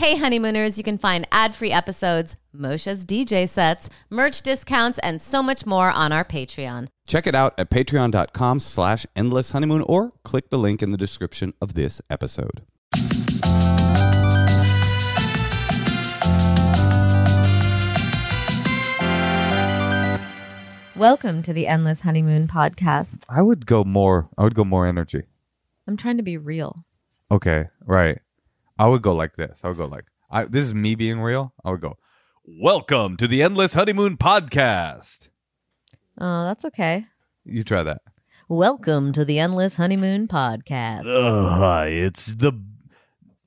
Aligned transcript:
Hey, 0.00 0.16
honeymooners, 0.16 0.78
you 0.78 0.82
can 0.82 0.96
find 0.96 1.28
ad 1.30 1.54
free 1.54 1.70
episodes, 1.70 2.34
Moshe's 2.54 3.04
DJ 3.04 3.46
sets, 3.46 3.90
merch 4.08 4.40
discounts, 4.40 4.98
and 5.00 5.20
so 5.20 5.42
much 5.42 5.66
more 5.66 5.90
on 5.90 6.10
our 6.10 6.24
Patreon. 6.24 6.88
Check 7.06 7.26
it 7.26 7.34
out 7.34 7.52
at 7.58 7.68
patreon.com 7.68 8.60
slash 8.60 9.04
endless 9.14 9.50
honeymoon 9.50 9.82
or 9.82 10.14
click 10.24 10.48
the 10.48 10.58
link 10.58 10.82
in 10.82 10.88
the 10.88 10.96
description 10.96 11.52
of 11.60 11.74
this 11.74 12.00
episode. 12.08 12.62
Welcome 20.96 21.42
to 21.42 21.52
the 21.52 21.66
Endless 21.66 22.00
Honeymoon 22.00 22.48
podcast. 22.48 23.24
I 23.28 23.42
would 23.42 23.66
go 23.66 23.84
more 23.84 24.30
I 24.38 24.44
would 24.44 24.54
go 24.54 24.64
more 24.64 24.86
energy. 24.86 25.24
I'm 25.86 25.98
trying 25.98 26.16
to 26.16 26.22
be 26.22 26.38
real. 26.38 26.86
Okay, 27.30 27.68
right. 27.84 28.20
I 28.80 28.86
would 28.86 29.02
go 29.02 29.14
like 29.14 29.36
this. 29.36 29.60
I 29.62 29.68
would 29.68 29.76
go 29.76 29.84
like 29.84 30.06
I 30.30 30.44
this 30.44 30.64
is 30.64 30.72
me 30.72 30.94
being 30.94 31.20
real. 31.20 31.52
I 31.62 31.70
would 31.70 31.82
go, 31.82 31.98
Welcome 32.46 33.18
to 33.18 33.28
the 33.28 33.42
Endless 33.42 33.74
Honeymoon 33.74 34.16
Podcast. 34.16 35.28
Oh, 36.18 36.44
that's 36.46 36.64
okay. 36.64 37.04
You 37.44 37.62
try 37.62 37.82
that. 37.82 38.00
Welcome 38.48 39.12
to 39.12 39.26
the 39.26 39.38
Endless 39.38 39.76
Honeymoon 39.76 40.28
podcast. 40.28 41.04
Uh, 41.04 41.50
hi, 41.50 41.88
it's 41.88 42.28
the 42.28 42.52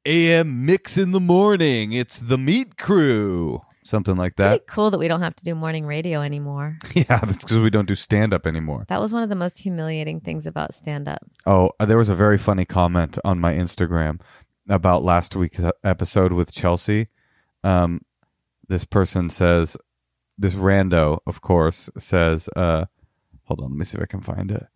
AM 0.05 0.67
mix 0.67 0.99
in 0.99 1.13
the 1.13 1.19
morning. 1.19 1.93
It's 1.93 2.19
the 2.19 2.37
meat 2.37 2.77
crew. 2.77 3.59
Something 3.85 4.15
like 4.15 4.35
that. 4.37 4.49
Pretty 4.49 4.65
cool 4.67 4.91
that 4.91 4.97
we 4.97 5.07
don't 5.07 5.21
have 5.21 5.35
to 5.35 5.43
do 5.43 5.55
morning 5.55 5.85
radio 5.85 6.21
anymore. 6.21 6.77
Yeah, 6.93 7.17
that's 7.17 7.37
because 7.37 7.57
we 7.57 7.71
don't 7.71 7.87
do 7.87 7.95
stand 7.95 8.35
up 8.35 8.45
anymore. 8.45 8.85
That 8.87 9.01
was 9.01 9.11
one 9.11 9.23
of 9.23 9.29
the 9.29 9.35
most 9.35 9.57
humiliating 9.57 10.21
things 10.21 10.45
about 10.45 10.75
stand 10.75 11.07
up. 11.07 11.25
Oh, 11.47 11.71
uh, 11.79 11.85
there 11.85 11.97
was 11.97 12.07
a 12.07 12.15
very 12.15 12.37
funny 12.37 12.65
comment 12.65 13.17
on 13.25 13.39
my 13.39 13.55
Instagram 13.55 14.19
about 14.67 15.03
last 15.03 15.35
week's 15.35 15.61
episode 15.83 16.33
with 16.33 16.51
Chelsea. 16.51 17.07
Um, 17.63 18.01
this 18.67 18.85
person 18.85 19.29
says, 19.29 19.77
this 20.37 20.55
rando, 20.55 21.19
of 21.27 21.41
course, 21.41 21.89
says, 21.97 22.49
uh, 22.55 22.85
hold 23.43 23.61
on, 23.61 23.69
let 23.71 23.77
me 23.77 23.85
see 23.85 23.97
if 23.97 24.03
I 24.03 24.07
can 24.07 24.21
find 24.21 24.51
it. 24.51 24.67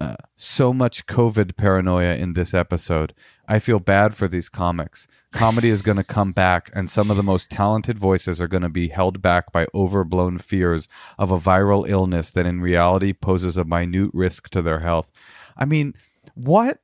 Uh, 0.00 0.16
so 0.34 0.72
much 0.72 1.04
COVID 1.04 1.58
paranoia 1.58 2.14
in 2.14 2.32
this 2.32 2.54
episode. 2.54 3.12
I 3.46 3.58
feel 3.58 3.78
bad 3.78 4.14
for 4.14 4.26
these 4.26 4.48
comics. 4.48 5.06
Comedy 5.30 5.68
is 5.68 5.82
going 5.82 5.98
to 5.98 6.04
come 6.04 6.32
back, 6.32 6.70
and 6.72 6.88
some 6.88 7.10
of 7.10 7.18
the 7.18 7.22
most 7.22 7.50
talented 7.50 7.98
voices 7.98 8.40
are 8.40 8.48
going 8.48 8.62
to 8.62 8.70
be 8.70 8.88
held 8.88 9.20
back 9.20 9.52
by 9.52 9.66
overblown 9.74 10.38
fears 10.38 10.88
of 11.18 11.30
a 11.30 11.38
viral 11.38 11.86
illness 11.86 12.30
that 12.30 12.46
in 12.46 12.62
reality 12.62 13.12
poses 13.12 13.58
a 13.58 13.64
minute 13.64 14.10
risk 14.14 14.48
to 14.50 14.62
their 14.62 14.80
health. 14.80 15.10
I 15.54 15.66
mean, 15.66 15.94
what 16.32 16.80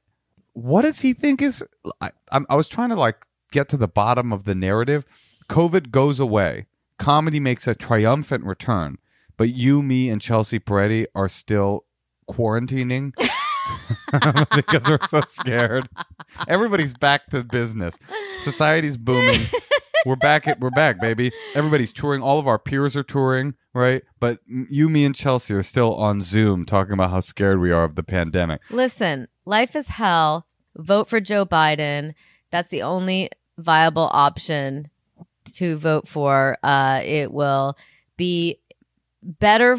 what 0.57 0.83
does 0.83 1.01
he 1.01 1.13
think 1.13 1.43
is 1.43 1.63
I, 2.01 2.11
I 2.31 2.55
was 2.55 2.67
trying 2.67 2.89
to 2.89 2.95
like 2.95 3.27
get 3.53 3.69
to 3.69 3.77
the 3.77 3.87
bottom 3.87 4.33
of 4.33 4.45
the 4.45 4.55
narrative. 4.55 5.05
Covid 5.51 5.91
goes 5.91 6.19
away. 6.19 6.65
Comedy 6.99 7.39
makes 7.39 7.69
a 7.69 7.75
triumphant 7.75 8.43
return. 8.45 8.97
But 9.37 9.55
you 9.55 9.83
me 9.83 10.09
and 10.09 10.21
chelsea 10.21 10.59
peretti 10.59 11.07
are 11.15 11.29
still 11.29 11.85
quarantining 12.27 13.13
because 14.57 14.89
we're 14.89 15.07
so 15.09 15.21
scared. 15.29 15.91
Everybody's 16.49 16.95
back 16.95 17.27
to 17.27 17.45
business. 17.45 17.99
Society's 18.41 18.97
booming. 18.97 19.43
We're 20.07 20.17
back 20.17 20.49
at, 20.49 20.59
we're 20.61 20.71
back 20.71 21.03
baby. 21.03 21.33
Everybody's 21.55 21.93
touring. 21.93 22.23
All 22.23 22.39
of 22.39 22.49
our 22.49 22.59
peers 22.59 22.97
are 22.97 23.03
touring 23.03 23.55
right? 23.77 24.03
But 24.19 24.41
you 24.47 24.89
me 24.89 25.05
and 25.05 25.15
chelsea 25.15 25.53
are 25.55 25.63
still 25.63 25.95
on 25.95 26.23
zoom 26.23 26.65
talking 26.65 26.95
about 26.95 27.11
how 27.11 27.21
scared 27.21 27.61
we 27.61 27.71
are 27.71 27.85
of 27.85 27.95
the 27.95 28.03
pandemic. 28.03 28.63
Listen, 28.71 29.29
life 29.47 29.75
is 29.75 29.89
hell. 29.89 30.47
Vote 30.77 31.09
for 31.09 31.21
Joe 31.21 31.47
Biden. 31.47 32.15
That's 32.51 32.69
the 32.69 32.83
only 32.83 33.31
viable 33.57 34.11
option 34.13 34.91
to 35.55 35.79
vote 35.79 36.07
for. 36.09 36.59
Uh, 36.63 37.01
it 37.05 37.33
will 37.33 37.77
be 38.17 38.59
better 39.23 39.79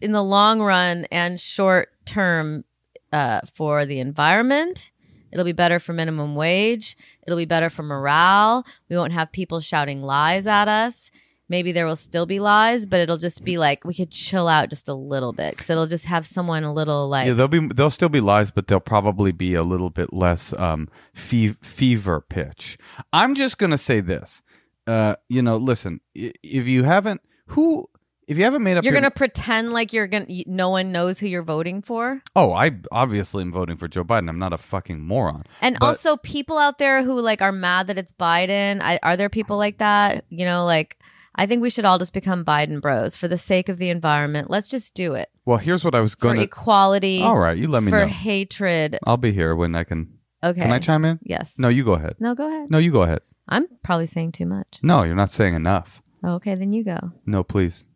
in 0.00 0.12
the 0.12 0.22
long 0.22 0.60
run 0.60 1.06
and 1.10 1.40
short 1.40 1.90
term 2.06 2.64
uh, 3.12 3.40
for 3.54 3.84
the 3.84 3.98
environment. 3.98 4.90
It'll 5.32 5.44
be 5.44 5.52
better 5.52 5.78
for 5.78 5.92
minimum 5.92 6.34
wage. 6.34 6.96
It'll 7.26 7.36
be 7.36 7.44
better 7.44 7.70
for 7.70 7.82
morale. 7.82 8.64
We 8.88 8.96
won't 8.96 9.12
have 9.12 9.30
people 9.30 9.60
shouting 9.60 10.02
lies 10.02 10.46
at 10.46 10.68
us. 10.68 11.10
Maybe 11.50 11.72
there 11.72 11.84
will 11.84 11.96
still 11.96 12.24
be 12.24 12.40
lies, 12.40 12.86
but 12.86 13.00
it'll 13.00 13.18
just 13.18 13.44
be 13.44 13.58
like 13.58 13.84
we 13.84 13.92
could 13.92 14.10
chill 14.10 14.48
out 14.48 14.70
just 14.70 14.88
a 14.88 14.94
little 14.94 15.32
bit 15.34 15.50
because 15.50 15.68
it'll 15.68 15.86
just 15.88 16.06
have 16.06 16.24
someone 16.24 16.62
a 16.64 16.72
little 16.72 17.08
like 17.08 17.26
yeah, 17.26 17.34
there'll 17.34 17.48
be 17.48 17.66
there'll 17.66 17.90
still 17.90 18.08
be 18.08 18.20
lies, 18.20 18.50
but 18.50 18.68
they'll 18.68 18.80
probably 18.80 19.32
be 19.32 19.54
a 19.54 19.62
little 19.64 19.90
bit 19.90 20.12
less 20.12 20.52
um, 20.54 20.88
fe- 21.12 21.56
fever 21.60 22.20
pitch. 22.22 22.78
I'm 23.12 23.34
just 23.34 23.58
gonna 23.58 23.76
say 23.78 24.00
this. 24.00 24.42
Uh, 24.86 25.16
you 25.28 25.42
know, 25.42 25.56
listen, 25.56 26.00
if 26.14 26.66
you 26.66 26.84
haven't, 26.84 27.20
who, 27.48 27.86
if 28.26 28.38
you 28.38 28.44
haven't 28.44 28.62
made 28.62 28.76
up, 28.76 28.84
You're 28.84 28.92
your- 28.94 29.00
gonna 29.02 29.10
pretend 29.10 29.72
like 29.72 29.92
you're 29.92 30.06
gonna. 30.06 30.26
No 30.46 30.68
one 30.70 30.92
knows 30.92 31.18
who 31.18 31.26
you're 31.26 31.42
voting 31.42 31.82
for, 31.82 32.22
Oh, 32.36 32.52
I 32.52 32.72
obviously 32.92 33.42
am 33.42 33.52
voting 33.52 33.76
for 33.76 33.88
Joe 33.88 34.04
Biden. 34.04 34.28
I'm 34.28 34.38
not 34.38 34.52
a 34.52 34.58
fucking 34.58 35.00
moron. 35.00 35.44
and 35.60 35.76
But- 35.80 35.86
also 35.86 36.16
people 36.16 36.58
out 36.58 36.78
there 36.78 37.02
who 37.02 37.20
like 37.20 37.42
are 37.42 37.52
mad 37.52 37.88
that 37.88 37.98
it's 37.98 38.12
Biden. 38.12 38.80
I, 38.80 39.00
are 39.02 39.16
there 39.16 39.28
people 39.28 39.56
like 39.58 39.78
that? 39.78 40.24
You 40.30 40.44
know, 40.44 40.64
like 40.64 40.96
I 41.40 41.46
think 41.46 41.62
we 41.62 41.70
should 41.70 41.86
all 41.86 41.96
just 41.96 42.12
become 42.12 42.44
Biden 42.44 42.82
bros 42.82 43.16
for 43.16 43.26
the 43.26 43.38
sake 43.38 43.70
of 43.70 43.78
the 43.78 43.88
environment. 43.88 44.50
Let's 44.50 44.68
just 44.68 44.92
do 44.92 45.14
it 45.14 45.30
Well, 45.46 45.56
here's 45.56 45.82
what 45.82 45.94
I 45.94 46.02
was 46.02 46.14
going 46.14 46.34
to. 46.36 46.42
For 46.42 46.44
equality. 46.44 47.22
All 47.22 47.38
right, 47.38 47.56
you 47.56 47.66
let 47.66 47.82
me 47.82 47.90
know. 47.90 47.96
for 47.96 48.04
know. 48.04 48.12
hatred. 48.12 48.98
I'll 49.06 49.16
be 49.16 49.32
here 49.32 49.56
when 49.56 49.74
I 49.74 49.84
can. 49.84 50.18
Okay, 50.44 50.60
Can 50.60 50.70
I 50.70 50.78
chime 50.78 51.06
in? 51.06 51.18
Yes. 51.22 51.54
No, 51.56 51.68
you 51.68 51.82
go 51.82 51.94
ahead. 51.94 52.16
No, 52.18 52.34
go 52.34 52.46
ahead. 52.46 52.70
No, 52.70 52.76
you 52.76 52.92
go 52.92 53.04
ahead. 53.04 53.20
I'm 53.48 53.66
probably 53.82 54.06
saying 54.06 54.32
too 54.32 54.44
much. 54.44 54.80
No, 54.82 55.02
you're 55.02 55.14
not 55.14 55.30
saying 55.30 55.54
enough. 55.54 56.02
Okay, 56.22 56.54
then 56.56 56.74
you 56.74 56.84
go. 56.84 56.98
No, 57.24 57.42
please. 57.42 57.86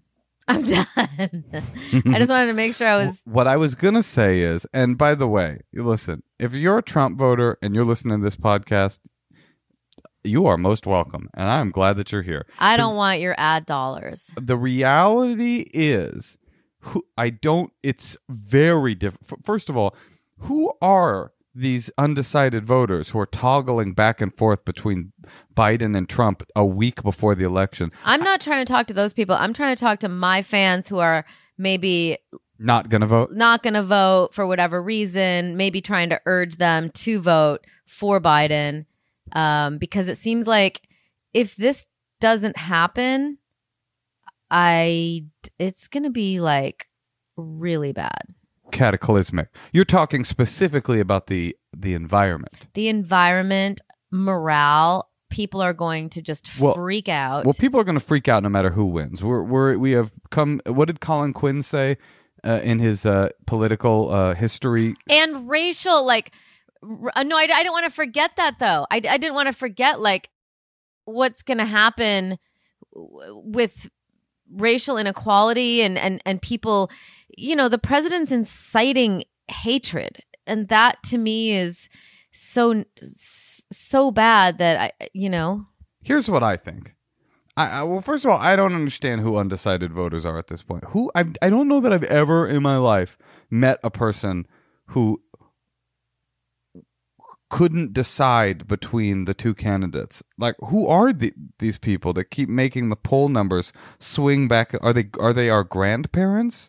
I'm 0.48 0.62
done. 0.64 0.86
I 0.96 2.18
just 2.18 2.30
wanted 2.30 2.46
to 2.46 2.54
make 2.54 2.74
sure 2.74 2.88
I 2.88 3.04
was. 3.04 3.20
What 3.26 3.46
I 3.46 3.58
was 3.58 3.74
gonna 3.74 4.02
say 4.02 4.40
is, 4.40 4.66
and 4.72 4.96
by 4.96 5.14
the 5.14 5.28
way, 5.28 5.60
listen, 5.74 6.22
if 6.38 6.54
you're 6.54 6.78
a 6.78 6.82
Trump 6.82 7.18
voter 7.18 7.58
and 7.60 7.74
you're 7.74 7.84
listening 7.84 8.20
to 8.20 8.24
this 8.24 8.36
podcast, 8.36 9.00
you 10.24 10.46
are 10.46 10.56
most 10.56 10.86
welcome, 10.86 11.28
and 11.34 11.48
I'm 11.48 11.70
glad 11.70 11.96
that 11.98 12.10
you're 12.10 12.22
here. 12.22 12.46
I 12.58 12.76
don't 12.76 12.96
want 12.96 13.20
your 13.20 13.34
ad 13.38 13.66
dollars. 13.66 14.30
The 14.40 14.56
reality 14.56 15.70
is, 15.74 16.38
who 16.80 17.04
I 17.16 17.30
don't. 17.30 17.72
It's 17.82 18.16
very 18.28 18.94
different. 18.94 19.44
First 19.44 19.68
of 19.68 19.76
all, 19.76 19.94
who 20.38 20.72
are 20.82 21.32
these 21.54 21.90
undecided 21.96 22.64
voters 22.64 23.10
who 23.10 23.18
are 23.20 23.26
toggling 23.26 23.92
back 23.92 24.20
and 24.20 24.34
forth 24.36 24.64
between 24.64 25.12
Biden 25.54 25.96
and 25.96 26.08
Trump 26.08 26.42
a 26.56 26.64
week 26.64 27.02
before 27.02 27.34
the 27.34 27.44
election? 27.44 27.90
I'm 28.04 28.22
not 28.22 28.40
trying 28.40 28.64
to 28.64 28.70
talk 28.70 28.86
to 28.88 28.94
those 28.94 29.12
people. 29.12 29.36
I'm 29.36 29.52
trying 29.52 29.74
to 29.76 29.80
talk 29.80 30.00
to 30.00 30.08
my 30.08 30.42
fans 30.42 30.88
who 30.88 30.98
are 30.98 31.24
maybe 31.56 32.18
Not 32.58 32.88
gonna 32.88 33.06
vote. 33.06 33.30
not 33.32 33.62
going 33.62 33.74
to 33.74 33.82
vote 33.82 34.34
for 34.34 34.46
whatever 34.46 34.82
reason, 34.82 35.56
maybe 35.56 35.80
trying 35.80 36.10
to 36.10 36.20
urge 36.26 36.56
them 36.56 36.90
to 36.90 37.20
vote 37.20 37.64
for 37.86 38.20
Biden. 38.20 38.86
Um, 39.34 39.78
because 39.78 40.08
it 40.08 40.16
seems 40.16 40.46
like 40.46 40.82
if 41.32 41.56
this 41.56 41.86
doesn't 42.20 42.56
happen, 42.56 43.38
I 44.50 45.24
it's 45.58 45.88
going 45.88 46.04
to 46.04 46.10
be 46.10 46.40
like 46.40 46.86
really 47.36 47.92
bad. 47.92 48.34
Cataclysmic. 48.72 49.48
You're 49.72 49.84
talking 49.84 50.24
specifically 50.24 51.00
about 51.00 51.26
the 51.26 51.56
the 51.76 51.94
environment. 51.94 52.60
The 52.74 52.88
environment, 52.88 53.80
morale, 54.10 55.10
people 55.30 55.60
are 55.60 55.72
going 55.72 56.08
to 56.10 56.22
just 56.22 56.60
Well- 56.60 56.74
freak 56.74 57.08
out. 57.08 57.44
Well, 57.44 57.54
people 57.54 57.80
are 57.80 57.84
going 57.84 57.98
to 57.98 58.04
freak 58.04 58.28
out 58.28 58.42
no 58.42 58.48
matter 58.48 58.70
who 58.70 58.84
wins. 58.84 59.22
We're, 59.22 59.42
we're 59.42 59.76
we 59.76 59.92
have 59.92 60.12
come. 60.30 60.60
What 60.66 60.86
did 60.86 61.00
Colin 61.00 61.32
Quinn 61.32 61.62
say 61.62 61.98
uh, 62.44 62.60
in 62.62 62.78
his 62.78 63.04
uh, 63.04 63.30
political 63.46 64.10
uh, 64.12 64.34
history? 64.34 64.94
and 65.10 65.48
racial 65.48 66.04
like 66.04 66.32
uh, 67.14 67.22
no 67.22 67.36
I, 67.36 67.42
I 67.42 67.46
didn't 67.46 67.72
want 67.72 67.86
to 67.86 67.90
forget 67.90 68.32
that 68.36 68.58
though 68.58 68.86
I, 68.90 68.96
I 68.96 69.18
didn't 69.18 69.34
want 69.34 69.46
to 69.46 69.52
forget 69.52 70.00
like 70.00 70.30
what's 71.04 71.42
going 71.42 71.58
to 71.58 71.64
happen 71.64 72.38
w- 72.94 73.42
with 73.44 73.90
racial 74.52 74.96
inequality 74.96 75.82
and 75.82 75.98
and 75.98 76.22
and 76.24 76.40
people 76.40 76.90
you 77.36 77.56
know 77.56 77.68
the 77.68 77.78
president's 77.78 78.30
inciting 78.30 79.24
hatred 79.48 80.22
and 80.46 80.68
that 80.68 81.02
to 81.04 81.18
me 81.18 81.52
is 81.52 81.88
so 82.32 82.84
so 83.72 84.10
bad 84.10 84.58
that 84.58 84.92
i 85.00 85.08
you 85.12 85.30
know 85.30 85.66
Here's 86.04 86.30
what 86.30 86.42
I 86.42 86.56
think. 86.56 86.94
I, 87.56 87.80
I 87.80 87.82
well, 87.82 88.02
first 88.02 88.24
of 88.24 88.30
all, 88.30 88.38
I 88.38 88.56
don't 88.56 88.74
understand 88.74 89.22
who 89.22 89.36
undecided 89.36 89.92
voters 89.92 90.26
are 90.26 90.38
at 90.38 90.48
this 90.48 90.62
point. 90.62 90.84
Who 90.88 91.10
I 91.14 91.24
I 91.40 91.50
don't 91.50 91.66
know 91.66 91.80
that 91.80 91.92
I've 91.92 92.04
ever 92.04 92.46
in 92.46 92.62
my 92.62 92.76
life 92.76 93.16
met 93.50 93.78
a 93.82 93.90
person 93.90 94.46
who 94.88 95.22
couldn't 97.54 97.92
decide 97.92 98.66
between 98.66 99.26
the 99.26 99.32
two 99.32 99.54
candidates. 99.54 100.24
Like, 100.36 100.56
who 100.58 100.88
are 100.88 101.12
the, 101.12 101.32
these 101.60 101.78
people 101.78 102.12
that 102.14 102.24
keep 102.24 102.48
making 102.48 102.88
the 102.88 102.96
poll 102.96 103.28
numbers 103.28 103.72
swing 104.00 104.48
back? 104.48 104.74
Are 104.80 104.92
they 104.92 105.08
are 105.20 105.32
they 105.32 105.50
our 105.50 105.62
grandparents? 105.62 106.68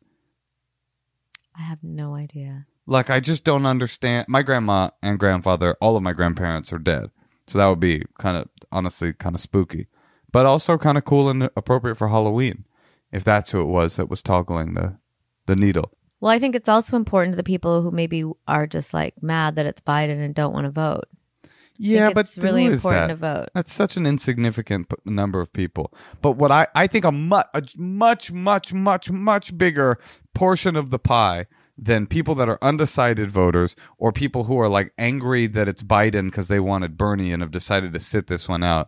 i 1.58 1.62
have 1.64 1.80
no 1.82 2.14
idea 2.14 2.68
Like, 2.86 3.10
I 3.10 3.20
just 3.20 3.44
don't 3.44 3.66
understand. 3.66 4.28
My 4.28 4.44
grandma 4.44 4.92
and 5.02 5.18
grandfather, 5.18 5.76
all 5.82 5.98
of 5.98 6.04
my 6.04 6.14
grandparents 6.14 6.72
are 6.72 6.78
dead. 6.78 7.10
So 7.48 7.58
that 7.58 7.66
would 7.66 7.80
be 7.80 8.04
kind 8.20 8.38
of 8.38 8.48
honestly 8.72 9.12
kind 9.12 9.34
of 9.36 9.42
spooky, 9.42 9.88
but 10.32 10.46
also 10.46 10.78
kind 10.78 11.00
of 11.00 11.06
cool 11.06 11.30
and 11.30 11.50
appropriate 11.58 11.96
for 11.96 12.10
Halloween, 12.10 12.66
if 13.12 13.24
that's 13.24 13.50
who 13.50 13.62
it 13.62 13.72
was 13.78 13.96
that 13.96 14.10
was 14.10 14.22
toggling 14.22 14.76
the 14.76 15.00
the 15.48 15.56
needle. 15.56 15.90
Well, 16.20 16.32
I 16.32 16.40
think 16.40 16.56
it's 16.56 16.70
also 16.70 16.96
important 16.96 17.34
to 17.34 17.38
the 17.38 17.44
people 17.44 17.82
who 17.82 17.92
maybe 17.92 18.24
are 18.48 18.68
just 18.68 18.94
like 18.94 19.22
mad 19.22 19.56
that 19.56 19.66
it's 19.66 19.82
Biden 19.82 20.24
and 20.24 20.34
don't 20.34 20.54
want 20.54 20.66
to 20.66 20.72
vote. 20.72 21.06
Yeah, 21.78 22.12
but 22.14 22.26
it's 22.26 22.38
really 22.38 22.66
important 22.66 23.08
that? 23.08 23.08
to 23.08 23.16
vote. 23.16 23.50
That's 23.54 23.74
such 23.74 23.98
an 23.98 24.06
insignificant 24.06 24.90
p- 24.90 24.96
number 25.06 25.42
of 25.42 25.52
people. 25.52 25.94
But 26.22 26.34
what 26.34 26.52
I, 26.52 26.68
I 26.74 26.88
think 26.88 27.04
a, 27.04 27.12
mu- 27.12 27.42
a 27.54 27.64
much, 27.76 28.32
much, 28.32 28.74
much, 28.74 29.12
much 29.12 29.58
bigger 29.58 30.00
portion 30.34 30.76
of 30.76 30.90
the 30.90 31.00
pie 31.00 31.48
than 31.78 32.08
people 32.08 32.36
that 32.36 32.48
are 32.48 32.60
undecided 32.62 33.30
voters 33.30 33.76
or 33.98 34.14
people 34.14 34.46
who 34.46 34.58
are 34.60 34.70
like 34.70 34.94
angry 34.98 35.48
that 35.48 35.68
it's 35.68 35.84
Biden 35.84 36.28
because 36.28 36.48
they 36.48 36.62
wanted 36.62 36.98
Bernie 36.98 37.34
and 37.34 37.42
have 37.42 37.52
decided 37.52 37.92
to 37.94 38.00
sit 38.00 38.28
this 38.28 38.48
one 38.48 38.64
out. 38.64 38.88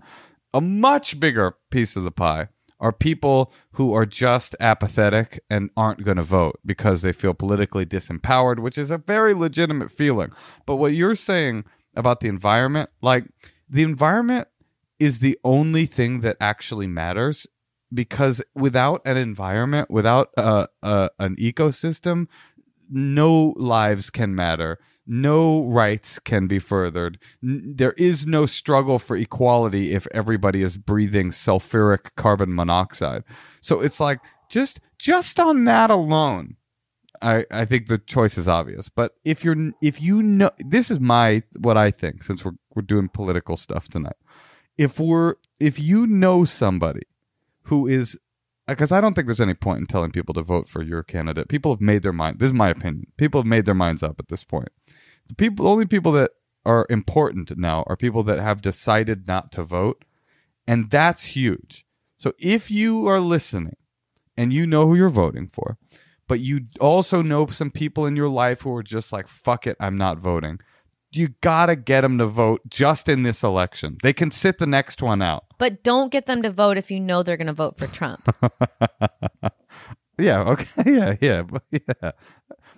A 0.53 0.61
much 0.61 1.19
bigger 1.19 1.55
piece 1.69 1.97
of 1.97 2.05
the 2.05 2.11
pie 2.11 2.47
are 2.79 2.91
people 2.91 3.51
who 3.73 3.93
are 3.93 4.05
just 4.05 4.55
apathetic 4.59 5.43
and 5.49 5.69
aren't 5.75 6.03
going 6.03 6.17
to 6.17 6.23
vote 6.23 6.59
because 6.65 7.01
they 7.01 7.11
feel 7.11 7.33
politically 7.33 7.85
disempowered, 7.85 8.59
which 8.59 8.77
is 8.77 8.91
a 8.91 8.97
very 8.97 9.33
legitimate 9.33 9.91
feeling. 9.91 10.31
But 10.65 10.75
what 10.75 10.93
you're 10.93 11.15
saying 11.15 11.65
about 11.95 12.19
the 12.19 12.27
environment, 12.27 12.89
like 13.01 13.25
the 13.69 13.83
environment 13.83 14.47
is 14.99 15.19
the 15.19 15.37
only 15.43 15.85
thing 15.85 16.21
that 16.21 16.37
actually 16.39 16.87
matters 16.87 17.47
because 17.93 18.41
without 18.53 19.01
an 19.05 19.17
environment, 19.17 19.89
without 19.89 20.29
uh, 20.37 20.67
uh, 20.83 21.09
an 21.19 21.35
ecosystem, 21.37 22.27
no 22.89 23.53
lives 23.57 24.09
can 24.09 24.35
matter. 24.35 24.79
No 25.07 25.63
rights 25.63 26.19
can 26.19 26.47
be 26.47 26.59
furthered. 26.59 27.17
N- 27.43 27.73
there 27.75 27.93
is 27.93 28.27
no 28.27 28.45
struggle 28.45 28.99
for 28.99 29.15
equality 29.15 29.93
if 29.93 30.07
everybody 30.13 30.61
is 30.61 30.77
breathing 30.77 31.31
sulfuric 31.31 32.15
carbon 32.15 32.53
monoxide. 32.53 33.23
So 33.61 33.81
it's 33.81 33.99
like 33.99 34.19
just 34.49 34.79
just 34.97 35.39
on 35.39 35.63
that 35.65 35.89
alone, 35.89 36.57
I, 37.21 37.45
I 37.49 37.65
think 37.65 37.87
the 37.87 37.97
choice 37.97 38.37
is 38.37 38.47
obvious. 38.47 38.89
But 38.89 39.13
if 39.23 39.43
you're 39.43 39.71
if 39.81 40.01
you 40.01 40.21
know 40.21 40.51
this 40.59 40.91
is 40.91 40.99
my 40.99 41.43
what 41.57 41.77
I 41.77 41.91
think 41.91 42.23
since 42.23 42.43
we're 42.43 42.53
we're 42.75 42.83
doing 42.83 43.09
political 43.09 43.57
stuff 43.57 43.87
tonight. 43.87 44.15
If 44.77 44.99
we're 44.99 45.35
if 45.59 45.79
you 45.79 46.05
know 46.05 46.45
somebody 46.45 47.01
who 47.63 47.87
is 47.87 48.17
uh, 48.67 48.73
because 48.73 48.91
I 48.91 49.01
don't 49.01 49.13
think 49.13 49.27
there's 49.27 49.41
any 49.41 49.53
point 49.53 49.79
in 49.79 49.85
telling 49.87 50.11
people 50.11 50.33
to 50.35 50.41
vote 50.41 50.67
for 50.67 50.83
your 50.83 51.01
candidate. 51.01 51.47
People 51.47 51.71
have 51.71 51.81
made 51.81 52.03
their 52.03 52.13
mind. 52.13 52.39
This 52.39 52.47
is 52.47 52.53
my 52.53 52.69
opinion. 52.69 53.07
People 53.17 53.41
have 53.41 53.47
made 53.47 53.65
their 53.65 53.73
minds 53.73 54.03
up 54.03 54.17
at 54.19 54.27
this 54.27 54.43
point. 54.43 54.69
The 55.27 55.35
people, 55.35 55.65
the 55.65 55.71
only 55.71 55.85
people 55.85 56.11
that 56.13 56.31
are 56.65 56.85
important 56.89 57.57
now 57.57 57.83
are 57.87 57.95
people 57.95 58.23
that 58.23 58.39
have 58.39 58.61
decided 58.61 59.27
not 59.27 59.51
to 59.53 59.63
vote, 59.63 60.03
and 60.67 60.89
that's 60.89 61.23
huge. 61.25 61.85
So 62.17 62.33
if 62.39 62.71
you 62.71 63.07
are 63.07 63.19
listening 63.19 63.77
and 64.35 64.51
you 64.51 64.67
know 64.67 64.87
who 64.87 64.95
you're 64.95 65.09
voting 65.09 65.47
for, 65.47 65.77
but 66.27 66.39
you 66.39 66.61
also 66.79 67.21
know 67.21 67.47
some 67.47 67.71
people 67.71 68.05
in 68.05 68.15
your 68.15 68.29
life 68.29 68.61
who 68.61 68.75
are 68.75 68.83
just 68.83 69.13
like, 69.13 69.27
"Fuck 69.27 69.67
it, 69.67 69.77
I'm 69.79 69.97
not 69.97 70.17
voting." 70.17 70.59
You 71.11 71.29
gotta 71.41 71.75
get 71.77 72.01
them 72.01 72.17
to 72.17 72.25
vote 72.25 72.61
just 72.67 73.07
in 73.07 73.23
this 73.23 73.41
election. 73.41 73.97
They 74.03 74.11
can 74.13 74.29
sit 74.29 74.57
the 74.57 74.67
next 74.67 75.01
one 75.01 75.21
out. 75.21 75.45
But 75.57 75.81
don't 75.81 76.11
get 76.11 76.25
them 76.25 76.41
to 76.41 76.49
vote 76.49 76.77
if 76.77 76.91
you 76.91 76.99
know 76.99 77.23
they're 77.23 77.37
going 77.37 77.47
to 77.47 77.53
vote 77.53 77.77
for 77.77 77.87
Trump. 77.87 78.27
Yeah, 80.19 80.39
okay. 80.41 80.67
Yeah, 80.85 81.15
yeah. 81.21 81.41
But 81.43 81.63
yeah. 81.71 82.11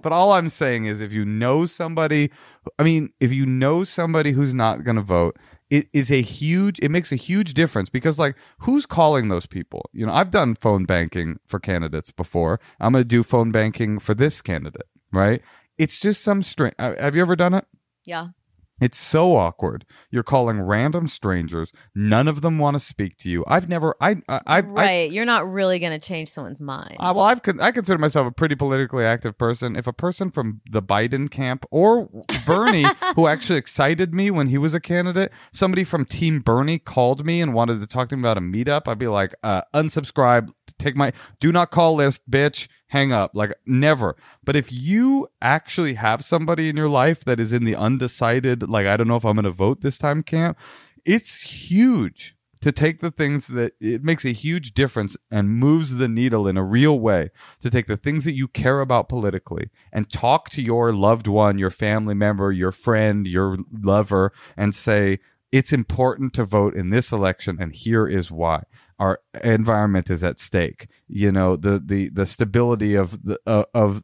But 0.01 0.11
all 0.11 0.31
I'm 0.33 0.49
saying 0.49 0.85
is 0.85 1.01
if 1.01 1.13
you 1.13 1.25
know 1.25 1.65
somebody 1.65 2.31
I 2.77 2.83
mean, 2.83 3.11
if 3.19 3.31
you 3.31 3.45
know 3.45 3.83
somebody 3.83 4.31
who's 4.31 4.53
not 4.53 4.83
going 4.83 4.95
to 4.95 5.01
vote, 5.01 5.37
it 5.69 5.87
is 5.93 6.11
a 6.11 6.21
huge 6.21 6.79
it 6.79 6.89
makes 6.89 7.11
a 7.11 7.15
huge 7.15 7.53
difference 7.53 7.89
because 7.89 8.19
like 8.19 8.35
who's 8.59 8.85
calling 8.85 9.29
those 9.29 9.45
people? 9.45 9.89
You 9.93 10.05
know, 10.05 10.13
I've 10.13 10.31
done 10.31 10.55
phone 10.55 10.85
banking 10.85 11.39
for 11.45 11.59
candidates 11.59 12.11
before. 12.11 12.59
I'm 12.79 12.93
going 12.93 13.03
to 13.03 13.07
do 13.07 13.23
phone 13.23 13.51
banking 13.51 13.99
for 13.99 14.13
this 14.13 14.41
candidate, 14.41 14.87
right? 15.11 15.41
It's 15.77 15.99
just 15.99 16.21
some 16.23 16.43
string. 16.43 16.73
Uh, 16.77 16.95
have 16.99 17.15
you 17.15 17.21
ever 17.21 17.35
done 17.35 17.53
it? 17.53 17.65
yeah. 18.05 18.27
It's 18.79 18.97
so 18.97 19.35
awkward. 19.35 19.85
You're 20.09 20.23
calling 20.23 20.61
random 20.61 21.07
strangers. 21.07 21.71
None 21.95 22.27
of 22.27 22.41
them 22.41 22.59
want 22.59 22.75
to 22.75 22.79
speak 22.79 23.17
to 23.19 23.29
you. 23.29 23.43
I've 23.47 23.69
never. 23.69 23.95
I. 24.01 24.17
I. 24.27 24.39
I, 24.47 24.57
I 24.57 24.59
right. 24.61 25.11
You're 25.11 25.25
not 25.25 25.49
really 25.49 25.79
going 25.79 25.91
to 25.91 25.99
change 25.99 26.29
someone's 26.29 26.59
mind. 26.59 26.97
uh, 26.99 27.13
well, 27.15 27.25
I've 27.25 27.41
I 27.59 27.71
consider 27.71 27.97
myself 27.97 28.27
a 28.27 28.31
pretty 28.31 28.55
politically 28.55 29.03
active 29.03 29.37
person. 29.37 29.75
If 29.75 29.87
a 29.87 29.93
person 29.93 30.31
from 30.31 30.61
the 30.69 30.81
Biden 30.81 31.29
camp 31.29 31.65
or 31.71 32.09
Bernie, 32.45 32.85
who 33.15 33.27
actually 33.27 33.59
excited 33.59 34.13
me 34.13 34.31
when 34.31 34.47
he 34.47 34.57
was 34.57 34.73
a 34.73 34.79
candidate, 34.79 35.31
somebody 35.53 35.83
from 35.83 36.05
Team 36.05 36.39
Bernie 36.39 36.79
called 36.79 37.25
me 37.25 37.41
and 37.41 37.53
wanted 37.53 37.79
to 37.81 37.87
talk 37.87 38.09
to 38.09 38.15
me 38.17 38.21
about 38.21 38.37
a 38.37 38.41
meetup, 38.41 38.87
I'd 38.87 38.99
be 38.99 39.07
like, 39.07 39.35
uh, 39.43 39.61
unsubscribe, 39.73 40.49
take 40.77 40.95
my 40.95 41.13
do 41.39 41.51
not 41.51 41.71
call 41.71 41.95
list, 41.95 42.29
bitch, 42.29 42.67
hang 42.87 43.11
up. 43.11 43.31
Like 43.33 43.53
never. 43.65 44.15
But 44.43 44.55
if 44.55 44.71
you 44.71 45.29
actually 45.41 45.95
have 45.95 46.23
somebody 46.23 46.69
in 46.69 46.77
your 46.77 46.89
life 46.89 47.23
that 47.25 47.39
is 47.39 47.53
in 47.53 47.63
the 47.63 47.75
undecided, 47.75 48.69
like 48.69 48.87
I 48.87 48.97
don't 48.97 49.07
know 49.07 49.15
if 49.15 49.25
I'm 49.25 49.35
going 49.35 49.45
to 49.45 49.51
vote 49.51 49.81
this 49.81 49.97
time 49.97 50.23
camp, 50.23 50.57
it's 51.05 51.41
huge 51.41 52.35
to 52.61 52.71
take 52.71 52.99
the 52.99 53.11
things 53.11 53.47
that 53.47 53.73
it 53.79 54.03
makes 54.03 54.25
a 54.25 54.33
huge 54.33 54.73
difference 54.73 55.15
and 55.31 55.49
moves 55.49 55.95
the 55.95 56.09
needle 56.09 56.47
in 56.47 56.57
a 56.57 56.63
real 56.63 56.99
way 56.99 57.29
to 57.61 57.69
take 57.69 57.87
the 57.87 57.95
things 57.95 58.25
that 58.25 58.35
you 58.35 58.47
care 58.47 58.81
about 58.81 59.07
politically 59.07 59.69
and 59.93 60.11
talk 60.11 60.49
to 60.49 60.61
your 60.61 60.91
loved 60.91 61.27
one, 61.27 61.57
your 61.57 61.71
family 61.71 62.13
member, 62.13 62.51
your 62.51 62.73
friend, 62.73 63.27
your 63.27 63.59
lover, 63.71 64.33
and 64.57 64.75
say, 64.75 65.19
it's 65.51 65.73
important 65.73 66.33
to 66.33 66.43
vote 66.43 66.75
in 66.75 66.89
this 66.89 67.11
election, 67.11 67.57
and 67.59 67.73
here 67.73 68.05
is 68.05 68.29
why. 68.29 68.63
Our 68.99 69.21
environment 69.43 70.09
is 70.09 70.23
at 70.23 70.39
stake. 70.39 70.87
You 71.07 71.31
know, 71.31 71.55
the 71.55 71.81
the 71.83 72.09
the 72.09 72.25
stability 72.25 72.95
of 72.95 73.23
the 73.23 73.39
uh, 73.47 73.63
of 73.73 74.03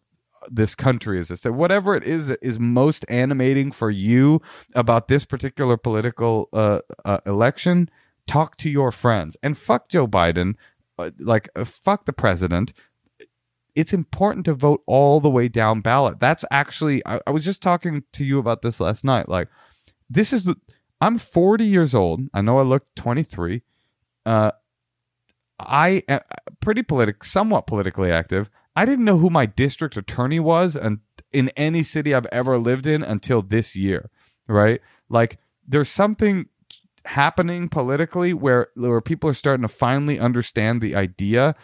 this 0.50 0.76
country 0.76 1.20
is 1.20 1.30
this 1.30 1.44
whatever 1.46 1.96
it 1.96 2.04
is 2.04 2.28
that 2.28 2.40
is 2.42 2.60
most 2.60 3.06
animating 3.10 3.72
for 3.72 3.90
you 3.90 4.42
about 4.74 5.08
this 5.08 5.26
particular 5.26 5.78
political 5.78 6.50
uh, 6.54 6.80
uh, 7.04 7.20
election 7.26 7.90
talk 8.28 8.58
to 8.58 8.70
your 8.70 8.92
friends. 8.92 9.38
And 9.44 9.58
fuck 9.58 9.90
joe 9.90 10.08
biden 10.08 10.56
uh, 10.98 11.12
like 11.20 11.50
uh, 11.56 11.64
fuck 11.64 12.06
the 12.06 12.14
president. 12.14 12.74
It's 13.76 13.94
important 13.94 14.46
to 14.46 14.54
vote 14.54 14.82
all 14.86 15.20
the 15.20 15.30
way 15.30 15.50
down 15.50 15.82
ballot. 15.82 16.20
That's 16.20 16.46
actually 16.50 17.06
I, 17.06 17.20
I 17.28 17.32
was 17.32 17.44
just 17.44 17.62
talking 17.62 18.04
to 18.14 18.24
you 18.24 18.40
about 18.40 18.62
this 18.62 18.80
last 18.80 19.04
night. 19.04 19.28
Like 19.28 19.50
this 20.10 20.32
is 20.32 20.52
i'm 21.02 21.18
40 21.18 21.66
years 21.66 21.94
old. 21.94 22.22
I 22.34 22.42
know 22.42 22.60
i 22.60 22.64
look 22.64 22.86
23 22.96 23.62
uh 24.26 24.52
I 25.60 26.04
am 26.08 26.22
pretty 26.60 26.84
politic, 26.84 27.24
somewhat 27.24 27.68
politically 27.68 28.12
active. 28.12 28.50
I 28.76 28.86
didn't 28.86 29.06
know 29.06 29.18
who 29.18 29.30
my 29.30 29.46
district 29.46 29.96
attorney 29.96 30.40
was, 30.40 30.76
and 30.76 31.00
in 31.32 31.50
any 31.50 31.84
city 31.84 32.14
I've 32.14 32.26
ever 32.28 32.58
lived 32.58 32.86
in 32.86 33.04
until 33.04 33.42
this 33.42 33.76
year, 33.76 34.10
right? 34.48 34.82
Like, 35.10 35.40
there's 35.68 35.90
something 35.90 36.48
happening 37.06 37.70
politically 37.70 38.34
where 38.34 38.68
where 38.76 39.00
people 39.00 39.30
are 39.30 39.34
starting 39.36 39.62
to 39.62 39.68
finally 39.68 40.20
understand 40.20 40.82
the 40.82 40.96
idea 40.96 41.56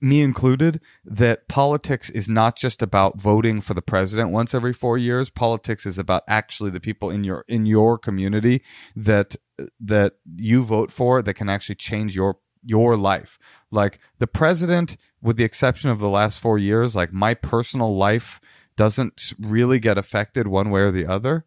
me 0.00 0.22
included 0.22 0.80
that 1.04 1.46
politics 1.48 2.08
is 2.10 2.28
not 2.28 2.56
just 2.56 2.80
about 2.80 3.20
voting 3.20 3.60
for 3.60 3.74
the 3.74 3.82
president 3.82 4.30
once 4.30 4.54
every 4.54 4.72
4 4.72 4.96
years 4.96 5.28
politics 5.28 5.84
is 5.84 5.98
about 5.98 6.22
actually 6.26 6.70
the 6.70 6.80
people 6.80 7.10
in 7.10 7.22
your 7.22 7.44
in 7.48 7.66
your 7.66 7.98
community 7.98 8.62
that 8.96 9.36
that 9.78 10.14
you 10.36 10.62
vote 10.62 10.90
for 10.90 11.22
that 11.22 11.34
can 11.34 11.48
actually 11.48 11.74
change 11.74 12.14
your 12.14 12.38
your 12.64 12.96
life. 12.96 13.38
Like 13.70 13.98
the 14.18 14.26
president 14.26 14.96
with 15.22 15.36
the 15.36 15.44
exception 15.44 15.90
of 15.90 15.98
the 15.98 16.08
last 16.08 16.38
4 16.38 16.58
years 16.58 16.96
like 16.96 17.12
my 17.12 17.34
personal 17.34 17.96
life 17.96 18.40
doesn't 18.76 19.34
really 19.38 19.78
get 19.78 19.98
affected 19.98 20.46
one 20.46 20.70
way 20.70 20.80
or 20.80 20.90
the 20.90 21.06
other 21.06 21.44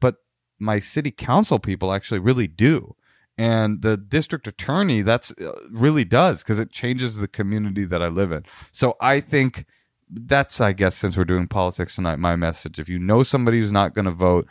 but 0.00 0.16
my 0.58 0.80
city 0.80 1.10
council 1.10 1.58
people 1.58 1.92
actually 1.92 2.20
really 2.20 2.46
do. 2.46 2.94
And 3.36 3.82
the 3.82 3.96
district 3.96 4.48
attorney 4.48 5.02
that's 5.02 5.30
uh, 5.40 5.52
really 5.70 6.04
does 6.04 6.42
because 6.42 6.58
it 6.58 6.70
changes 6.70 7.16
the 7.16 7.28
community 7.28 7.84
that 7.84 8.02
i 8.02 8.08
live 8.08 8.32
in. 8.32 8.44
So 8.72 8.96
i 9.00 9.20
think 9.20 9.66
that's 10.10 10.58
i 10.60 10.72
guess 10.72 10.96
since 10.96 11.16
we're 11.16 11.24
doing 11.24 11.48
politics 11.48 11.96
tonight 11.96 12.18
my 12.18 12.36
message. 12.36 12.78
If 12.78 12.88
you 12.88 12.98
know 12.98 13.22
somebody 13.22 13.60
who's 13.60 13.72
not 13.72 13.94
going 13.94 14.06
to 14.06 14.10
vote 14.10 14.46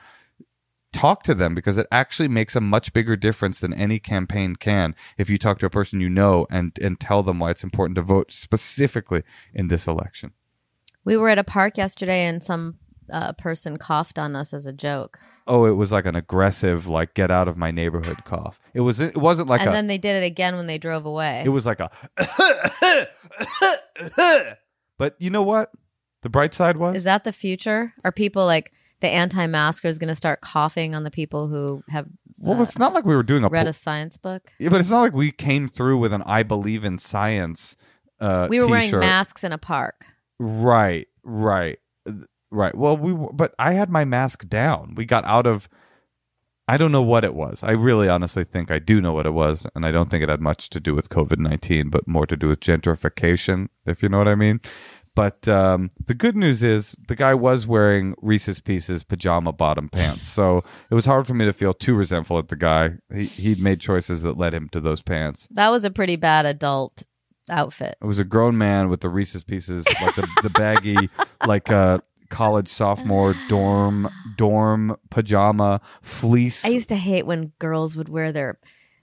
talk 0.98 1.24
to 1.24 1.36
them 1.36 1.54
because 1.56 1.78
it 1.78 1.88
actually 1.92 2.28
makes 2.28 2.56
a 2.56 2.62
much 2.62 2.92
bigger 2.94 3.16
difference 3.16 3.60
than 3.60 3.74
any 3.74 4.00
campaign 4.00 4.56
can 4.56 4.96
if 5.18 5.30
you 5.30 5.38
talk 5.38 5.60
to 5.60 5.66
a 5.66 5.70
person 5.70 6.02
you 6.02 6.10
know 6.10 6.46
and 6.50 6.78
and 6.82 7.00
tell 7.00 7.22
them 7.24 7.40
why 7.40 7.50
it's 7.52 7.64
important 7.64 7.96
to 7.96 8.02
vote 8.02 8.32
specifically 8.34 9.24
in 9.54 9.68
this 9.68 9.88
election 9.88 10.32
We 11.06 11.16
were 11.18 11.30
at 11.30 11.38
a 11.38 11.44
park 11.44 11.78
yesterday 11.78 12.26
and 12.26 12.44
some 12.44 12.80
uh, 13.12 13.34
person 13.34 13.78
coughed 13.78 14.20
on 14.20 14.36
us 14.36 14.54
as 14.54 14.66
a 14.66 14.74
joke. 14.74 15.20
oh 15.48 15.66
it 15.66 15.78
was 15.82 15.92
like 15.92 16.06
an 16.06 16.16
aggressive 16.16 16.88
like 16.88 17.14
get 17.14 17.32
out 17.32 17.48
of 17.48 17.56
my 17.58 17.72
neighborhood 17.72 18.26
cough 18.26 18.60
it 18.74 18.82
was 18.82 19.00
it 19.00 19.16
wasn't 19.18 19.48
like 19.48 19.62
and 19.62 19.70
a 19.70 19.74
then 19.74 19.88
they 19.88 19.98
did 19.98 20.22
it 20.22 20.26
again 20.26 20.56
when 20.58 20.68
they 20.68 20.78
drove 20.78 21.06
away. 21.06 21.44
It 21.46 21.50
was 21.50 21.66
like 21.66 21.80
a. 21.80 21.90
but 24.98 25.16
you 25.20 25.30
know 25.30 25.44
what? 25.44 25.72
The 26.22 26.30
bright 26.30 26.54
side 26.54 26.78
was 26.78 26.96
Is 26.98 27.04
that 27.06 27.24
the 27.24 27.32
future? 27.32 27.94
Are 28.04 28.12
people 28.12 28.46
like 28.46 28.72
the 29.00 29.08
anti-masker 29.10 29.88
is 29.88 29.98
going 29.98 30.08
to 30.10 30.16
start 30.16 30.42
coughing 30.42 30.96
on 30.96 31.04
the 31.04 31.12
people 31.12 31.48
who 31.48 31.84
have 31.90 32.08
Well, 32.40 32.58
Uh, 32.60 32.64
it's 32.64 32.78
not 32.80 32.94
like 32.94 33.06
we 33.06 33.16
were 33.16 33.24
doing 33.24 33.44
a. 33.44 33.50
read 33.50 33.66
po- 33.66 33.70
a 33.70 33.74
science 33.74 34.18
book. 34.18 34.52
yeah, 34.60 34.70
but 34.70 34.80
it's 34.82 34.90
not 34.92 35.02
like 35.02 35.14
we 35.14 35.32
came 35.32 35.68
through 35.68 35.98
with 36.00 36.14
an 36.14 36.24
"I 36.26 36.44
believe 36.44 36.84
in 36.86 36.98
science." 37.00 37.76
Uh, 38.20 38.48
we 38.50 38.60
were 38.60 38.68
wearing 38.68 38.86
t-shirt. 38.86 39.02
masks 39.02 39.44
in 39.44 39.52
a 39.52 39.58
park. 39.60 40.06
Right, 40.40 41.08
right, 41.24 41.80
right. 42.52 42.76
Well, 42.76 42.98
we 42.98 43.14
but 43.34 43.54
I 43.60 43.74
had 43.74 43.90
my 43.90 44.06
mask 44.06 44.48
down. 44.50 44.94
We 44.96 45.06
got 45.06 45.26
out 45.26 45.46
of. 45.48 45.68
I 46.70 46.76
don't 46.76 46.92
know 46.92 47.02
what 47.04 47.24
it 47.24 47.34
was. 47.34 47.64
I 47.64 47.72
really 47.72 48.10
honestly 48.10 48.44
think 48.44 48.70
I 48.72 48.80
do 48.80 49.00
know 49.00 49.14
what 49.14 49.26
it 49.26 49.32
was, 49.34 49.66
and 49.74 49.86
I 49.86 49.92
don't 49.92 50.12
think 50.12 50.22
it 50.22 50.28
had 50.30 50.42
much 50.42 50.70
to 50.72 50.80
do 50.82 50.94
with 50.94 51.08
COVID 51.10 51.38
nineteen, 51.40 51.90
but 51.90 52.08
more 52.08 52.26
to 52.28 52.36
do 52.36 52.50
with 52.50 52.60
gentrification, 52.60 53.70
if 53.86 54.04
you 54.04 54.10
know 54.10 54.18
what 54.18 54.28
I 54.28 54.36
mean. 54.36 54.60
But 55.18 55.48
um, 55.48 55.90
the 56.06 56.14
good 56.14 56.36
news 56.36 56.62
is 56.62 56.96
the 57.08 57.16
guy 57.16 57.34
was 57.34 57.66
wearing 57.66 58.14
Reese's 58.22 58.60
Pieces 58.62 59.02
pajama 59.02 59.52
bottom 59.52 59.90
pants, 59.90 60.28
so 60.28 60.64
it 60.92 60.94
was 60.94 61.06
hard 61.06 61.26
for 61.26 61.34
me 61.34 61.44
to 61.46 61.54
feel 61.54 61.74
too 61.74 61.96
resentful 61.96 62.38
at 62.38 62.50
the 62.50 62.56
guy. 62.56 62.98
He 63.12 63.26
he'd 63.26 63.60
made 63.60 63.80
choices 63.80 64.22
that 64.22 64.38
led 64.38 64.54
him 64.54 64.70
to 64.70 64.80
those 64.80 65.02
pants. 65.02 65.48
That 65.50 65.70
was 65.70 65.84
a 65.84 65.90
pretty 65.90 66.18
bad 66.18 66.46
adult 66.46 67.02
outfit. 67.50 67.98
It 68.00 68.06
was 68.06 68.20
a 68.20 68.24
grown 68.24 68.60
man 68.60 68.90
with 68.90 69.02
the 69.02 69.10
Reese's 69.10 69.44
Pieces, 69.44 69.88
like 70.00 70.14
the, 70.14 70.28
the 70.44 70.52
baggy, 70.52 71.10
like 71.48 71.72
uh, 71.72 71.98
college 72.30 72.68
sophomore 72.68 73.34
dorm 73.50 74.08
dorm 74.38 74.98
pajama 75.10 75.82
fleece. 76.04 76.64
I 76.64 76.70
used 76.70 76.90
to 76.90 76.96
hate 76.96 77.26
when 77.26 77.54
girls 77.58 77.96
would 77.96 78.08
wear 78.08 78.32
their 78.32 78.60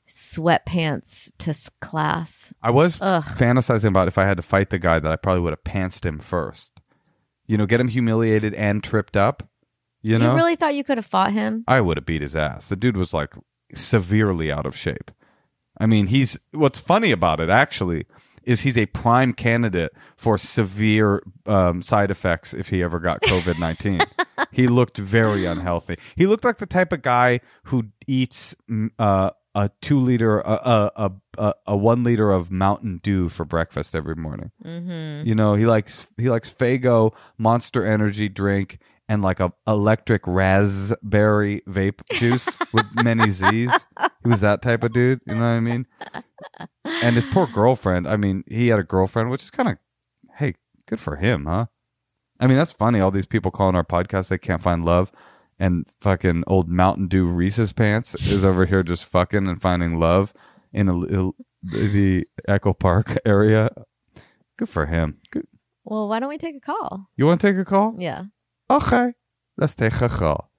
sweatpants 0.09 1.33
to 1.39 1.55
class. 1.81 2.53
I 2.63 2.71
was 2.71 2.99
Ugh. 3.01 3.25
fantasizing 3.25 3.89
about 3.89 4.09
if 4.09 4.19
I 4.19 4.25
had 4.25 4.37
to 4.37 4.43
fight 4.43 4.71
the 4.71 4.79
guy 4.79 4.99
that 4.99 5.11
I 5.11 5.17
probably 5.17 5.43
would 5.43 5.53
have 5.53 5.65
pantsed 5.65 6.05
him 6.05 6.19
first. 6.19 6.81
You 7.47 7.59
know, 7.59 7.67
get 7.67 7.81
him 7.81 7.89
humiliated 7.89 8.55
and 8.55 8.83
tripped 8.83 9.17
up. 9.17 9.49
You 10.03 10.19
know, 10.19 10.33
you 10.33 10.37
really 10.37 10.57
thought 10.57 10.75
you 10.75 10.85
could 10.85 10.99
have 10.99 11.07
fought 11.07 11.33
him? 11.33 11.65
I 11.67 11.81
would 11.81 11.97
have 11.97 12.07
beat 12.07 12.23
his 12.23 12.37
ass. 12.37 12.69
The 12.69 12.77
dude 12.77 12.97
was 12.97 13.15
like 13.15 13.35
severely 13.75 14.53
out 14.53 14.67
of 14.67 14.77
shape. 14.77 15.11
I 15.79 15.87
mean, 15.87 16.09
he's 16.09 16.39
what's 16.53 16.79
funny 16.79 17.11
about 17.11 17.41
it 17.41 17.49
actually 17.49 18.07
is 18.45 18.61
he's 18.61 18.77
a 18.77 18.87
prime 18.87 19.33
candidate 19.33 19.93
for 20.17 20.37
severe 20.37 21.23
um, 21.47 21.81
side 21.81 22.11
effects 22.11 22.53
if 22.53 22.69
he 22.69 22.83
ever 22.83 23.01
got 23.01 23.23
COVID 23.23 23.59
nineteen. 23.59 24.01
he 24.53 24.69
looked 24.69 24.99
very 24.99 25.45
unhealthy. 25.47 25.97
He 26.17 26.27
looked 26.27 26.45
like 26.45 26.59
the 26.59 26.67
type 26.67 26.93
of 26.93 27.03
guy 27.03 27.41
who 27.65 27.87
eats 28.07 28.55
uh, 28.99 29.31
a 29.55 29.71
two 29.81 30.01
liter, 30.01 30.41
a 30.41 30.91
a, 30.97 31.13
a 31.39 31.55
a 31.67 31.77
one 31.77 32.03
liter 32.05 32.31
of 32.31 32.51
Mountain 32.51 33.01
Dew 33.03 33.29
for 33.29 33.45
breakfast 33.45 33.95
every 33.95 34.17
morning. 34.17 34.51
Mm-hmm. 34.65 35.27
You 35.27 35.35
know, 35.35 35.55
he 35.55 35.67
likes 35.67 36.07
he 36.17 36.29
likes 36.29 36.51
Fago 36.51 37.15
Monster 37.39 37.85
Energy 37.85 38.29
drink 38.29 38.79
and 39.09 39.23
like 39.23 39.41
a 39.41 39.53
electric 39.67 40.27
raspberry 40.27 41.63
vape 41.69 42.01
juice 42.13 42.49
with 42.73 42.87
many 42.95 43.31
Z's. 43.31 43.73
He 44.23 44.29
was 44.29 44.41
that 44.41 44.63
type 44.63 44.83
of 44.83 44.93
dude. 44.93 45.21
You 45.27 45.35
know 45.35 45.41
what 45.41 45.47
I 45.47 45.61
mean? 45.61 45.87
And 46.85 47.15
his 47.17 47.27
poor 47.27 47.47
girlfriend. 47.47 48.09
I 48.09 48.17
mean, 48.17 48.45
he 48.47 48.69
had 48.69 48.79
a 48.79 48.85
girlfriend, 48.85 49.31
which 49.31 49.43
is 49.43 49.51
kind 49.51 49.69
of, 49.69 49.79
hey, 50.37 50.55
good 50.87 51.01
for 51.01 51.17
him, 51.17 51.47
huh? 51.47 51.67
I 52.41 52.47
mean, 52.47 52.57
that's 52.57 52.73
funny. 52.73 53.01
All 53.01 53.11
these 53.11 53.27
people 53.27 53.51
calling 53.51 53.77
our 53.77 53.85
podcast, 53.85 54.29
they 54.29 54.39
can't 54.39 54.63
find 54.63 54.85
love, 54.85 55.13
and 55.65 55.87
fucking 56.03 56.45
old 56.47 56.69
Mountain 56.69 57.09
Dew 57.09 57.25
Reese's 57.27 57.73
pants 57.73 58.15
is 58.31 58.45
over 58.45 58.67
here 58.67 58.83
just 58.83 59.07
fucking 59.07 59.49
and 59.49 59.61
finding 59.63 59.99
love 59.99 60.35
in 60.75 60.89
a, 60.89 60.93
little- 60.93 61.35
the 61.63 62.27
Echo 62.47 62.75
Park 62.75 63.17
area. 63.25 63.71
Good 64.59 64.69
for 64.69 64.85
him. 64.85 65.19
Good. 65.31 65.47
Well, 65.85 66.07
why 66.09 66.21
don't 66.21 66.29
we 66.29 66.37
take 66.37 66.57
a 66.57 66.61
call? 66.61 67.09
You 67.17 67.25
want 67.27 67.41
to 67.41 67.47
take 67.51 67.57
a 67.59 67.65
call? 67.65 67.95
Yeah. 67.99 68.25
Okay, 68.71 69.15
let's 69.57 69.75
take 69.75 69.99
a 70.03 70.09
call. 70.11 70.51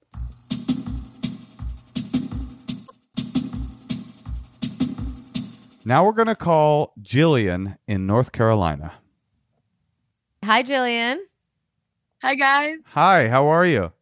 Now 5.84 6.04
we're 6.04 6.12
going 6.12 6.26
to 6.26 6.34
call 6.34 6.92
Jillian 7.00 7.76
in 7.86 8.06
North 8.08 8.32
Carolina. 8.32 8.94
Hi, 10.44 10.64
Jillian. 10.64 11.18
Hi 12.22 12.34
guys. 12.34 12.86
Hi, 12.94 13.28
how 13.28 13.46
are 13.46 13.64
you? 13.64 13.92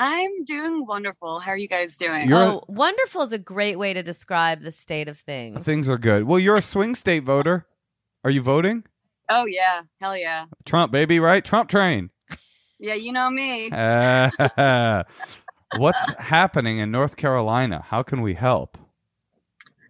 I'm 0.00 0.44
doing 0.44 0.86
wonderful. 0.86 1.40
How 1.40 1.52
are 1.52 1.58
you 1.58 1.68
guys 1.68 1.98
doing? 1.98 2.26
You're- 2.26 2.40
oh, 2.40 2.64
wonderful 2.68 3.20
is 3.20 3.32
a 3.32 3.38
great 3.38 3.78
way 3.78 3.92
to 3.92 4.02
describe 4.02 4.62
the 4.62 4.72
state 4.72 5.08
of 5.08 5.18
things. 5.18 5.60
Things 5.60 5.90
are 5.90 5.98
good. 5.98 6.24
Well, 6.24 6.38
you're 6.38 6.56
a 6.56 6.62
swing 6.62 6.94
state 6.94 7.22
voter. 7.22 7.66
Are 8.24 8.30
you 8.30 8.40
voting? 8.40 8.84
oh 9.28 9.44
yeah. 9.44 9.82
Hell 10.00 10.16
yeah. 10.16 10.46
Trump, 10.64 10.90
baby, 10.90 11.20
right? 11.20 11.44
Trump 11.44 11.68
train. 11.68 12.08
Yeah, 12.78 12.94
you 12.94 13.12
know 13.12 13.30
me. 13.30 13.70
Uh, 13.70 14.30
what's 15.76 16.12
happening 16.18 16.78
in 16.78 16.90
North 16.90 17.16
Carolina? 17.16 17.84
How 17.86 18.02
can 18.02 18.22
we 18.22 18.32
help? 18.34 18.78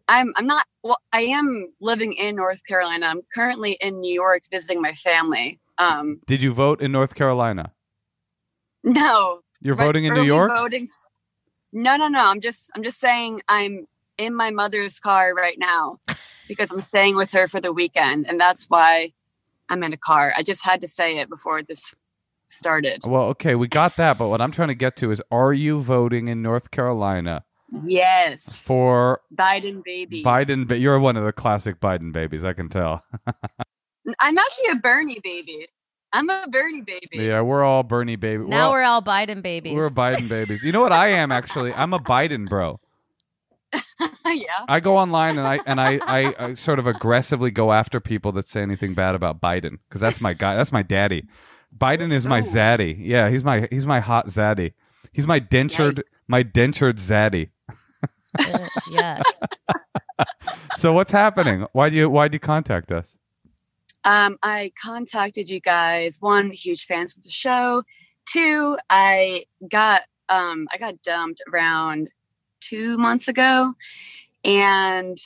I'm 0.09 0.33
I'm 0.37 0.47
not 0.49 0.67
well, 0.83 0.99
I 1.13 1.23
am 1.23 1.73
living 1.81 2.15
in 2.15 2.35
North 2.35 2.67
Carolina. 2.67 3.07
I'm 3.07 3.23
currently 3.33 3.79
in 3.81 4.01
New 4.01 4.13
York 4.13 4.43
visiting 4.51 4.83
my 4.83 4.93
family. 4.95 5.61
Um 5.79 6.21
Did 6.27 6.43
you 6.43 6.53
vote 6.53 6.81
in 6.83 6.91
North 6.91 7.15
Carolina? 7.15 7.73
no. 8.83 9.43
You're 9.61 9.75
but 9.77 9.85
voting 9.85 10.05
in 10.05 10.15
New 10.15 10.23
York? 10.23 10.53
Voting, 10.55 10.89
no, 11.73 11.97
no, 11.97 12.09
no. 12.09 12.25
I'm 12.31 12.41
just 12.41 12.71
I'm 12.75 12.83
just 12.83 12.99
saying 13.01 13.41
I'm 13.49 13.87
in 14.19 14.35
my 14.35 14.51
mother's 14.51 14.99
car 14.99 15.35
right 15.35 15.59
now 15.59 15.99
because 16.49 16.71
I'm 16.71 16.81
staying 16.81 17.17
with 17.17 17.33
her 17.33 17.49
for 17.49 17.61
the 17.61 17.73
weekend 17.73 18.27
and 18.29 18.41
that's 18.41 18.65
why 18.69 19.13
I'm 19.69 19.83
in 19.83 19.93
a 19.93 19.97
car. 19.97 20.35
I 20.37 20.43
just 20.43 20.65
had 20.65 20.81
to 20.81 20.89
say 20.89 21.19
it 21.19 21.29
before 21.29 21.63
this 21.63 21.95
started. 22.49 23.03
Well, 23.07 23.25
okay, 23.29 23.55
we 23.55 23.69
got 23.69 23.97
that, 23.97 24.19
but 24.19 24.29
what 24.29 24.41
I'm 24.41 24.51
trying 24.51 24.69
to 24.69 24.75
get 24.75 24.97
to 24.97 25.11
is 25.11 25.23
are 25.31 25.53
you 25.53 25.81
voting 25.81 26.29
in 26.29 26.43
North 26.43 26.71
Carolina 26.71 27.45
Yes. 27.85 28.53
for 28.53 29.21
Biden 29.35 29.83
baby. 29.85 30.25
Biden? 30.25 30.67
But 30.67 30.81
you're 30.81 30.99
one 30.99 31.17
of 31.17 31.25
the 31.25 31.33
classic 31.33 31.81
Biden 31.81 32.13
babies, 32.13 32.45
I 32.45 32.53
can 32.53 32.69
tell. 32.69 33.05
I'm 34.19 34.39
actually 34.39 34.71
a 34.73 34.77
Bernie 34.77 35.21
baby. 35.23 35.69
I'm 36.13 36.29
a 36.29 36.47
Bernie 36.51 36.81
baby. 36.83 37.25
Yeah, 37.25 37.41
we're 37.43 37.63
all 37.63 37.83
Bernie 37.83 38.17
baby. 38.17 38.45
now 38.45 38.71
we're, 38.71 38.79
we're 38.81 38.85
all 38.85 39.03
Biden 39.03 39.43
babies. 39.43 39.75
we're 39.75 39.91
Biden 39.91 40.29
babies. 40.29 40.63
You 40.65 40.73
know 40.73 40.81
what 40.83 40.93
I 40.93 41.09
am 41.09 41.31
actually? 41.31 41.73
I'm 41.75 41.93
a 41.93 41.99
Biden 42.01 42.49
bro. 42.49 42.81
yeah. 43.73 44.43
I 44.69 44.81
go 44.81 44.97
online 44.97 45.39
and 45.39 45.47
I 45.47 45.61
and 45.67 45.81
I, 45.81 46.01
I, 46.05 46.35
I 46.39 46.55
sort 46.55 46.79
of 46.81 46.87
aggressively 46.89 47.51
go 47.53 47.71
after 47.73 48.01
people 48.01 48.33
that 48.33 48.49
say 48.49 48.63
anything 48.63 48.95
bad 48.95 49.15
about 49.15 49.41
Biden 49.41 49.79
because 49.89 50.01
that's 50.01 50.21
my 50.21 50.35
guy. 50.35 50.57
That's 50.57 50.73
my 50.73 50.83
daddy. 50.83 51.29
Biden 51.77 52.13
is 52.13 52.27
my 52.27 52.39
Oh. 52.39 52.43
zaddy. 52.43 52.97
Yeah, 52.99 53.31
he's 53.31 53.45
my 53.45 53.69
he's 53.71 53.87
my 53.87 54.01
hot 54.01 54.27
zaddy. 54.27 54.73
He's 55.13 55.27
my 55.27 55.39
dentured 55.39 55.97
Yikes. 55.99 56.23
my 56.27 56.43
dentured 56.43 56.97
zaddy. 56.97 57.51
Uh, 58.39 58.69
yeah. 58.91 59.23
So 60.77 60.93
what's 60.93 61.13
happening? 61.13 61.67
Why 61.73 61.89
do 61.91 61.97
you 61.97 62.09
why 62.11 62.29
do 62.29 62.35
you 62.37 62.41
contact 62.41 62.91
us? 62.93 63.17
Um, 64.05 64.39
I 64.43 64.73
contacted 64.83 65.51
you 65.51 65.61
guys. 65.61 66.17
One, 66.21 66.51
huge 66.51 66.87
fans 66.87 67.17
of 67.17 67.23
the 67.23 67.31
show. 67.31 67.83
Two, 68.27 68.79
I 68.89 69.45
got 69.71 70.03
um 70.29 70.67
I 70.73 70.79
got 70.79 71.03
dumped 71.03 71.43
around 71.53 72.09
two 72.61 72.97
months 72.99 73.29
ago 73.29 73.75
and 74.45 75.19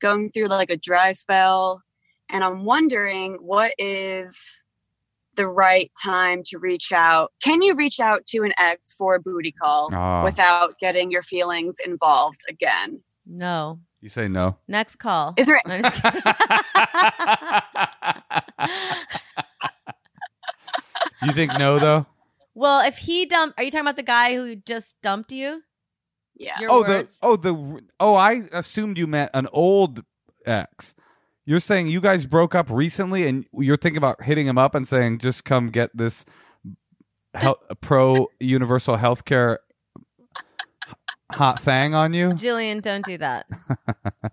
going 0.00 0.30
through 0.30 0.46
like 0.46 0.70
a 0.70 0.76
dry 0.76 1.12
spell. 1.12 1.82
And 2.28 2.44
I'm 2.44 2.64
wondering 2.64 3.34
what 3.40 3.72
is 3.78 4.60
the 5.36 5.46
right 5.46 5.90
time 6.02 6.42
to 6.46 6.58
reach 6.58 6.92
out. 6.92 7.32
Can 7.42 7.62
you 7.62 7.74
reach 7.74 7.98
out 8.00 8.26
to 8.26 8.42
an 8.44 8.52
ex 8.58 8.94
for 8.94 9.14
a 9.16 9.20
booty 9.20 9.52
call 9.52 9.90
Ah, 9.92 10.22
without 10.22 10.78
getting 10.78 11.10
your 11.10 11.22
feelings 11.22 11.76
involved 11.84 12.42
again? 12.48 13.00
No. 13.26 13.80
you 14.00 14.08
say 14.08 14.28
no. 14.28 14.56
Next 14.68 14.96
call. 14.96 15.34
Is 15.36 15.46
there 15.46 15.60
No, 18.04 18.12
I'm 18.58 18.68
just 18.68 19.08
kidding. 19.08 19.24
you 21.22 21.32
think 21.32 21.58
no 21.58 21.78
though? 21.78 22.06
well, 22.54 22.80
if 22.86 22.98
he 22.98 23.26
dumped, 23.26 23.58
are 23.58 23.64
you 23.64 23.70
talking 23.70 23.84
about 23.86 23.96
the 23.96 24.02
guy 24.02 24.34
who 24.34 24.56
just 24.56 24.94
dumped 25.02 25.32
you? 25.32 25.62
yeah. 26.36 26.58
Your 26.60 26.70
oh 26.70 26.82
words? 26.82 27.18
the 27.18 27.26
oh 27.26 27.36
the 27.36 27.80
oh 28.00 28.14
I 28.14 28.42
assumed 28.52 28.98
you 28.98 29.06
meant 29.06 29.30
an 29.34 29.48
old 29.52 30.04
ex. 30.46 30.94
You're 31.46 31.60
saying 31.60 31.88
you 31.88 32.00
guys 32.00 32.24
broke 32.26 32.54
up 32.54 32.70
recently, 32.70 33.26
and 33.26 33.44
you're 33.52 33.76
thinking 33.76 33.98
about 33.98 34.22
hitting 34.22 34.46
him 34.46 34.56
up 34.58 34.74
and 34.74 34.88
saying, 34.88 35.18
"Just 35.18 35.44
come 35.44 35.68
get 35.70 35.94
this 35.94 36.24
hel- 37.34 37.60
pro 37.80 38.28
universal 38.40 38.96
health 38.96 39.24
care 39.24 39.60
hot 41.32 41.60
thing 41.60 41.94
on 41.94 42.14
you." 42.14 42.30
Jillian, 42.30 42.80
don't 42.82 43.04
do 43.04 43.18
that. 43.18 43.46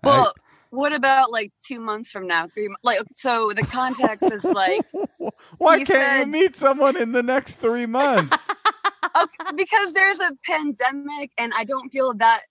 Well, 0.02 0.32
what 0.72 0.94
about 0.94 1.30
like 1.30 1.52
two 1.62 1.80
months 1.80 2.10
from 2.10 2.26
now? 2.26 2.48
Three 2.48 2.68
mo- 2.68 2.76
like 2.82 3.00
so. 3.12 3.52
The 3.52 3.62
context 3.62 4.32
is 4.32 4.42
like 4.42 4.80
Why 5.58 5.84
can't 5.84 6.26
you 6.26 6.32
meet 6.32 6.56
someone 6.56 6.96
in 6.96 7.12
the 7.12 7.22
next 7.22 7.56
three 7.56 7.84
months? 7.84 8.48
okay, 9.16 9.54
because 9.54 9.92
there's 9.92 10.18
a 10.18 10.30
pandemic, 10.46 11.30
and 11.36 11.52
I 11.54 11.64
don't 11.64 11.90
feel 11.90 12.14
that 12.14 12.42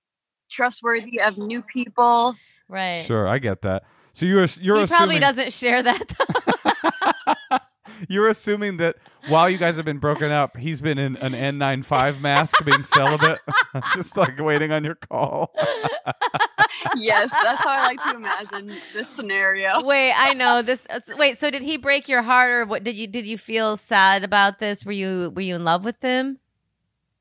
trustworthy 0.52 1.20
of 1.20 1.40
new 1.40 1.64
people. 1.64 2.36
Right. 2.70 3.04
sure, 3.04 3.28
I 3.28 3.40
get 3.40 3.64
that. 3.64 3.84
So 4.14 4.28
you're 4.28 4.46
you're 4.62 4.78
he 4.78 4.84
assuming 4.84 4.88
probably 4.88 5.20
doesn't 5.20 5.52
share 5.54 5.82
that. 5.82 7.62
You're 8.08 8.28
assuming 8.28 8.78
that 8.78 8.98
while 9.28 9.50
you 9.50 9.58
guys 9.58 9.76
have 9.76 9.86
been 9.86 10.00
broken 10.00 10.32
up, 10.32 10.58
he's 10.58 10.82
been 10.82 10.98
in 10.98 11.16
an 11.18 11.34
N95 11.34 12.22
mask 12.22 12.64
being 12.66 12.84
celibate, 12.84 13.40
just 13.94 14.18
like 14.18 14.40
waiting 14.40 14.72
on 14.72 14.84
your 14.84 14.96
call. 14.96 15.54
yes, 16.96 17.30
that's 17.44 17.60
how 17.60 17.70
I 17.70 17.86
like 17.88 18.04
to 18.04 18.16
imagine 18.16 18.76
this 18.94 19.10
scenario. 19.10 19.84
Wait, 19.84 20.14
I 20.14 20.34
know 20.34 20.62
this. 20.62 20.86
Wait, 21.18 21.38
so 21.38 21.52
did 21.52 21.62
he 21.62 21.78
break 21.78 22.10
your 22.10 22.22
heart, 22.22 22.52
or 22.52 22.66
what? 22.66 22.84
Did 22.84 22.96
you 22.96 23.08
did 23.08 23.26
you 23.26 23.38
feel 23.38 23.78
sad 23.78 24.24
about 24.24 24.60
this? 24.60 24.86
Were 24.86 24.92
you 24.92 25.32
were 25.36 25.42
you 25.42 25.56
in 25.56 25.64
love 25.64 25.86
with 25.86 26.02
him? 26.02 26.40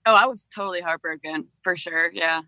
Oh, 0.07 0.15
I 0.15 0.27
was 0.27 0.47
totally 0.55 0.81
heartbroken 0.81 1.49
for 1.63 1.77
sure. 1.77 2.11
Yeah. 2.13 2.43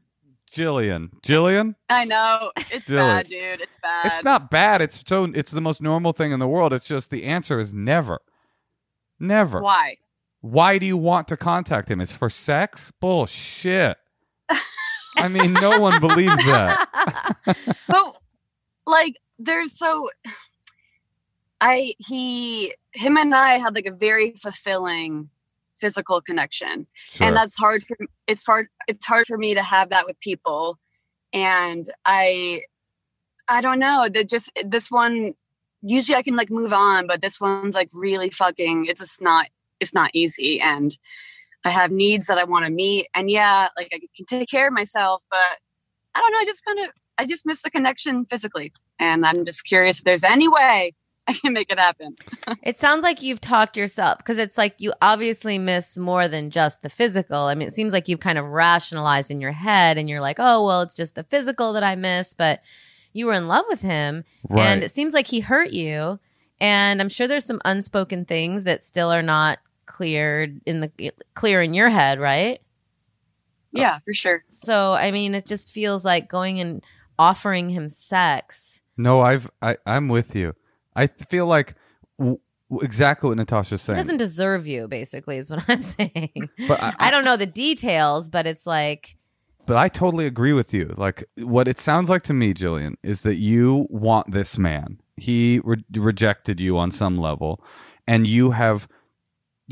Jillian, 0.52 1.10
Jillian, 1.22 1.74
I 1.88 2.04
know. 2.04 2.52
It's 2.70 2.86
Silly. 2.86 2.98
bad, 2.98 3.28
dude. 3.28 3.60
It's 3.60 3.78
bad. 3.82 4.06
it's 4.06 4.22
not 4.22 4.50
bad. 4.50 4.82
It's 4.82 5.02
so 5.06 5.24
it's 5.24 5.50
the 5.50 5.60
most 5.60 5.80
normal 5.80 6.12
thing 6.12 6.30
in 6.32 6.38
the 6.38 6.48
world. 6.48 6.72
It's 6.72 6.86
just 6.86 7.10
the 7.10 7.24
answer 7.24 7.58
is 7.58 7.72
never, 7.72 8.20
never. 9.18 9.60
Why? 9.60 9.96
Why 10.42 10.78
do 10.78 10.86
you 10.86 10.96
want 10.96 11.28
to 11.28 11.36
contact 11.36 11.90
him? 11.90 12.00
It's 12.00 12.14
for 12.14 12.28
sex? 12.28 12.92
Bullshit. 13.00 13.96
I 15.16 15.28
mean, 15.28 15.52
no 15.52 15.78
one 15.78 16.00
believes 16.00 16.36
that. 16.36 16.88
but 17.88 18.16
like 18.86 19.16
there's 19.38 19.78
so 19.78 20.10
I 21.60 21.94
he 21.98 22.74
him 22.92 23.16
and 23.16 23.34
I 23.34 23.54
had 23.54 23.74
like 23.74 23.86
a 23.86 23.92
very 23.92 24.32
fulfilling 24.32 25.30
physical 25.82 26.20
connection. 26.20 26.86
Sure. 27.08 27.26
and 27.26 27.36
that's 27.36 27.56
hard 27.56 27.82
for 27.82 27.96
it's 28.28 28.44
hard 28.44 28.68
it's 28.88 29.04
hard 29.04 29.26
for 29.26 29.36
me 29.36 29.52
to 29.54 29.62
have 29.62 29.90
that 29.90 30.06
with 30.06 30.18
people 30.20 30.78
and 31.32 31.90
i 32.06 32.62
i 33.48 33.60
don't 33.60 33.80
know 33.80 34.08
that 34.14 34.28
just 34.28 34.50
this 34.64 34.90
one 34.90 35.34
usually 35.82 36.16
i 36.16 36.22
can 36.22 36.36
like 36.36 36.50
move 36.50 36.72
on 36.72 37.06
but 37.06 37.20
this 37.20 37.40
one's 37.40 37.74
like 37.74 37.90
really 37.92 38.30
fucking 38.30 38.86
it's 38.86 39.00
just 39.00 39.20
not 39.20 39.46
it's 39.80 39.92
not 39.92 40.10
easy 40.14 40.60
and 40.60 40.96
i 41.64 41.70
have 41.70 41.90
needs 41.90 42.26
that 42.26 42.38
i 42.38 42.44
want 42.44 42.64
to 42.64 42.70
meet 42.70 43.08
and 43.14 43.30
yeah 43.30 43.68
like 43.76 43.88
i 43.92 43.98
can 44.16 44.26
take 44.26 44.48
care 44.48 44.68
of 44.68 44.72
myself 44.72 45.24
but 45.30 45.58
i 46.14 46.20
don't 46.20 46.32
know 46.32 46.38
i 46.38 46.44
just 46.44 46.64
kind 46.64 46.78
of 46.78 46.90
i 47.18 47.26
just 47.26 47.44
miss 47.44 47.62
the 47.62 47.70
connection 47.70 48.24
physically 48.26 48.72
and 49.00 49.26
i'm 49.26 49.44
just 49.44 49.64
curious 49.64 49.98
if 49.98 50.04
there's 50.04 50.24
any 50.24 50.48
way 50.48 50.94
i 51.28 51.32
can 51.32 51.52
make 51.52 51.70
it 51.70 51.78
happen 51.78 52.14
It 52.62 52.76
sounds 52.76 53.02
like 53.02 53.22
you've 53.22 53.40
talked 53.40 53.76
yourself 53.76 54.18
because 54.18 54.38
it's 54.38 54.58
like 54.58 54.74
you 54.78 54.92
obviously 55.00 55.58
miss 55.58 55.96
more 55.98 56.26
than 56.28 56.50
just 56.50 56.82
the 56.82 56.88
physical. 56.90 57.38
I 57.44 57.54
mean, 57.54 57.68
it 57.68 57.74
seems 57.74 57.92
like 57.92 58.08
you've 58.08 58.20
kind 58.20 58.38
of 58.38 58.46
rationalized 58.46 59.30
in 59.30 59.40
your 59.40 59.52
head 59.52 59.98
and 59.98 60.08
you're 60.08 60.20
like, 60.20 60.36
oh, 60.40 60.64
well, 60.66 60.80
it's 60.82 60.94
just 60.94 61.14
the 61.14 61.22
physical 61.24 61.72
that 61.74 61.82
I 61.84 61.94
miss, 61.96 62.34
but 62.34 62.60
you 63.12 63.26
were 63.26 63.32
in 63.34 63.46
love 63.48 63.64
with 63.68 63.80
him 63.82 64.24
Right. 64.48 64.66
and 64.66 64.82
it 64.82 64.90
seems 64.90 65.12
like 65.14 65.26
he 65.28 65.40
hurt 65.40 65.70
you. 65.72 66.18
And 66.60 67.00
I'm 67.00 67.08
sure 67.08 67.26
there's 67.28 67.44
some 67.44 67.60
unspoken 67.64 68.24
things 68.24 68.64
that 68.64 68.84
still 68.84 69.10
are 69.12 69.22
not 69.22 69.58
cleared 69.86 70.60
in 70.66 70.80
the 70.80 71.12
clear 71.34 71.62
in 71.62 71.74
your 71.74 71.88
head, 71.90 72.18
right? 72.20 72.60
yeah 73.72 73.98
for 74.04 74.12
sure 74.12 74.44
So, 74.50 74.92
I 74.94 75.10
mean, 75.10 75.34
it 75.34 75.46
just 75.46 75.70
feels 75.70 76.04
like 76.04 76.28
going 76.28 76.60
and 76.60 76.82
offering 77.18 77.70
him 77.70 77.88
sex. 77.88 78.80
No, 78.96 79.20
I've 79.20 79.50
I, 79.62 79.76
I'm 79.86 80.08
with 80.08 80.34
you. 80.34 80.54
I 80.96 81.06
feel 81.06 81.46
like 81.46 81.74
w- 82.18 82.38
exactly 82.82 83.28
what 83.28 83.38
Natasha's 83.38 83.82
He 83.82 83.86
saying. 83.86 83.96
doesn't 83.98 84.16
deserve 84.18 84.66
you, 84.66 84.88
basically, 84.88 85.36
is 85.38 85.50
what 85.50 85.64
I'm 85.68 85.82
saying. 85.96 86.48
but 86.68 86.82
I, 86.82 86.94
I 86.98 87.10
don't 87.10 87.24
know 87.24 87.36
the 87.36 87.46
details, 87.46 88.28
but 88.28 88.46
it's 88.46 88.66
like 88.66 89.16
but 89.64 89.76
I 89.76 89.88
totally 89.88 90.26
agree 90.26 90.52
with 90.52 90.74
you. 90.74 90.92
Like 90.96 91.24
what 91.38 91.68
it 91.68 91.78
sounds 91.78 92.08
like 92.10 92.22
to 92.24 92.32
me, 92.32 92.52
Jillian, 92.52 92.94
is 93.02 93.22
that 93.22 93.36
you 93.36 93.86
want 93.90 94.32
this 94.32 94.58
man. 94.58 95.00
He 95.16 95.60
re- 95.62 95.84
rejected 95.94 96.58
you 96.58 96.76
on 96.78 96.90
some 96.90 97.16
level, 97.18 97.62
and 98.06 98.26
you 98.26 98.50
have 98.52 98.88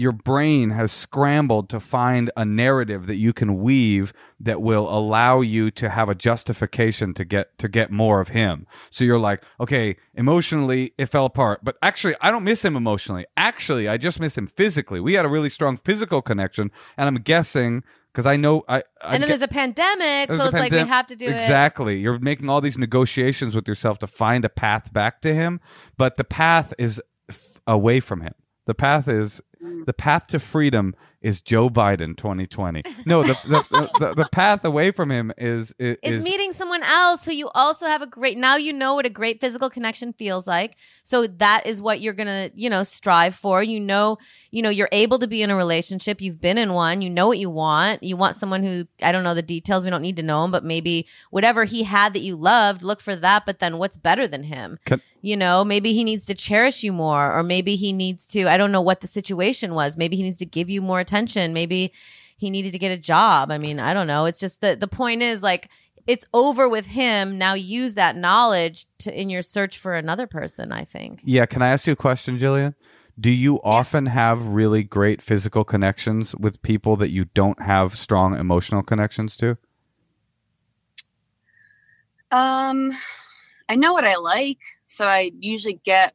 your 0.01 0.13
brain 0.13 0.71
has 0.71 0.91
scrambled 0.91 1.69
to 1.69 1.79
find 1.79 2.31
a 2.37 2.45
narrative 2.45 3.07
that 3.07 3.17
you 3.17 3.33
can 3.33 3.59
weave 3.61 4.13
that 4.41 4.63
will 4.63 4.89
allow 4.89 5.41
you 5.41 5.71
to 5.71 5.91
have 5.91 6.09
a 6.09 6.15
justification 6.15 7.13
to 7.15 7.25
get 7.25 7.57
to 7.59 7.69
get 7.69 7.91
more 7.91 8.21
of 8.21 8.29
him. 8.29 8.67
So 8.91 9.05
you're 9.05 9.19
like, 9.19 9.43
okay, 9.61 9.97
emotionally 10.15 10.93
it 10.97 11.07
fell 11.07 11.27
apart, 11.27 11.61
but 11.63 11.77
actually 11.83 12.15
I 12.21 12.31
don't 12.31 12.45
miss 12.45 12.65
him 12.65 12.77
emotionally. 12.77 13.27
Actually, 13.37 13.89
I 13.89 13.97
just 13.99 14.19
miss 14.21 14.39
him 14.39 14.47
physically. 14.47 15.01
We 15.01 15.13
had 15.15 15.25
a 15.25 15.29
really 15.29 15.51
strong 15.51 15.77
physical 15.77 16.23
connection, 16.23 16.71
and 16.97 17.07
I'm 17.09 17.17
guessing 17.23 17.83
because 18.13 18.27
I 18.27 18.37
know 18.37 18.65
I, 18.69 18.79
I 18.79 18.83
and 19.03 19.13
then 19.15 19.21
get- 19.23 19.29
there's 19.29 19.43
a 19.43 19.49
pandemic, 19.49 20.29
there's 20.29 20.41
so 20.41 20.47
a 20.47 20.49
it's 20.49 20.55
like 20.55 20.73
we 20.73 20.79
have 20.79 21.07
to 21.09 21.17
do 21.17 21.27
it. 21.27 21.35
exactly. 21.35 21.99
You're 21.99 22.19
making 22.19 22.49
all 22.49 22.61
these 22.61 22.79
negotiations 22.79 23.55
with 23.55 23.69
yourself 23.69 23.99
to 24.01 24.07
find 24.07 24.45
a 24.45 24.49
path 24.49 24.93
back 24.93 25.21
to 25.23 25.35
him, 25.35 25.61
but 25.97 26.17
the 26.17 26.25
path 26.25 26.73
is 26.79 27.01
f- 27.29 27.61
away 27.67 28.01
from 28.01 28.23
him. 28.23 28.35
The 28.67 28.75
path 28.75 29.07
is 29.09 29.41
Mm. 29.63 29.85
the 29.85 29.93
path 29.93 30.29
to 30.29 30.39
freedom 30.39 30.95
is 31.21 31.43
Joe 31.43 31.69
Biden 31.69 32.17
2020. 32.17 32.83
No, 33.05 33.23
the 33.23 33.35
the, 33.45 33.89
the, 33.99 34.15
the, 34.15 34.29
path 34.33 34.65
away 34.65 34.91
from 34.91 35.11
him 35.11 35.33
is 35.37 35.75
is, 35.79 35.97
Is 36.03 36.25
meeting 36.25 36.53
someone 36.53 36.83
else 36.83 37.25
who 37.25 37.33
you 37.33 37.51
also 37.51 37.87
have 37.87 38.01
a 38.01 38.07
great 38.07 38.39
now 38.39 38.57
you 38.57 38.73
know 38.73 38.95
what 38.95 39.05
a 39.05 39.11
great 39.11 39.41
physical 39.41 39.69
connection 39.69 40.13
feels 40.13 40.47
like. 40.47 40.77
So 41.03 41.27
that 41.27 41.67
is 41.67 41.83
what 41.83 42.01
you're 42.01 42.15
gonna, 42.15 42.51
you 42.55 42.71
know, 42.71 42.83
strive 42.85 43.35
for. 43.35 43.63
You 43.63 43.81
know, 43.81 44.19
you 44.51 44.63
know, 44.63 44.71
you're 44.71 44.89
able 44.93 45.19
to 45.19 45.27
be 45.27 45.43
in 45.43 45.51
a 45.51 45.57
relationship. 45.57 46.21
You've 46.21 46.41
been 46.41 46.57
in 46.57 46.73
one. 46.73 47.03
You 47.03 47.11
know 47.11 47.27
what 47.27 47.39
you 47.39 47.51
want. 47.51 48.03
You 48.03 48.17
want 48.17 48.37
someone 48.37 48.63
who 48.63 48.87
I 49.03 49.13
don't 49.13 49.25
know 49.25 49.35
the 49.35 49.43
details. 49.43 49.85
We 49.85 49.91
don't 49.91 50.03
need 50.03 50.17
to 50.17 50.23
know 50.23 50.45
him, 50.45 50.51
but 50.51 50.65
maybe 50.65 51.07
whatever 51.31 51.65
he 51.65 51.83
had 51.83 52.15
that 52.15 52.21
you 52.21 52.37
loved, 52.37 52.83
look 52.83 53.01
for 53.01 53.17
that. 53.17 53.45
But 53.45 53.59
then 53.59 53.77
what's 53.77 53.99
better 53.99 54.27
than 54.27 54.45
him? 54.45 54.79
Can- 54.87 55.03
you 55.23 55.37
know, 55.37 55.65
maybe 55.65 55.93
he 55.93 56.05
needs 56.05 56.25
to 56.27 56.35
cherish 56.35 56.83
you 56.83 56.93
more, 56.93 57.37
or 57.37 57.43
maybe 57.43 57.77
he 57.77 57.93
needs 57.93 58.27
to. 58.29 58.49
I 58.49 58.57
don't 58.57 58.73
know 58.73 58.81
what 58.81 59.01
the 59.01 59.07
situation 59.07 59.75
was. 59.75 59.97
Maybe 59.97 60.17
he 60.17 60.23
needs 60.23 60.39
to 60.39 60.47
give 60.47 60.71
you 60.71 60.81
more 60.81 61.01
attention. 61.01 61.53
Maybe 61.53 61.93
he 62.37 62.51
needed 62.51 62.73
to 62.73 62.79
get 62.79 62.91
a 62.91 62.97
job. 62.97 63.51
I 63.51 63.59
mean, 63.59 63.79
I 63.79 63.93
don't 63.93 64.07
know. 64.07 64.25
It's 64.25 64.39
just 64.39 64.61
that 64.63 64.81
the 64.81 64.89
point 64.89 65.23
is 65.23 65.43
like 65.43 65.69
it's 66.07 66.25
over 66.33 66.69
with 66.69 66.87
him. 66.87 67.37
Now 67.39 67.55
use 67.55 67.95
that 67.95 68.17
knowledge 68.17 68.87
to 69.01 69.19
in 69.19 69.29
your 69.29 69.43
search 69.43 69.79
for 69.79 69.95
another 69.95 70.27
person, 70.27 70.73
I 70.73 70.85
think. 70.85 71.21
Yeah, 71.23 71.47
can 71.47 71.63
I 71.63 71.69
ask 71.69 71.87
you 71.87 71.93
a 71.93 71.97
question, 71.97 72.39
Jillian? 72.39 72.75
Do 73.19 73.31
you 73.31 73.61
often 73.63 74.07
have 74.07 74.47
really 74.47 74.83
great 74.83 75.21
physical 75.21 75.63
connections 75.63 76.35
with 76.37 76.63
people 76.63 76.97
that 76.97 77.11
you 77.11 77.27
don't 77.27 77.61
have 77.61 77.99
strong 77.99 78.35
emotional 78.39 78.83
connections 78.83 79.37
to? 79.37 79.59
Um, 82.31 82.93
I 83.71 83.77
know 83.77 83.93
what 83.93 84.05
I 84.05 84.17
like, 84.17 84.59
so 84.87 85.07
I 85.07 85.31
usually 85.39 85.81
get 85.85 86.13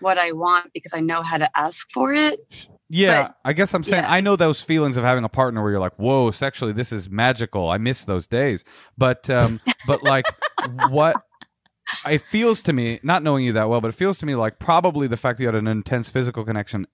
what 0.00 0.18
I 0.18 0.32
want 0.32 0.72
because 0.74 0.92
I 0.92 0.98
know 0.98 1.22
how 1.22 1.38
to 1.38 1.48
ask 1.56 1.86
for 1.94 2.12
it. 2.12 2.40
Yeah, 2.88 3.28
But- 3.28 3.36
I 3.44 3.52
guess 3.52 3.72
I'm 3.72 3.84
saying 3.84 4.02
yeah. 4.02 4.12
I 4.12 4.20
know 4.20 4.34
those 4.34 4.60
feelings 4.60 4.96
of 4.96 5.04
having 5.04 5.22
a 5.22 5.28
partner 5.28 5.62
where 5.62 5.70
you're 5.70 5.80
like, 5.80 5.94
"Whoa, 5.96 6.32
sexually, 6.32 6.72
this 6.72 6.90
is 6.92 7.08
magical." 7.08 7.70
I 7.70 7.78
miss 7.78 8.04
those 8.04 8.26
days, 8.26 8.64
but 8.98 9.30
um, 9.30 9.60
but 9.86 10.02
like, 10.02 10.24
what 10.88 11.14
it 12.08 12.22
feels 12.22 12.60
to 12.64 12.72
me, 12.72 12.98
not 13.04 13.22
knowing 13.22 13.44
you 13.44 13.52
that 13.52 13.68
well, 13.68 13.80
but 13.80 13.88
it 13.88 13.94
feels 13.94 14.18
to 14.18 14.26
me 14.26 14.34
like 14.34 14.58
probably 14.58 15.06
the 15.06 15.16
fact 15.16 15.38
that 15.38 15.44
you 15.44 15.48
had 15.48 15.54
an 15.54 15.68
intense 15.68 16.08
physical 16.08 16.44
connection 16.44 16.88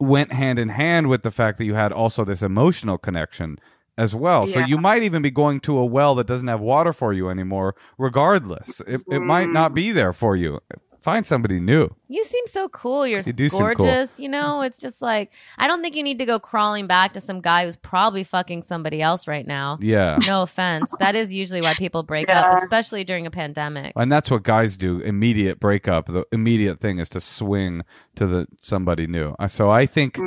went 0.00 0.32
hand 0.32 0.58
in 0.58 0.70
hand 0.70 1.08
with 1.08 1.22
the 1.22 1.30
fact 1.30 1.58
that 1.58 1.66
you 1.66 1.74
had 1.74 1.92
also 1.92 2.24
this 2.24 2.40
emotional 2.40 2.96
connection 2.96 3.58
as 3.98 4.14
well. 4.14 4.46
So 4.46 4.60
you 4.60 4.78
might 4.78 5.02
even 5.02 5.22
be 5.22 5.30
going 5.30 5.60
to 5.60 5.78
a 5.78 5.84
well 5.84 6.14
that 6.16 6.26
doesn't 6.26 6.48
have 6.48 6.60
water 6.60 6.92
for 6.92 7.12
you 7.12 7.28
anymore, 7.28 7.74
regardless. 7.98 8.80
It, 8.86 9.02
it 9.10 9.20
might 9.20 9.48
Mm. 9.48 9.52
not 9.52 9.74
be 9.74 9.92
there 9.92 10.12
for 10.12 10.34
you. 10.36 10.60
Find 11.02 11.26
somebody 11.26 11.58
new. 11.60 11.88
You 12.08 12.22
seem 12.24 12.46
so 12.46 12.68
cool. 12.68 13.06
You're 13.06 13.20
You 13.20 13.32
do 13.32 13.48
seem 13.48 13.58
cool. 13.58 13.74
gorgeous. 13.74 14.20
You 14.20 14.28
know, 14.28 14.62
it's 14.62 14.78
just 14.78 15.02
like 15.02 15.32
I 15.58 15.66
don't 15.66 15.82
think 15.82 15.96
you 15.96 16.02
need 16.02 16.18
to 16.18 16.24
go 16.26 16.38
crawling 16.38 16.86
back 16.86 17.12
to 17.14 17.20
some 17.20 17.40
guy 17.40 17.64
who's 17.64 17.76
probably 17.76 18.22
fucking 18.24 18.62
somebody 18.62 19.02
else 19.02 19.26
right 19.26 19.46
now. 19.46 19.78
Yeah. 19.80 20.18
No 20.28 20.42
offense. 20.42 20.94
That 21.00 21.16
is 21.16 21.32
usually 21.32 21.60
why 21.60 21.74
people 21.74 22.02
break 22.02 22.28
up, 22.28 22.62
especially 22.62 23.02
during 23.04 23.26
a 23.26 23.30
pandemic. 23.30 23.92
and 23.96 24.10
that's 24.12 24.30
what 24.30 24.42
guys 24.44 24.76
do 24.76 25.00
immediate 25.00 25.58
breakup 25.58 26.06
the 26.06 26.24
immediate 26.32 26.78
thing 26.78 26.98
is 26.98 27.08
to 27.08 27.20
swing 27.20 27.82
to 28.14 28.26
the 28.26 28.46
somebody 28.60 29.06
new 29.06 29.34
Uh, 29.38 29.48
so 29.48 29.70
i 29.70 29.86
think 29.86 30.18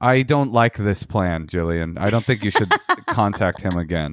i 0.00 0.22
don't 0.22 0.52
like 0.52 0.76
this 0.76 1.02
plan 1.02 1.46
jillian 1.46 1.98
i 1.98 2.08
don't 2.10 2.24
think 2.24 2.44
you 2.44 2.50
should 2.50 2.70
contact 3.08 3.60
him 3.60 3.76
again 3.76 4.12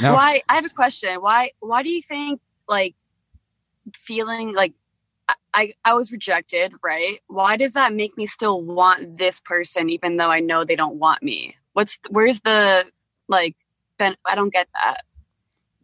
now 0.00 0.14
why? 0.14 0.42
I 0.48 0.56
have 0.56 0.64
a 0.66 0.70
question. 0.70 1.14
Why? 1.20 1.52
Why 1.60 1.82
do 1.84 1.88
you 1.90 2.02
think 2.02 2.40
like 2.68 2.94
feeling 3.94 4.52
like 4.54 4.72
I, 5.28 5.34
I 5.54 5.72
I 5.84 5.94
was 5.94 6.12
rejected, 6.12 6.72
right? 6.82 7.20
Why 7.26 7.56
does 7.56 7.74
that 7.74 7.94
make 7.94 8.16
me 8.16 8.26
still 8.26 8.60
want 8.62 9.18
this 9.18 9.40
person 9.40 9.90
even 9.90 10.16
though 10.16 10.30
I 10.30 10.40
know 10.40 10.64
they 10.64 10.76
don't 10.76 10.96
want 10.96 11.22
me? 11.22 11.56
What's 11.72 11.98
where's 12.10 12.40
the 12.40 12.84
like? 13.28 13.56
Ben, 13.98 14.16
I 14.26 14.34
don't 14.34 14.52
get 14.52 14.66
that. 14.82 15.02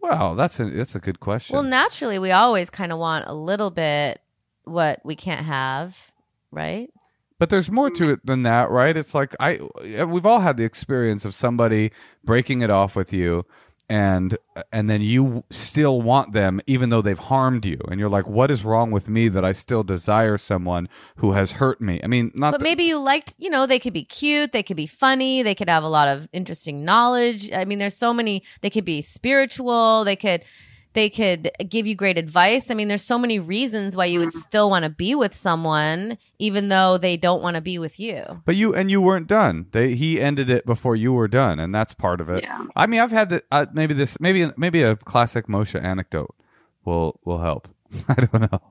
well 0.01 0.35
that's 0.35 0.59
a 0.59 0.65
that's 0.65 0.97
a 0.97 0.99
good 0.99 1.21
question 1.21 1.55
Well, 1.55 1.63
naturally, 1.63 2.19
we 2.19 2.33
always 2.33 2.71
kind 2.71 2.91
of 2.93 2.99
want 2.99 3.27
a 3.29 3.35
little 3.35 3.71
bit 3.71 4.21
what 4.65 5.01
we 5.05 5.15
can't 5.15 5.47
have, 5.47 6.11
right? 6.51 6.91
but 7.41 7.49
there's 7.49 7.71
more 7.71 7.91
to 7.91 8.03
mm-hmm. 8.05 8.13
it 8.13 8.27
than 8.27 8.43
that 8.43 8.71
right 8.71 8.97
it's 8.97 9.15
like 9.15 9.35
i 9.41 9.59
we've 10.05 10.27
all 10.27 10.39
had 10.39 10.57
the 10.57 10.65
experience 10.65 11.25
of 11.25 11.35
somebody 11.35 11.91
breaking 12.23 12.61
it 12.61 12.71
off 12.71 12.95
with 12.95 13.13
you 13.13 13.45
and 13.91 14.39
and 14.73 14.89
then 14.89 15.03
you 15.03 15.43
still 15.51 16.01
want 16.01 16.33
them 16.33 16.61
even 16.67 16.91
though 16.91 17.03
they've 17.03 17.19
harmed 17.19 17.67
you 17.67 17.79
and 17.91 17.99
you're 17.99 18.09
like 18.09 18.27
what 18.27 18.49
is 18.51 18.65
wrong 18.65 18.93
with 18.93 19.09
me 19.09 19.29
that 19.29 19.45
I 19.45 19.51
still 19.51 19.83
desire 19.83 20.39
someone 20.39 20.89
who 21.17 21.33
has 21.33 21.53
hurt 21.53 21.81
me 21.81 22.01
I 22.05 22.07
mean 22.07 22.31
not 22.35 22.53
But 22.53 22.61
that- 22.61 22.65
maybe 22.65 22.85
you 22.85 23.01
liked, 23.01 23.35
you 23.37 23.51
know, 23.51 23.67
they 23.67 23.81
could 23.81 23.93
be 23.93 24.05
cute, 24.05 24.53
they 24.53 24.63
could 24.63 24.77
be 24.77 24.87
funny, 24.87 25.43
they 25.43 25.57
could 25.57 25.69
have 25.69 25.83
a 25.83 25.89
lot 25.89 26.07
of 26.09 26.29
interesting 26.33 26.85
knowledge. 26.85 27.51
I 27.53 27.65
mean, 27.65 27.79
there's 27.81 27.97
so 27.97 28.15
many, 28.15 28.45
they 28.61 28.71
could 28.71 28.85
be 28.85 29.03
spiritual, 29.03 30.05
they 30.05 30.17
could 30.17 30.45
they 30.93 31.09
could 31.09 31.51
give 31.69 31.87
you 31.87 31.95
great 31.95 32.19
advice. 32.19 32.71
I 32.71 32.75
mean, 32.75 32.89
there's 32.89 33.03
so 33.03 33.19
many 33.19 33.39
reasons 33.39 33.97
why 33.97 34.07
you 34.07 34.19
would 34.21 34.33
still 34.33 34.71
want 34.71 34.85
to 34.85 34.91
be 34.91 35.15
with 35.15 35.35
someone 35.35 36.19
even 36.39 36.69
though 36.69 36.99
they 36.99 37.17
don't 37.17 37.43
want 37.43 37.55
to 37.55 37.61
be 37.61 37.79
with 37.79 38.01
you. 38.01 38.43
But 38.45 38.57
you 38.57 38.75
and 38.75 38.91
you 38.91 39.01
weren't 39.01 39.27
done. 39.27 39.67
They 39.73 39.95
he 39.95 40.21
ended 40.21 40.51
it 40.51 40.67
before 40.67 40.97
you 40.97 41.13
were 41.13 41.29
done, 41.29 41.61
and 41.61 41.75
that's 41.75 41.95
part 41.95 42.21
of 42.21 42.29
it. 42.31 42.43
Yeah. 42.45 42.67
I 42.75 42.87
mean, 42.87 43.01
I've 43.01 43.13
had 43.13 43.29
the 43.29 43.43
uh, 43.53 43.67
maybe 43.73 43.95
this 43.95 44.19
maybe 44.21 44.51
maybe 44.57 44.83
a 44.83 44.97
classic 44.97 45.47
Moshe 45.47 45.81
anecdote 45.81 46.35
will 46.85 47.21
will 47.25 47.39
help. 47.39 47.69
I 48.09 48.15
don't 48.15 48.53
know, 48.53 48.63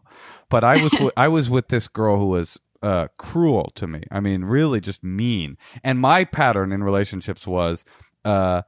but 0.50 0.64
I 0.64 0.82
was 0.82 0.92
with, 1.00 1.14
I 1.18 1.28
was 1.28 1.50
with 1.50 1.68
this 1.68 1.88
girl 1.88 2.20
who 2.20 2.28
was 2.28 2.60
uh, 2.82 3.08
cruel 3.18 3.72
to 3.76 3.88
me. 3.88 4.04
I 4.12 4.20
mean, 4.20 4.44
really 4.46 4.80
just 4.80 5.04
mean. 5.04 5.58
And 5.84 6.00
my 6.00 6.24
pattern 6.24 6.72
in 6.72 6.84
relationships 6.84 7.46
was 7.46 7.84
uh, 8.26 8.64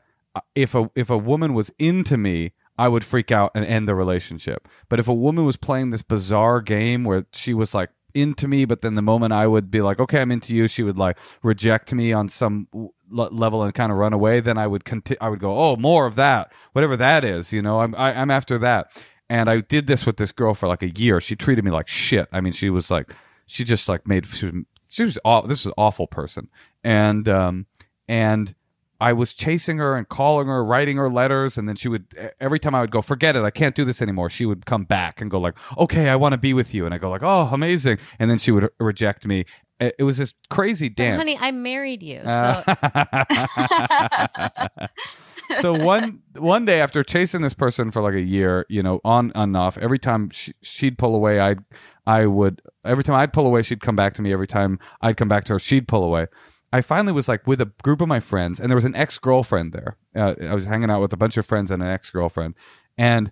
if 0.55 0.75
a 0.75 0.89
if 0.95 1.09
a 1.09 1.17
woman 1.17 1.53
was 1.53 1.71
into 1.79 2.17
me. 2.17 2.53
I 2.81 2.87
would 2.87 3.05
freak 3.05 3.31
out 3.31 3.51
and 3.53 3.63
end 3.63 3.87
the 3.87 3.93
relationship. 3.93 4.67
But 4.89 4.99
if 4.99 5.07
a 5.07 5.13
woman 5.13 5.45
was 5.45 5.55
playing 5.55 5.91
this 5.91 6.01
bizarre 6.01 6.61
game 6.61 7.03
where 7.03 7.27
she 7.31 7.53
was 7.53 7.75
like 7.75 7.91
into 8.15 8.47
me, 8.47 8.65
but 8.65 8.81
then 8.81 8.95
the 8.95 9.03
moment 9.03 9.33
I 9.33 9.45
would 9.45 9.69
be 9.69 9.81
like, 9.81 9.99
okay, 9.99 10.19
I'm 10.19 10.31
into 10.31 10.55
you, 10.55 10.67
she 10.67 10.81
would 10.81 10.97
like 10.97 11.19
reject 11.43 11.93
me 11.93 12.11
on 12.11 12.27
some 12.27 12.67
le- 13.07 13.29
level 13.29 13.61
and 13.61 13.71
kind 13.71 13.91
of 13.91 13.99
run 13.99 14.13
away. 14.13 14.39
Then 14.39 14.57
I 14.57 14.65
would 14.65 14.83
continue. 14.83 15.19
I 15.21 15.29
would 15.29 15.39
go, 15.39 15.55
oh, 15.55 15.75
more 15.75 16.07
of 16.07 16.15
that, 16.15 16.51
whatever 16.73 16.97
that 16.97 17.23
is. 17.23 17.53
You 17.53 17.61
know, 17.61 17.81
I'm 17.81 17.93
I, 17.93 18.19
I'm 18.19 18.31
after 18.31 18.57
that. 18.57 18.91
And 19.29 19.47
I 19.47 19.59
did 19.59 19.85
this 19.85 20.07
with 20.07 20.17
this 20.17 20.31
girl 20.31 20.55
for 20.55 20.67
like 20.67 20.81
a 20.81 20.89
year. 20.89 21.21
She 21.21 21.35
treated 21.35 21.63
me 21.63 21.69
like 21.69 21.87
shit. 21.87 22.29
I 22.31 22.41
mean, 22.41 22.51
she 22.51 22.71
was 22.71 22.89
like, 22.89 23.13
she 23.45 23.63
just 23.63 23.87
like 23.87 24.07
made 24.07 24.25
she 24.25 24.47
was, 24.47 24.55
she 24.89 25.03
was 25.03 25.19
aw- 25.23 25.45
this 25.45 25.59
is 25.59 25.67
an 25.67 25.73
awful 25.77 26.07
person. 26.07 26.49
And 26.83 27.29
um 27.29 27.67
and 28.07 28.55
I 29.01 29.13
was 29.13 29.33
chasing 29.33 29.79
her 29.79 29.97
and 29.97 30.07
calling 30.07 30.47
her, 30.47 30.63
writing 30.63 30.97
her 30.97 31.09
letters, 31.09 31.57
and 31.57 31.67
then 31.67 31.75
she 31.75 31.89
would 31.89 32.05
every 32.39 32.59
time 32.59 32.75
I 32.75 32.81
would 32.81 32.91
go, 32.91 33.01
forget 33.01 33.35
it, 33.35 33.43
I 33.43 33.49
can't 33.49 33.73
do 33.73 33.83
this 33.83 33.99
anymore. 33.99 34.29
She 34.29 34.45
would 34.45 34.67
come 34.67 34.83
back 34.83 35.19
and 35.19 35.31
go 35.31 35.39
like, 35.39 35.55
okay, 35.75 36.07
I 36.07 36.15
want 36.15 36.33
to 36.33 36.37
be 36.37 36.53
with 36.53 36.71
you, 36.73 36.85
and 36.85 36.93
I 36.93 36.99
go 36.99 37.09
like, 37.09 37.23
oh, 37.23 37.49
amazing, 37.51 37.97
and 38.19 38.29
then 38.29 38.37
she 38.37 38.51
would 38.51 38.69
reject 38.79 39.25
me. 39.25 39.45
It 39.79 40.03
was 40.03 40.19
this 40.19 40.35
crazy 40.51 40.87
But 40.89 40.97
dance. 40.97 41.17
honey, 41.17 41.37
I 41.41 41.49
married 41.49 42.03
you. 42.03 42.19
So 42.19 42.27
Uh, 42.27 42.67
so 45.61 45.73
one 45.73 46.19
one 46.37 46.65
day 46.65 46.79
after 46.81 47.03
chasing 47.03 47.41
this 47.41 47.55
person 47.55 47.89
for 47.89 48.03
like 48.03 48.13
a 48.13 48.21
year, 48.21 48.67
you 48.69 48.83
know, 48.83 49.01
on 49.03 49.31
and 49.33 49.57
off, 49.57 49.79
every 49.79 49.97
time 49.97 50.29
she, 50.29 50.53
she'd 50.61 50.99
pull 50.99 51.15
away, 51.15 51.39
I'd 51.39 51.63
I 52.05 52.27
would 52.27 52.61
every 52.85 53.03
time 53.03 53.15
I'd 53.15 53.33
pull 53.33 53.47
away, 53.47 53.63
she'd 53.63 53.81
come 53.81 53.95
back 53.95 54.13
to 54.15 54.21
me. 54.21 54.31
Every 54.31 54.47
time 54.47 54.79
I'd 55.01 55.17
come 55.17 55.27
back 55.27 55.45
to 55.45 55.53
her, 55.53 55.59
she'd 55.59 55.87
pull 55.87 56.03
away. 56.03 56.27
I 56.73 56.81
finally 56.81 57.13
was 57.13 57.27
like 57.27 57.45
with 57.45 57.59
a 57.59 57.71
group 57.83 58.01
of 58.01 58.07
my 58.07 58.19
friends, 58.19 58.59
and 58.59 58.69
there 58.69 58.75
was 58.75 58.85
an 58.85 58.95
ex 58.95 59.17
girlfriend 59.17 59.73
there. 59.73 59.97
Uh, 60.15 60.35
I 60.41 60.55
was 60.55 60.65
hanging 60.65 60.89
out 60.89 61.01
with 61.01 61.13
a 61.13 61.17
bunch 61.17 61.37
of 61.37 61.45
friends 61.45 61.69
and 61.71 61.83
an 61.83 61.89
ex 61.89 62.09
girlfriend, 62.11 62.55
and 62.97 63.31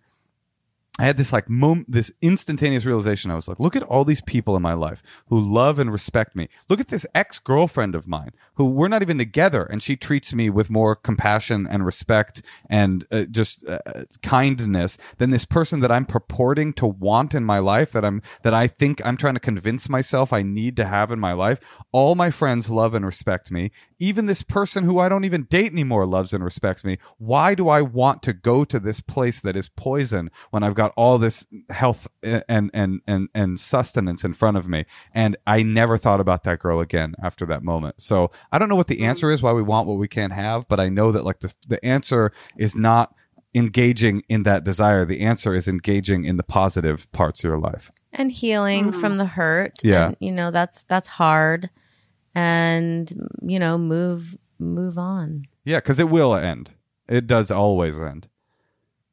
I 0.99 1.05
had 1.05 1.15
this 1.15 1.31
like 1.31 1.45
this 1.88 2.12
instantaneous 2.21 2.83
realization. 2.83 3.31
I 3.31 3.35
was 3.35 3.47
like, 3.47 3.57
look 3.57 3.77
at 3.77 3.83
all 3.83 4.03
these 4.03 4.19
people 4.19 4.57
in 4.57 4.62
my 4.62 4.73
life 4.73 5.01
who 5.27 5.39
love 5.39 5.79
and 5.79 5.89
respect 5.89 6.35
me. 6.35 6.49
Look 6.67 6.81
at 6.81 6.89
this 6.89 7.05
ex 7.15 7.39
girlfriend 7.39 7.95
of 7.95 8.05
mine 8.05 8.31
who 8.55 8.65
we're 8.65 8.89
not 8.89 9.01
even 9.01 9.17
together, 9.17 9.63
and 9.63 9.81
she 9.81 9.95
treats 9.95 10.33
me 10.33 10.49
with 10.49 10.69
more 10.69 10.97
compassion 10.97 11.65
and 11.65 11.85
respect 11.85 12.41
and 12.69 13.07
uh, 13.12 13.23
just 13.23 13.65
uh, 13.65 13.79
kindness 14.21 14.97
than 15.19 15.29
this 15.29 15.45
person 15.45 15.79
that 15.79 15.91
I'm 15.91 16.05
purporting 16.05 16.73
to 16.73 16.85
want 16.85 17.33
in 17.33 17.45
my 17.45 17.59
life. 17.59 17.93
That 17.93 18.03
I'm 18.03 18.21
that 18.43 18.53
I 18.53 18.67
think 18.67 19.01
I'm 19.05 19.15
trying 19.15 19.35
to 19.35 19.39
convince 19.39 19.88
myself 19.88 20.33
I 20.33 20.41
need 20.43 20.75
to 20.75 20.85
have 20.85 21.12
in 21.12 21.19
my 21.19 21.31
life. 21.31 21.62
All 21.93 22.15
my 22.15 22.29
friends 22.29 22.69
love 22.69 22.93
and 22.93 23.05
respect 23.05 23.51
me. 23.51 23.71
Even 23.99 24.25
this 24.25 24.41
person 24.41 24.83
who 24.83 24.99
I 24.99 25.07
don't 25.07 25.23
even 25.23 25.43
date 25.43 25.71
anymore 25.71 26.05
loves 26.05 26.33
and 26.33 26.43
respects 26.43 26.83
me. 26.83 26.97
Why 27.17 27.55
do 27.55 27.69
I 27.69 27.81
want 27.81 28.21
to 28.23 28.33
go 28.33 28.65
to 28.65 28.79
this 28.81 28.99
place 28.99 29.39
that 29.41 29.55
is 29.55 29.69
poison 29.69 30.29
when 30.51 30.63
I've 30.63 30.75
got 30.75 30.88
all 30.97 31.17
this 31.17 31.45
health 31.69 32.08
and 32.23 32.69
and 32.73 33.02
and 33.08 33.30
and 33.34 33.60
sustenance 33.60 34.23
in 34.23 34.34
front 34.34 34.58
of 34.58 34.67
me? 34.67 34.86
And 35.13 35.38
I 35.47 35.63
never 35.63 35.97
thought 35.97 36.19
about 36.19 36.43
that 36.43 36.60
girl 36.60 36.80
again 36.80 37.15
after 37.23 37.45
that 37.47 37.63
moment. 37.63 38.02
So 38.02 38.32
I 38.52 38.60
don't 38.60 38.69
know 38.69 38.75
what 38.75 38.88
the 38.88 39.04
answer 39.06 39.32
is 39.32 39.41
why 39.41 39.54
we 39.54 39.62
want 39.63 39.88
what 39.88 39.97
we 39.99 40.08
can't 40.08 40.34
have, 40.34 40.67
but 40.67 40.80
I 40.80 40.89
know 40.89 41.12
that 41.12 41.23
like 41.25 41.39
the 41.39 41.54
the 41.67 41.84
answer 41.86 42.32
is 42.58 42.75
not 42.75 43.13
engaging 43.56 44.21
in 44.30 44.43
that 44.43 44.63
desire. 44.63 45.06
The 45.06 45.21
answer 45.21 45.56
is 45.56 45.67
engaging 45.67 46.23
in 46.25 46.38
the 46.38 46.43
positive 46.43 47.12
parts 47.12 47.39
of 47.41 47.45
your 47.49 47.60
life. 47.60 47.91
and 48.12 48.32
healing 48.32 48.91
Mm. 48.91 48.99
from 49.02 49.17
the 49.17 49.25
hurt. 49.25 49.73
Yeah. 49.84 50.08
And, 50.08 50.17
you 50.19 50.32
know, 50.32 50.49
that's 50.52 50.84
that's 50.84 51.08
hard. 51.08 51.69
And 52.36 53.12
you 53.41 53.60
know, 53.60 53.78
move 53.78 54.38
move 54.60 54.97
on. 54.97 55.45
Yeah, 55.65 55.78
because 55.78 55.99
it 55.99 56.10
will 56.10 56.36
end. 56.36 56.71
It 57.08 57.28
does 57.28 57.49
always 57.52 57.99
end. 57.99 58.28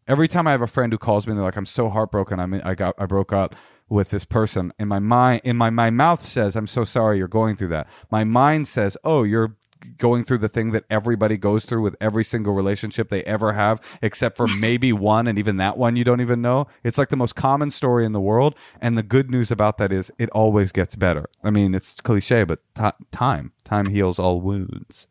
Every 0.09 0.29
time 0.29 0.47
I 0.47 0.53
have 0.53 0.63
a 0.63 0.69
friend 0.69 0.93
who 0.93 0.99
calls 0.99 1.27
me 1.27 1.33
and 1.33 1.39
they're 1.39 1.45
like, 1.45 1.57
"I'm 1.57 1.67
so 1.67 1.89
heartbroken. 1.89 2.39
I 2.39 2.47
mean, 2.47 2.61
I 2.65 2.75
got, 2.75 2.95
I 2.99 3.07
broke 3.07 3.33
up 3.33 3.57
with 3.89 4.11
this 4.11 4.25
person." 4.25 4.73
In 4.79 4.89
my 4.89 5.01
mind, 5.01 5.41
in 5.45 5.57
my 5.57 5.71
my 5.71 5.91
mouth 5.91 6.23
says, 6.23 6.55
"I'm 6.55 6.67
so 6.69 6.85
sorry 6.85 7.19
you're 7.19 7.29
going 7.29 7.57
through 7.57 7.69
that." 7.69 7.89
My 8.11 8.23
mind 8.25 8.69
says, 8.69 8.97
"Oh, 9.03 9.25
you're 9.25 9.57
going 9.99 10.25
through 10.25 10.39
the 10.39 10.49
thing 10.49 10.73
that 10.73 10.85
everybody 10.91 11.37
goes 11.37 11.65
through 11.65 11.83
with 11.83 11.97
every 12.01 12.25
single 12.25 12.55
relationship 12.55 13.09
they 13.09 13.23
ever 13.25 13.53
have, 13.53 13.81
except 14.01 14.37
for 14.37 14.47
maybe 14.59 14.93
one, 14.93 15.27
and 15.27 15.39
even 15.39 15.57
that 15.59 15.77
one 15.77 15.97
you 15.97 16.05
don't 16.05 16.21
even 16.21 16.41
know." 16.41 16.69
It's 16.85 16.99
like 16.99 17.09
the 17.09 17.17
most 17.17 17.35
common 17.35 17.71
story 17.73 18.05
in 18.05 18.13
the 18.13 18.21
world, 18.21 18.55
and 18.81 18.97
the 18.97 19.03
good 19.03 19.29
news 19.29 19.51
about 19.51 19.77
that 19.79 19.93
is 19.93 20.13
it 20.19 20.31
always 20.31 20.71
gets 20.71 20.95
better. 20.95 21.27
I 21.43 21.51
mean, 21.51 21.75
it's 21.75 22.01
cliche, 22.01 22.45
but 22.45 22.61
ti 22.77 22.91
time, 23.11 23.53
time 23.65 23.87
heals 23.87 24.21
all 24.21 24.41
wounds. 24.41 25.09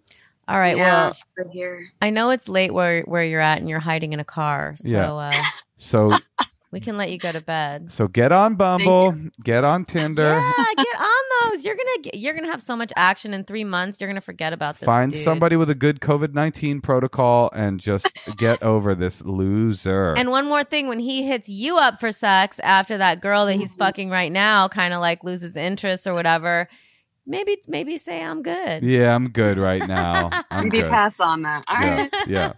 All 0.48 0.60
right. 0.60 0.78
yeah, 0.78 1.12
Well, 1.38 1.50
here. 1.52 1.88
I 2.02 2.10
know 2.12 2.30
it's 2.30 2.48
late 2.48 2.74
where 2.74 3.02
where 3.04 3.24
you're 3.24 3.42
at 3.42 3.60
and 3.60 3.70
you're 3.70 3.80
hiding 3.80 4.14
in 4.14 4.20
a 4.20 4.26
car. 4.26 4.76
So 4.78 4.88
Yeah. 4.90 5.12
uh, 5.14 5.34
So. 5.78 6.18
we 6.72 6.80
can 6.82 6.98
let 6.98 7.10
you 7.10 7.18
go 7.18 7.32
to 7.32 7.40
bed. 7.40 7.90
So 7.90 8.08
get 8.10 8.34
on 8.34 8.56
Bumble, 8.56 9.16
get 9.42 9.64
on 9.64 9.86
Tinder, 9.86 10.24
Yeah, 10.24 10.66
get 10.76 11.00
on 11.00 11.52
those. 11.52 11.64
You're 11.64 11.76
gonna 11.76 12.02
get, 12.04 12.16
you're 12.16 12.34
gonna 12.34 12.52
have 12.52 12.62
so 12.62 12.76
much 12.76 12.92
action 12.98 13.34
in 13.34 13.46
three 13.46 13.64
months. 13.64 14.02
You're 14.02 14.10
gonna 14.10 14.20
forget 14.20 14.52
about 14.52 14.78
this. 14.80 14.86
find 14.86 15.12
dude. 15.12 15.22
somebody 15.22 15.56
with 15.56 15.70
a 15.70 15.76
good 15.76 16.02
COVID 16.02 16.34
nineteen 16.34 16.82
protocol, 16.82 17.50
and 17.54 17.80
just 17.80 18.08
get 18.38 18.62
over 18.62 18.94
this 18.94 19.24
loser. 19.24 20.14
And 20.18 20.30
one 20.32 20.46
more 20.48 20.64
thing, 20.66 20.88
when 20.90 21.00
he 21.00 21.24
hits 21.24 21.48
you 21.48 21.78
up 21.78 22.00
for 22.00 22.12
sex 22.12 22.60
after 22.60 22.98
that 22.98 23.22
girl 23.22 23.46
that 23.46 23.56
he's 23.56 23.74
Mhm. 23.74 23.78
fucking 23.80 24.10
right 24.10 24.32
now, 24.32 24.68
kind 24.68 24.94
of 24.94 25.00
like 25.00 25.24
loses 25.24 25.56
interest 25.56 26.06
or 26.08 26.14
whatever, 26.14 26.68
maybe 27.26 27.58
maybe 27.68 27.98
say 27.98 28.24
I'm 28.24 28.42
good. 28.44 28.84
yeah, 28.84 29.14
I'm 29.16 29.30
good 29.30 29.58
right 29.58 29.86
now. 29.88 30.30
I'm 30.52 30.66
Maybe 30.66 30.82
good. 30.82 30.90
pass 30.90 31.20
on 31.20 31.42
that. 31.44 31.64
All 31.68 31.82
Yeah, 31.82 31.96
right. 31.96 32.14
yeah. 32.28 32.54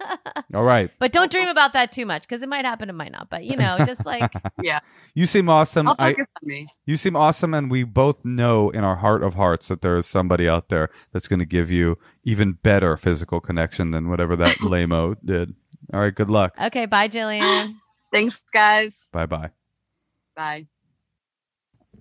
All 0.54 0.64
right. 0.64 0.92
But 1.00 1.12
don't 1.12 1.32
dream 1.32 1.48
about 1.48 1.74
that 1.74 1.92
too 1.92 2.06
much 2.06 2.24
because 2.24 2.42
it 2.42 2.50
might 2.50 2.66
happen, 2.66 2.90
it 2.90 2.94
might 2.94 3.12
not. 3.12 3.30
But 3.30 3.46
you 3.46 3.56
know, 3.58 3.78
just 3.86 4.06
like 4.06 4.32
yeah. 4.62 4.80
You 5.14 5.26
seem 5.26 5.50
awesome. 5.50 5.88
I'll 5.88 5.96
I, 6.00 6.12
focus 6.14 6.26
on 6.44 6.48
me. 6.48 6.68
you 6.86 6.98
seem 6.98 7.16
awesome, 7.16 7.54
and 7.54 7.70
we 7.72 7.84
both 7.84 8.24
know 8.26 8.70
in 8.72 8.84
our 8.84 8.98
heart 8.98 9.24
of 9.24 9.34
hearts 9.36 9.68
that 9.70 9.82
there 9.82 9.98
is 9.98 10.06
somebody 10.06 10.48
out 10.48 10.70
there 10.70 10.90
that's 11.14 11.28
going 11.28 11.40
to 11.40 11.46
give 11.46 11.72
you 11.72 11.98
even 12.24 12.54
better 12.54 12.98
physical 12.98 13.40
connection 13.40 13.92
than 13.92 14.10
whatever 14.10 14.36
that 14.36 14.58
lameo 14.62 15.16
did. 15.24 15.56
All 15.94 16.00
right. 16.02 16.14
Good 16.16 16.30
luck. 16.30 16.54
okay, 16.62 16.86
bye, 16.86 17.08
Jillian. 17.08 17.76
Thanks, 18.14 18.42
guys. 18.54 19.08
Bye 19.12 19.26
bye. 19.26 19.50
Bye. 20.36 20.68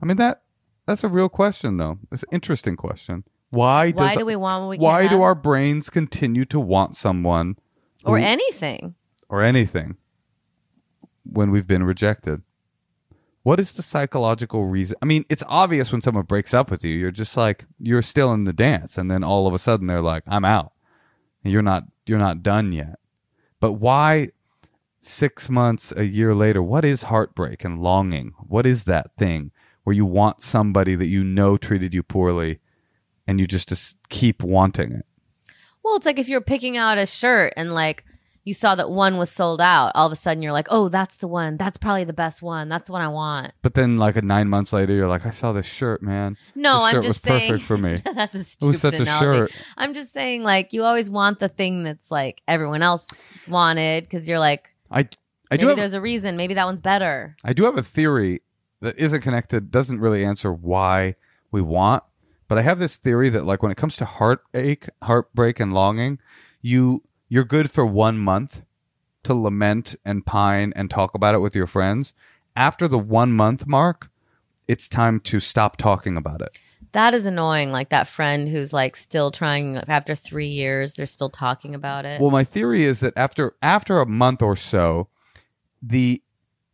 I 0.03 0.07
mean 0.07 0.19
that 0.19 0.43
that's 0.87 1.05
a 1.05 1.09
real 1.09 1.29
question 1.29 1.77
though. 1.77 1.99
It's 2.13 2.23
an 2.23 2.29
interesting 2.33 2.77
question. 2.77 3.25
Why 3.51 3.91
does 3.93 4.01
Why 4.01 4.17
do 4.17 4.25
we 4.27 4.37
want 4.37 4.63
what 4.65 4.69
we 4.71 4.79
why 4.79 5.03
do 5.05 5.09
have? 5.15 5.21
our 5.21 5.35
brains 5.35 5.89
continue 5.91 6.45
to 6.47 6.59
want 6.61 6.97
someone 6.97 7.57
or 8.05 8.19
who- 8.19 8.25
anything? 8.25 8.95
or 9.29 9.43
anything 9.43 9.97
when 11.25 11.51
we've 11.51 11.67
been 11.67 11.83
rejected? 11.83 12.43
What 13.43 13.61
is 13.61 13.73
the 13.73 13.83
psychological 13.83 14.67
reason? 14.67 14.97
I 15.01 15.05
mean, 15.05 15.25
it's 15.29 15.45
obvious 15.47 15.93
when 15.93 16.01
someone 16.03 16.25
breaks 16.25 16.53
up 16.53 16.71
with 16.71 16.85
you, 16.85 16.95
you're 16.97 17.13
just 17.13 17.37
like 17.37 17.65
you're 17.79 18.03
still 18.03 18.33
in 18.33 18.45
the 18.45 18.53
dance 18.53 18.99
and 18.99 19.09
then 19.11 19.23
all 19.23 19.47
of 19.47 19.55
a 19.55 19.59
sudden 19.59 19.87
they're 19.87 20.01
like, 20.03 20.25
"I'm 20.27 20.45
out." 20.45 20.73
And 21.45 21.53
you're 21.53 21.63
not 21.63 21.85
you're 22.07 22.19
not 22.19 22.43
done 22.43 22.73
yet. 22.73 22.99
But 23.61 23.75
why 23.75 24.29
6 25.01 25.49
months, 25.49 25.93
a 25.97 26.05
year 26.05 26.35
later, 26.35 26.61
what 26.63 26.85
is 26.85 27.05
heartbreak 27.05 27.65
and 27.65 27.81
longing? 27.81 28.33
What 28.41 28.67
is 28.67 28.85
that 28.85 29.13
thing 29.17 29.53
where 29.87 29.95
you 29.95 30.05
want 30.05 30.43
somebody 30.43 30.97
that 30.97 31.07
you 31.07 31.23
know 31.23 31.57
treated 31.57 31.95
you 31.95 32.03
poorly 32.03 32.59
and 33.25 33.39
you 33.39 33.47
just, 33.47 33.69
just 33.69 33.97
keep 34.09 34.43
wanting 34.43 34.91
it? 34.91 35.07
Well, 35.85 35.95
it's 35.95 36.05
like 36.07 36.19
if 36.19 36.29
you're 36.29 36.41
picking 36.41 36.77
out 36.77 36.99
a 36.99 37.07
shirt 37.07 37.53
and 37.57 37.73
like 37.73 38.05
you 38.43 38.53
saw 38.53 38.75
that 38.75 38.91
one 38.91 39.17
was 39.17 39.31
sold 39.31 39.61
out, 39.61 39.93
all 39.95 40.07
of 40.07 40.13
a 40.13 40.17
sudden 40.17 40.43
you're 40.43 40.51
like, 40.51 40.67
oh, 40.71 40.89
that's 40.89 41.17
the 41.19 41.29
one. 41.29 41.57
That's 41.57 41.79
probably 41.79 42.03
the 42.03 42.13
best 42.13 42.43
one. 42.43 42.69
That's 42.69 42.87
the 42.89 42.93
one 42.95 43.03
I 43.03 43.07
want. 43.09 43.53
But 43.63 43.75
then, 43.75 43.97
like, 43.97 44.15
a 44.17 44.23
nine 44.23 44.49
months 44.49 44.73
later, 44.73 44.93
you're 44.95 45.09
like, 45.09 45.25
I 45.27 45.31
saw 45.31 45.51
this 45.53 45.67
shirt, 45.67 46.01
man. 46.03 46.37
No, 46.57 46.75
This 46.75 46.83
I'm 46.83 46.93
shirt 46.95 47.05
just 47.05 47.09
was 47.09 47.23
saying. 47.23 47.51
perfect 47.51 47.65
for 47.67 47.79
me. 47.79 48.03
that's 48.15 48.35
a 48.35 48.39
It 48.39 48.45
stupid 48.45 48.69
was 48.69 48.81
such 48.81 48.95
a 48.99 49.03
analogy. 49.03 49.53
shirt. 49.53 49.63
I'm 49.77 49.95
just 49.95 50.13
saying, 50.13 50.43
like, 50.45 50.73
you 50.73 50.83
always 50.85 51.09
want 51.11 51.39
the 51.41 51.49
thing 51.49 51.83
that's 51.85 52.11
like 52.11 52.43
everyone 52.49 52.83
else 52.83 53.09
wanted 53.49 54.05
because 54.05 54.29
you're 54.29 54.39
like, 54.41 54.75
I, 54.93 55.01
I 55.01 55.09
maybe 55.53 55.63
do 55.63 55.67
have, 55.69 55.77
there's 55.77 55.95
a 55.95 56.01
reason. 56.01 56.37
Maybe 56.37 56.55
that 56.55 56.67
one's 56.67 56.81
better. 56.81 57.37
I 57.45 57.53
do 57.53 57.65
have 57.65 57.77
a 57.77 57.83
theory 57.83 58.43
that 58.81 58.99
isn't 58.99 59.21
connected, 59.21 59.71
doesn't 59.71 60.01
really 60.01 60.25
answer 60.25 60.53
why 60.53 61.15
we 61.51 61.63
want, 61.63 62.03
but 62.49 62.59
I 62.59 62.63
have 62.63 62.79
this 62.79 62.99
theory 62.99 63.29
that 63.31 63.45
like 63.45 63.63
when 63.63 63.73
it 63.73 63.77
comes 63.77 63.97
to 63.97 64.05
heartache, 64.05 64.87
heartbreak, 65.03 65.61
and 65.61 65.73
longing, 65.73 66.19
you 66.63 67.03
you're 67.29 67.45
good 67.45 67.71
for 67.71 67.85
one 67.85 68.19
month 68.19 68.63
to 69.25 69.35
lament 69.35 69.97
and 70.05 70.25
pine 70.25 70.73
and 70.77 70.89
talk 70.89 71.15
about 71.15 71.35
it 71.35 71.41
with 71.41 71.57
your 71.57 71.67
friends. 71.67 72.13
After 72.55 72.87
the 72.87 72.99
one 72.99 73.33
month 73.33 73.67
mark, 73.67 74.11
it's 74.69 74.89
time 74.89 75.21
to 75.21 75.41
stop 75.41 75.77
talking 75.77 76.17
about 76.17 76.41
it. 76.41 76.59
That 76.93 77.13
is 77.15 77.27
annoying. 77.27 77.73
Like 77.73 77.91
that 77.91 78.07
friend 78.07 78.49
who's 78.49 78.73
like 78.73 78.97
still 78.97 79.31
trying 79.31 79.77
after 79.89 80.15
three 80.15 80.49
years, 80.49 80.95
they're 80.95 81.07
still 81.07 81.29
talking 81.29 81.75
about 81.75 82.07
it. 82.07 82.21
Well, 82.21 82.31
my 82.31 82.45
theory 82.45 82.85
is 82.85 83.01
that 83.01 83.13
after 83.17 83.55
after 83.61 84.01
a 84.01 84.07
month 84.07 84.41
or 84.41 84.57
so, 84.57 85.09
the 85.83 86.23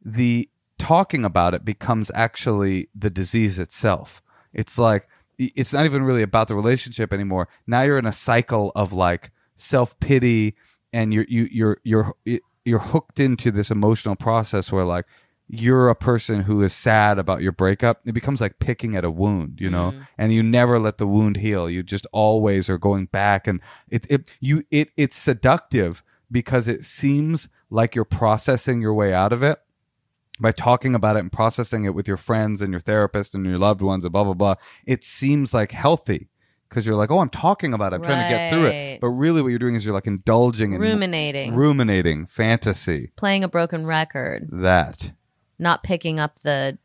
the 0.04 0.48
talking 0.82 1.24
about 1.24 1.54
it 1.54 1.64
becomes 1.64 2.10
actually 2.12 2.88
the 2.92 3.08
disease 3.08 3.60
itself. 3.60 4.20
It's 4.52 4.78
like 4.78 5.06
it's 5.38 5.72
not 5.72 5.84
even 5.84 6.02
really 6.02 6.22
about 6.22 6.48
the 6.48 6.56
relationship 6.56 7.12
anymore. 7.12 7.48
Now 7.68 7.82
you're 7.82 7.98
in 7.98 8.06
a 8.06 8.12
cycle 8.12 8.72
of 8.74 8.92
like 8.92 9.30
self 9.54 9.98
pity, 10.00 10.56
and 10.92 11.14
you're 11.14 11.26
you 11.28 11.48
you're 11.52 11.78
you're 11.84 12.14
you're 12.64 12.80
hooked 12.80 13.20
into 13.20 13.52
this 13.52 13.70
emotional 13.70 14.16
process 14.16 14.72
where 14.72 14.84
like 14.84 15.06
you're 15.46 15.88
a 15.88 15.94
person 15.94 16.40
who 16.40 16.62
is 16.62 16.74
sad 16.74 17.16
about 17.16 17.42
your 17.42 17.52
breakup. 17.52 18.00
It 18.04 18.12
becomes 18.12 18.40
like 18.40 18.58
picking 18.58 18.96
at 18.96 19.04
a 19.04 19.10
wound, 19.10 19.60
you 19.60 19.70
know, 19.70 19.92
mm-hmm. 19.92 20.02
and 20.18 20.32
you 20.32 20.42
never 20.42 20.80
let 20.80 20.98
the 20.98 21.06
wound 21.06 21.36
heal. 21.36 21.70
You 21.70 21.84
just 21.84 22.08
always 22.10 22.68
are 22.68 22.78
going 22.78 23.06
back, 23.06 23.46
and 23.46 23.60
it 23.88 24.04
it 24.10 24.36
you 24.40 24.64
it 24.72 24.90
it's 24.96 25.16
seductive 25.16 26.02
because 26.28 26.66
it 26.66 26.84
seems 26.84 27.48
like 27.70 27.94
you're 27.94 28.04
processing 28.04 28.82
your 28.82 28.94
way 28.94 29.14
out 29.14 29.32
of 29.32 29.44
it 29.44 29.60
by 30.40 30.50
talking 30.52 30.94
about 30.94 31.16
it 31.16 31.20
and 31.20 31.30
processing 31.32 31.84
it 31.84 31.94
with 31.94 32.08
your 32.08 32.16
friends 32.16 32.62
and 32.62 32.72
your 32.72 32.80
therapist 32.80 33.34
and 33.34 33.44
your 33.46 33.58
loved 33.58 33.80
ones 33.82 34.04
and 34.04 34.12
blah 34.12 34.24
blah 34.24 34.34
blah. 34.34 34.54
It 34.86 35.04
seems 35.04 35.52
like 35.54 35.72
healthy 35.72 36.28
because 36.68 36.86
you're 36.86 36.96
like, 36.96 37.10
oh, 37.10 37.18
I'm 37.18 37.28
talking 37.28 37.74
about 37.74 37.92
it. 37.92 37.96
I'm 37.96 38.02
trying 38.02 38.22
to 38.30 38.34
get 38.34 38.50
through 38.50 38.66
it. 38.66 39.00
But 39.00 39.08
really, 39.08 39.42
what 39.42 39.48
you're 39.48 39.58
doing 39.58 39.74
is 39.74 39.84
you're 39.84 39.92
like 39.94 40.06
indulging 40.06 40.72
in 40.72 40.80
Ruminating, 40.80 41.54
ruminating 41.54 42.26
fantasy. 42.26 43.12
playing 43.16 43.44
a 43.44 43.48
broken 43.48 43.84
record, 43.86 44.48
That 44.50 45.12
not 45.58 45.82
picking 45.82 46.18
up 46.18 46.40
the 46.42 46.78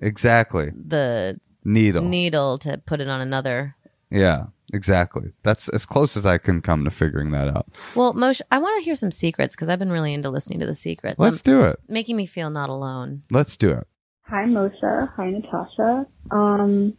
exactly 0.00 0.70
the 0.74 1.38
needle. 1.62 2.02
needle 2.02 2.58
to 2.58 2.78
put 2.78 3.00
it 3.00 3.08
on 3.08 3.20
another. 3.20 3.76
yeah, 4.10 4.46
exactly. 4.72 5.32
That's 5.42 5.68
as 5.68 5.84
close 5.86 6.16
as 6.16 6.24
I 6.26 6.38
can 6.38 6.60
come 6.62 6.84
to 6.84 6.90
figuring 6.90 7.30
that 7.32 7.48
out. 7.48 7.66
Well, 7.94 8.14
Moshe, 8.14 8.40
I 8.50 8.58
want 8.58 8.78
to 8.80 8.84
hear 8.84 8.94
some 8.94 9.10
secrets 9.10 9.54
because 9.54 9.68
I've 9.68 9.78
been 9.78 9.90
really 9.92 10.14
into 10.14 10.30
listening 10.30 10.60
to 10.60 10.66
the 10.66 10.74
secrets. 10.74 11.18
Let's 11.18 11.36
I'm 11.46 11.52
do 11.52 11.62
it. 11.64 11.80
making 11.88 12.16
me 12.16 12.26
feel 12.26 12.50
not 12.50 12.70
alone. 12.70 13.22
Let's 13.30 13.56
do 13.56 13.70
it. 13.70 13.86
Hi 14.22 14.44
Moshe. 14.44 15.08
Hi 15.16 15.30
Natasha. 15.30 16.06
Um, 16.30 16.96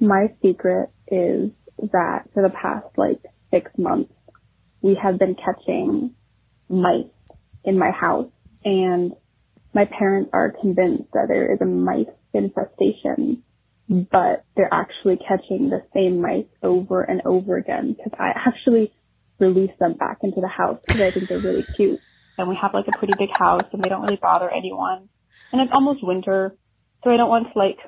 my 0.00 0.26
secret 0.42 0.90
is 1.08 1.50
that 1.92 2.28
for 2.34 2.42
the 2.42 2.50
past 2.50 2.86
like 2.96 3.20
six 3.52 3.70
months, 3.78 4.12
we 4.82 4.96
have 5.00 5.18
been 5.18 5.36
catching 5.36 6.14
mice 6.68 7.06
in 7.64 7.78
my 7.78 7.90
house 7.92 8.28
and 8.64 9.12
my 9.72 9.84
parents 9.84 10.30
are 10.32 10.52
convinced 10.60 11.04
that 11.12 11.28
there 11.28 11.52
is 11.52 11.60
a 11.60 11.64
mice 11.64 12.06
infestation, 12.32 13.42
but 13.88 14.44
they're 14.56 14.72
actually 14.72 15.16
catching 15.16 15.70
the 15.70 15.82
same 15.92 16.20
mice 16.20 16.46
over 16.62 17.02
and 17.02 17.22
over 17.24 17.56
again 17.56 17.94
because 17.96 18.12
I 18.18 18.32
actually 18.34 18.92
release 19.38 19.72
them 19.78 19.94
back 19.94 20.18
into 20.22 20.40
the 20.40 20.48
house 20.48 20.78
because 20.86 21.02
I 21.02 21.10
think 21.10 21.28
they're 21.28 21.38
really 21.38 21.64
cute. 21.76 22.00
And 22.38 22.48
we 22.48 22.56
have 22.56 22.74
like 22.74 22.86
a 22.88 22.98
pretty 22.98 23.14
big 23.18 23.30
house 23.36 23.64
and 23.72 23.82
they 23.82 23.88
don't 23.88 24.02
really 24.02 24.16
bother 24.20 24.50
anyone. 24.50 25.08
And 25.52 25.60
it's 25.60 25.72
almost 25.72 26.00
winter, 26.02 26.56
so 27.02 27.10
I 27.10 27.16
don't 27.16 27.28
want 27.28 27.52
to 27.52 27.58
like 27.58 27.78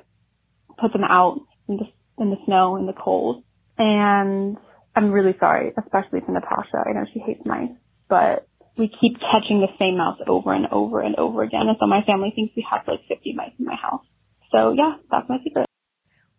put 0.78 0.92
them 0.92 1.04
out 1.04 1.40
in 1.68 1.78
the 1.78 1.87
in 2.18 2.30
the 2.30 2.37
snow 2.44 2.76
in 2.76 2.87
the 2.87 2.92
cold. 2.92 3.44
And 3.78 4.56
I'm 4.94 5.11
really 5.11 5.35
sorry, 5.40 5.72
especially 5.76 6.20
to 6.20 6.32
Natasha. 6.32 6.85
I 6.87 6.92
know 6.92 7.04
she 7.12 7.20
hates 7.20 7.40
mice, 7.44 7.70
but 8.09 8.48
we 8.78 8.88
keep 8.88 9.18
catching 9.20 9.61
the 9.61 9.72
same 9.78 9.96
mouse 9.96 10.18
over 10.26 10.52
and 10.52 10.66
over 10.70 11.00
and 11.00 11.16
over 11.16 11.42
again. 11.42 11.68
And 11.68 11.76
so 11.80 11.87
my 11.87 12.02
family 12.02 12.32
thinks 12.35 12.54
we 12.56 12.66
have 12.70 12.82
like 12.87 13.00
50 13.09 13.35
mice 13.35 13.52
in 13.59 13.64
my 13.64 13.76
house. 13.76 14.04
So 14.52 14.72
yeah, 14.72 14.96
that's 15.11 15.28
my 15.28 15.38
secret. 15.42 15.66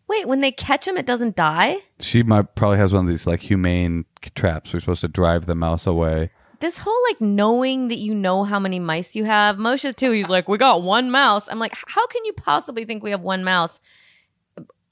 Wait, 0.07 0.27
when 0.27 0.39
they 0.41 0.51
catch 0.51 0.87
him, 0.87 0.97
it 0.97 1.05
doesn't 1.05 1.35
die? 1.35 1.77
She 1.99 2.23
might 2.23 2.55
probably 2.55 2.77
has 2.77 2.93
one 2.93 3.05
of 3.05 3.09
these 3.09 3.27
like 3.27 3.41
humane 3.41 4.05
traps. 4.35 4.73
We're 4.73 4.79
supposed 4.79 5.01
to 5.01 5.07
drive 5.07 5.45
the 5.45 5.55
mouse 5.55 5.85
away. 5.85 6.31
This 6.59 6.79
whole 6.79 6.97
like 7.09 7.21
knowing 7.21 7.89
that 7.89 7.97
you 7.99 8.15
know 8.15 8.43
how 8.43 8.59
many 8.59 8.79
mice 8.79 9.15
you 9.15 9.25
have. 9.25 9.57
Moshe 9.57 9.95
too, 9.95 10.11
he's 10.11 10.29
like, 10.29 10.47
we 10.47 10.57
got 10.57 10.81
one 10.81 11.11
mouse. 11.11 11.47
I'm 11.49 11.59
like, 11.59 11.73
how 11.87 12.07
can 12.07 12.23
you 12.25 12.33
possibly 12.33 12.85
think 12.85 13.03
we 13.03 13.11
have 13.11 13.21
one 13.21 13.43
mouse 13.43 13.79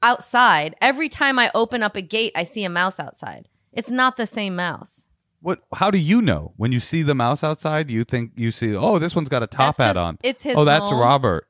outside? 0.04 0.76
Every 0.82 1.10
time 1.10 1.40
I 1.40 1.50
open 1.56 1.82
up 1.82 1.96
a 1.96 2.02
gate, 2.02 2.34
I 2.36 2.44
see 2.44 2.64
a 2.64 2.70
mouse 2.70 3.00
outside. 3.00 3.48
It's 3.74 3.90
not 3.90 4.18
the 4.18 4.28
same 4.28 4.56
mouse. 4.56 5.06
What? 5.42 5.62
How 5.74 5.92
do 5.92 5.98
you 5.98 6.22
know 6.22 6.54
when 6.58 6.72
you 6.72 6.80
see 6.80 7.04
the 7.04 7.16
mouse 7.16 7.44
outside? 7.44 7.90
You 7.90 8.04
think 8.04 8.32
you 8.36 8.52
see? 8.52 8.76
Oh, 8.76 9.00
this 9.00 9.16
one's 9.16 9.30
got 9.30 9.44
a 9.44 9.48
top 9.48 9.76
That's 9.76 9.88
hat 9.88 9.94
just- 9.96 9.98
on. 10.04 10.18
It's 10.24 10.44
his. 10.44 10.56
oh, 10.56 10.66
that's 10.66 10.90
home. 10.90 11.00
Robert. 11.00 11.48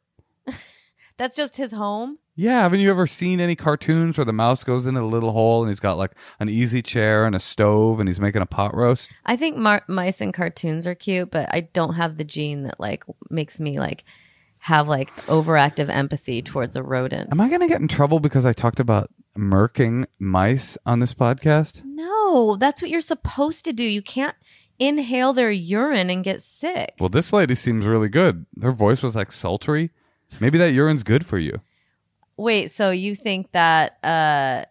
That's 1.18 1.36
just 1.36 1.56
his 1.56 1.72
home. 1.72 2.20
Yeah, 2.38 2.62
haven't 2.64 2.82
you 2.82 2.90
ever 2.90 3.08
seen 3.08 3.40
any 3.40 3.56
cartoons 3.56 4.18
where 4.18 4.26
the 4.26 4.34
mouse 4.34 4.66
goes 4.66 4.86
into 4.86 5.02
a 5.02 5.06
little 5.06 5.32
hole 5.32 5.62
and 5.62 5.70
he's 5.70 5.80
got 5.80 5.98
like 5.98 6.12
an 6.40 6.50
easy 6.50 6.82
chair 6.82 7.26
and 7.26 7.34
a 7.34 7.40
stove 7.40 8.02
and 8.02 8.10
he's 8.10 8.20
making 8.20 8.42
a 8.42 8.46
pot 8.46 8.76
roast? 8.76 9.10
I 9.26 9.38
think 9.38 9.56
mar- 9.56 9.86
mice 9.88 10.20
in 10.20 10.34
cartoons 10.34 10.86
are 10.86 10.96
cute, 10.96 11.32
but 11.32 11.48
I 11.54 11.62
don't 11.62 11.94
have 11.94 12.18
the 12.18 12.26
gene 12.26 12.64
that 12.64 12.78
like 12.78 13.06
makes 13.30 13.60
me 13.60 13.80
like 13.80 14.04
have 14.60 14.88
like 14.88 15.16
overactive 15.28 15.90
empathy 15.90 16.42
towards 16.42 16.76
a 16.76 16.84
rodent. 16.84 17.30
Am 17.32 17.40
I 17.40 17.48
going 17.48 17.62
to 17.62 17.68
get 17.68 17.80
in 17.80 17.88
trouble 17.88 18.20
because 18.20 18.46
I 18.46 18.52
talked 18.52 18.82
about 18.82 19.10
murking 19.38 20.06
mice 20.20 20.78
on 20.86 21.00
this 21.00 21.14
podcast? 21.14 21.84
No, 21.86 22.58
that's 22.58 22.82
what 22.82 22.92
you're 22.92 23.00
supposed 23.00 23.64
to 23.66 23.72
do. 23.74 23.84
You 23.86 24.02
can't 24.02 24.36
inhale 24.78 25.32
their 25.32 25.52
urine 25.52 26.10
and 26.10 26.24
get 26.24 26.42
sick. 26.42 26.96
Well, 27.00 27.08
this 27.08 27.32
lady 27.32 27.56
seems 27.56 27.86
really 27.86 28.10
good. 28.10 28.46
Her 28.62 28.72
voice 28.72 29.02
was 29.02 29.16
like 29.16 29.32
sultry. 29.32 29.92
Maybe 30.42 30.58
that 30.58 30.72
urine's 30.72 31.04
good 31.04 31.26
for 31.26 31.38
you. 31.38 31.62
Wait, 32.38 32.72
so 32.72 32.92
you 32.92 33.16
think 33.16 33.52
that 33.52 34.04
uh 34.04 34.66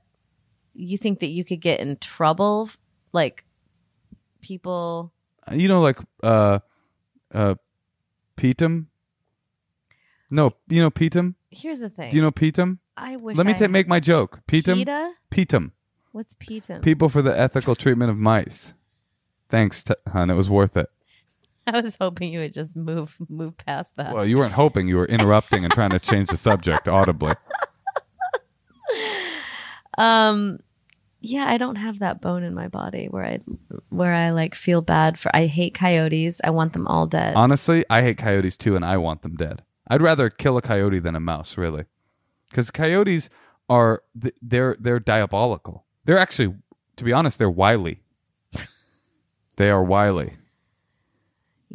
you 0.75 0.99
think 0.99 1.21
that 1.21 1.29
you 1.29 1.45
could 1.45 1.61
get 1.61 1.81
in 1.81 1.97
trouble 1.97 2.69
like 3.13 3.45
people 4.43 5.13
You 5.53 5.69
know, 5.69 5.81
like 5.81 5.99
uh, 6.23 6.59
uh, 7.33 7.55
Petum. 8.37 8.87
No, 10.31 10.53
you 10.69 10.81
know 10.81 10.91
Petum. 10.91 11.35
Here's 11.51 11.81
the 11.81 11.91
thing. 11.91 12.11
Do 12.11 12.17
you 12.17 12.23
know 12.23 12.33
Petum? 12.33 12.79
I 12.97 13.17
wish 13.17 13.37
Let 13.37 13.47
me 13.47 13.53
I 13.53 13.57
ta- 13.57 13.69
make 13.69 13.89
my 13.89 14.01
joke. 14.01 14.41
Petum. 14.47 14.75
PETA? 14.77 15.13
Petum. 15.31 15.73
What's 16.13 16.35
PETA? 16.39 16.81
People 16.81 17.09
for 17.09 17.23
the 17.23 17.39
ethical 17.39 17.75
treatment 17.75 18.11
of 18.11 18.17
mice. 18.17 18.73
Thanks, 19.49 19.83
t- 19.85 19.95
hon. 20.13 20.31
It 20.31 20.35
was 20.35 20.49
worth 20.49 20.77
it. 20.77 20.89
I 21.67 21.81
was 21.81 21.97
hoping 22.01 22.33
you 22.33 22.41
would 22.41 22.53
just 22.53 22.77
move 22.77 23.17
move 23.29 23.57
past 23.57 23.97
that. 23.97 24.13
Well, 24.13 24.27
you 24.27 24.39
weren't 24.39 24.53
hoping. 24.53 24.89
You 24.89 24.97
were 24.97 25.07
interrupting 25.07 25.65
and 25.65 25.73
trying 25.73 25.91
to 25.91 25.99
change 25.99 26.29
the 26.29 26.37
subject 26.37 26.89
audibly. 26.89 27.35
Um 29.97 30.59
yeah, 31.27 31.47
I 31.49 31.57
don't 31.57 31.77
have 31.77 32.01
that 32.01 32.21
bone 32.21 32.43
in 32.43 32.55
my 32.55 32.69
body 32.69 33.07
where 33.09 33.25
I 33.25 33.39
where 33.89 34.13
I 34.13 34.31
like 34.31 34.55
feel 34.55 34.83
bad 34.83 35.19
for 35.19 35.35
I 35.35 35.47
hate 35.47 35.73
coyotes. 35.73 36.41
I 36.45 36.51
want 36.51 36.75
them 36.75 36.87
all 36.87 37.07
dead. 37.07 37.35
Honestly, 37.35 37.85
I 37.89 38.03
hate 38.03 38.19
coyotes 38.19 38.59
too, 38.59 38.77
and 38.77 38.85
I 38.85 38.99
want 38.99 39.23
them 39.23 39.37
dead. 39.37 39.63
I'd 39.89 40.03
rather 40.03 40.29
kill 40.29 40.59
a 40.59 40.63
coyote 40.63 40.99
than 40.99 41.17
a 41.17 41.21
mouse, 41.21 41.57
really, 41.57 41.85
because 42.51 42.71
coyotes 42.71 43.31
are 43.71 44.03
they're 44.43 44.77
they're 44.79 45.01
diabolical. 45.01 45.87
They're 46.05 46.19
actually, 46.19 46.57
to 46.97 47.05
be 47.05 47.13
honest, 47.13 47.39
they're 47.39 47.49
wily. 47.49 48.03
they 49.57 49.71
are 49.71 49.83
wily. 49.83 50.37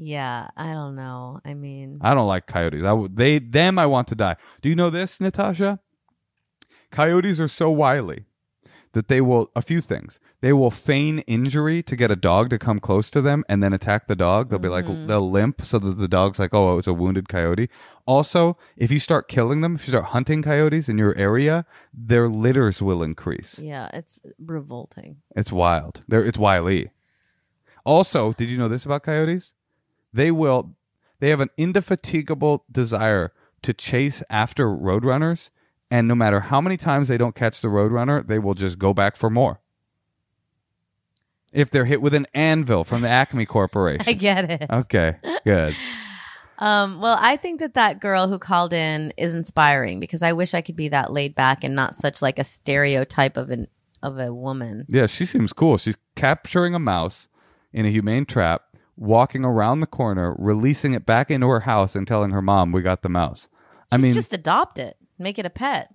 Yeah, 0.02 0.48
I 0.56 0.72
don't 0.72 0.96
know. 0.96 1.42
I 1.44 1.54
mean, 1.54 2.00
I 2.02 2.14
don't 2.14 2.28
like 2.28 2.48
coyotes. 2.48 2.84
I 2.84 2.90
w- 2.90 3.10
they 3.12 3.40
them 3.40 3.78
I 3.78 3.86
want 3.86 4.08
to 4.10 4.16
die. 4.16 4.38
Do 4.62 4.70
you 4.70 4.76
know 4.76 4.90
this, 4.90 5.20
Natasha? 5.20 5.80
Coyotes 6.90 7.40
are 7.40 7.50
so 7.50 7.70
wily 7.70 8.26
that 8.94 9.10
they 9.10 9.20
will 9.20 9.52
a 9.56 9.62
few 9.62 9.82
things. 9.82 10.20
They 10.42 10.54
will 10.54 10.72
feign 10.72 11.20
injury 11.20 11.84
to 11.84 11.96
get 11.98 12.12
a 12.12 12.16
dog 12.16 12.50
to 12.52 12.58
come 12.58 12.80
close 12.80 13.12
to 13.12 13.22
them 13.22 13.44
and 13.50 13.62
then 13.62 13.74
attack 13.74 14.08
the 14.08 14.16
dog. 14.16 14.50
They'll 14.50 14.58
be 14.58 14.70
like 14.70 14.86
mm-hmm. 14.86 15.08
they'll 15.08 15.30
limp 15.30 15.66
so 15.66 15.80
that 15.80 15.98
the 15.98 16.08
dog's 16.08 16.40
like, 16.40 16.54
"Oh, 16.54 16.74
it 16.74 16.76
was 16.78 16.88
a 16.88 16.94
wounded 16.94 17.28
coyote." 17.28 17.70
Also, 18.06 18.58
if 18.78 18.92
you 18.92 19.00
start 19.00 19.28
killing 19.28 19.60
them, 19.60 19.76
if 19.76 19.86
you 19.86 19.92
start 19.92 20.06
hunting 20.06 20.42
coyotes 20.42 20.88
in 20.88 20.98
your 20.98 21.16
area, 21.18 21.66
their 21.94 22.30
litters 22.30 22.82
will 22.82 23.04
increase. 23.04 23.60
yeah, 23.60 23.90
it's 23.92 24.22
revolting. 24.40 25.18
It's 25.36 25.52
wild. 25.52 26.02
They're 26.08 26.24
it's 26.24 26.38
wily. 26.38 26.92
Also, 27.86 28.32
did 28.34 28.50
you 28.50 28.58
know 28.58 28.70
this 28.70 28.86
about 28.86 29.04
coyotes? 29.04 29.54
They 30.14 30.32
will. 30.32 30.76
They 31.20 31.30
have 31.30 31.42
an 31.42 31.50
indefatigable 31.58 32.66
desire 32.72 33.34
to 33.62 33.74
chase 33.74 34.24
after 34.30 34.68
roadrunners, 34.68 35.50
and 35.92 36.08
no 36.08 36.16
matter 36.16 36.40
how 36.40 36.62
many 36.62 36.78
times 36.78 37.08
they 37.08 37.18
don't 37.18 37.36
catch 37.36 37.62
the 37.62 37.68
roadrunner, 37.68 38.26
they 38.26 38.40
will 38.40 38.54
just 38.54 38.80
go 38.80 38.94
back 38.94 39.16
for 39.16 39.30
more. 39.30 39.60
If 41.52 41.72
they're 41.72 41.86
hit 41.86 42.02
with 42.02 42.14
an 42.14 42.28
anvil 42.34 42.84
from 42.84 43.02
the 43.02 43.10
Acme 43.10 43.46
Corporation. 43.46 44.06
I 44.08 44.14
get 44.14 44.50
it. 44.50 44.66
Okay, 44.70 45.16
good. 45.44 45.76
Um, 46.60 47.00
well, 47.00 47.18
I 47.20 47.38
think 47.38 47.62
that 47.62 47.74
that 47.76 48.02
girl 48.02 48.28
who 48.28 48.38
called 48.38 48.74
in 48.74 49.14
is 49.16 49.34
inspiring 49.34 50.02
because 50.02 50.22
I 50.22 50.34
wish 50.34 50.54
I 50.54 50.62
could 50.62 50.76
be 50.76 50.90
that 50.90 51.12
laid 51.12 51.34
back 51.34 51.64
and 51.64 51.74
not 51.74 51.96
such 51.96 52.22
like 52.22 52.38
a 52.38 52.44
stereotype 52.44 53.38
of 53.38 53.50
an 53.50 53.68
of 54.04 54.20
a 54.20 54.34
woman. 54.34 54.86
Yeah, 54.88 55.08
she 55.08 55.26
seems 55.26 55.54
cool. 55.54 55.78
She's 55.78 55.98
capturing 56.16 56.76
a 56.76 56.80
mouse 56.80 57.28
in 57.72 57.86
a 57.86 57.90
humane 57.90 58.26
trap, 58.26 58.64
walking 59.00 59.46
around 59.46 59.80
the 59.80 59.88
corner, 59.88 60.36
releasing 60.38 60.94
it 60.94 61.06
back 61.06 61.32
into 61.32 61.48
her 61.48 61.62
house, 61.62 61.96
and 61.96 62.06
telling 62.06 62.32
her 62.32 62.42
mom, 62.42 62.72
"We 62.74 62.82
got 62.82 63.02
the 63.02 63.10
mouse." 63.10 63.48
I 63.92 63.98
mean, 63.98 64.14
just 64.14 64.34
adopt 64.34 64.78
it, 64.78 64.98
make 65.18 65.40
it 65.40 65.46
a 65.46 65.50
pet, 65.50 65.94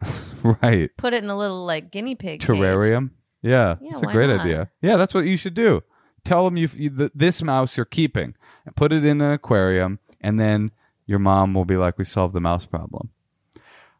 right? 0.42 0.90
put 0.96 1.12
it 1.12 1.22
in 1.22 1.30
a 1.30 1.36
little 1.36 1.64
like 1.64 1.90
guinea 1.92 2.14
pig 2.14 2.40
cage. 2.40 2.48
Terrarium. 2.48 3.10
Yeah, 3.42 3.76
Yeah, 3.80 3.90
it's 3.92 4.02
a 4.02 4.06
great 4.06 4.28
not? 4.30 4.40
idea. 4.40 4.70
Yeah, 4.80 4.96
that's 4.96 5.14
what 5.14 5.26
you 5.26 5.36
should 5.36 5.54
do. 5.54 5.82
Tell 6.24 6.44
them 6.44 6.56
you, 6.56 6.68
you 6.74 6.90
th- 6.90 7.12
this 7.14 7.40
mouse 7.42 7.76
you're 7.76 7.86
keeping, 7.86 8.34
and 8.64 8.74
put 8.74 8.92
it 8.92 9.04
in 9.04 9.20
an 9.20 9.30
aquarium, 9.32 10.00
and 10.20 10.40
then 10.40 10.72
your 11.06 11.20
mom 11.20 11.54
will 11.54 11.64
be 11.66 11.76
like, 11.76 11.98
"We 11.98 12.04
solved 12.04 12.34
the 12.34 12.40
mouse 12.40 12.66
problem." 12.66 13.10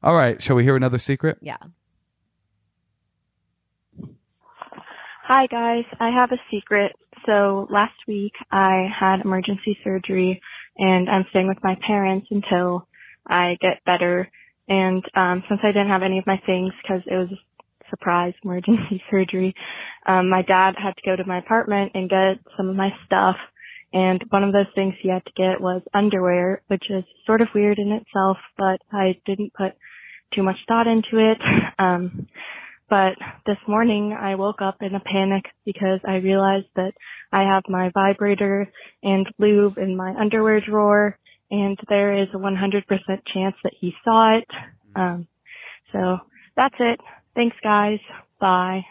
All 0.02 0.16
right, 0.16 0.42
shall 0.42 0.56
we 0.56 0.64
hear 0.64 0.74
another 0.76 0.98
secret? 0.98 1.38
Yeah. 1.40 1.56
Hi 5.28 5.46
guys, 5.46 5.84
I 6.00 6.10
have 6.10 6.32
a 6.32 6.38
secret. 6.50 6.92
So 7.26 7.66
last 7.70 7.94
week 8.08 8.32
I 8.50 8.86
had 8.98 9.20
emergency 9.20 9.76
surgery 9.84 10.40
and 10.78 11.10
I'm 11.10 11.26
staying 11.30 11.48
with 11.48 11.62
my 11.62 11.76
parents 11.86 12.28
until 12.30 12.86
I 13.26 13.56
get 13.60 13.84
better. 13.84 14.30
And 14.68 15.04
um, 15.14 15.42
since 15.48 15.60
I 15.62 15.68
didn't 15.68 15.88
have 15.88 16.02
any 16.02 16.18
of 16.18 16.26
my 16.26 16.40
things 16.46 16.72
because 16.82 17.02
it 17.06 17.14
was 17.14 17.28
a 17.32 17.90
surprise 17.90 18.34
emergency 18.44 19.02
surgery, 19.10 19.54
um, 20.06 20.30
my 20.30 20.42
dad 20.42 20.74
had 20.78 20.96
to 20.96 21.02
go 21.04 21.16
to 21.16 21.26
my 21.26 21.38
apartment 21.38 21.92
and 21.94 22.10
get 22.10 22.38
some 22.56 22.68
of 22.68 22.76
my 22.76 22.90
stuff. 23.06 23.36
And 23.92 24.22
one 24.30 24.44
of 24.44 24.52
those 24.52 24.66
things 24.74 24.94
he 25.00 25.08
had 25.08 25.24
to 25.24 25.32
get 25.36 25.60
was 25.60 25.82
underwear, 25.94 26.62
which 26.68 26.84
is 26.90 27.04
sort 27.26 27.40
of 27.40 27.48
weird 27.54 27.78
in 27.78 27.92
itself, 27.92 28.36
but 28.58 28.80
I 28.92 29.18
didn't 29.26 29.54
put 29.54 29.72
too 30.34 30.42
much 30.42 30.56
thought 30.68 30.86
into 30.86 31.18
it. 31.18 31.38
Um, 31.78 32.26
but 32.88 33.14
this 33.46 33.58
morning 33.66 34.12
I 34.12 34.34
woke 34.34 34.62
up 34.62 34.76
in 34.80 34.94
a 34.94 35.00
panic 35.00 35.44
because 35.64 36.00
I 36.06 36.16
realized 36.16 36.66
that 36.76 36.92
I 37.32 37.42
have 37.42 37.64
my 37.68 37.90
vibrator 37.92 38.70
and 39.02 39.26
lube 39.38 39.78
in 39.78 39.96
my 39.96 40.14
underwear 40.18 40.60
drawer 40.60 41.18
and 41.50 41.78
there 41.88 42.22
is 42.22 42.28
a 42.34 42.38
100% 42.38 42.82
chance 43.32 43.54
that 43.62 43.72
he 43.78 43.94
saw 44.04 44.38
it. 44.38 44.48
Um, 44.94 45.28
so 45.92 46.18
that's 46.56 46.74
it. 46.78 47.00
Thanks 47.34 47.56
guys. 47.62 47.98
Bye. 48.40 48.82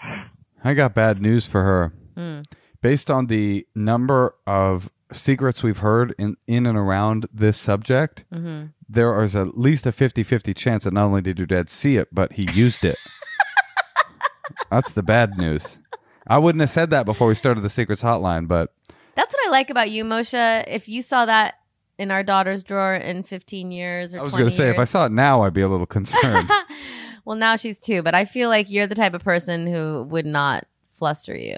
I 0.63 0.73
got 0.73 0.93
bad 0.93 1.21
news 1.21 1.45
for 1.45 1.63
her. 1.63 1.93
Hmm. 2.15 2.41
Based 2.81 3.09
on 3.09 3.27
the 3.27 3.67
number 3.75 4.35
of 4.45 4.89
secrets 5.11 5.63
we've 5.63 5.79
heard 5.79 6.13
in, 6.17 6.37
in 6.47 6.65
and 6.65 6.77
around 6.77 7.27
this 7.33 7.57
subject, 7.57 8.23
hmm 8.31 8.65
there 8.87 9.21
is 9.23 9.35
at 9.35 9.57
least 9.57 9.85
a 9.85 9.91
50 9.91 10.23
50 10.23 10.53
chance 10.53 10.83
that 10.83 10.93
not 10.93 11.05
only 11.05 11.21
did 11.21 11.39
your 11.39 11.47
dad 11.47 11.69
see 11.69 11.97
it, 11.97 12.09
but 12.11 12.33
he 12.33 12.45
used 12.53 12.85
it. 12.85 12.97
That's 14.69 14.93
the 14.93 15.03
bad 15.03 15.37
news. 15.37 15.79
I 16.27 16.37
wouldn't 16.37 16.61
have 16.61 16.69
said 16.69 16.89
that 16.89 17.05
before 17.05 17.27
we 17.27 17.35
started 17.35 17.61
the 17.61 17.69
secrets 17.69 18.01
hotline, 18.01 18.47
but 18.47 18.73
That's 19.15 19.33
what 19.33 19.47
I 19.47 19.51
like 19.51 19.69
about 19.69 19.91
you, 19.91 20.03
Moshe. 20.03 20.63
If 20.67 20.89
you 20.89 21.01
saw 21.01 21.25
that 21.25 21.55
in 21.97 22.11
our 22.11 22.23
daughter's 22.23 22.63
drawer 22.63 22.95
in 22.95 23.23
15 23.23 23.71
years 23.71 24.13
or 24.13 24.19
I 24.19 24.23
was 24.23 24.33
going 24.33 24.45
to 24.45 24.51
say, 24.51 24.69
if 24.69 24.79
I 24.79 24.85
saw 24.85 25.05
it 25.05 25.11
now, 25.11 25.43
I'd 25.43 25.53
be 25.53 25.61
a 25.61 25.67
little 25.67 25.85
concerned. 25.85 26.49
well, 27.25 27.37
now 27.37 27.55
she's 27.55 27.79
two, 27.79 28.01
but 28.01 28.15
I 28.15 28.25
feel 28.25 28.49
like 28.49 28.69
you're 28.69 28.87
the 28.87 28.95
type 28.95 29.13
of 29.13 29.23
person 29.23 29.67
who 29.67 30.03
would 30.09 30.25
not 30.25 30.65
fluster 30.91 31.37
you. 31.37 31.55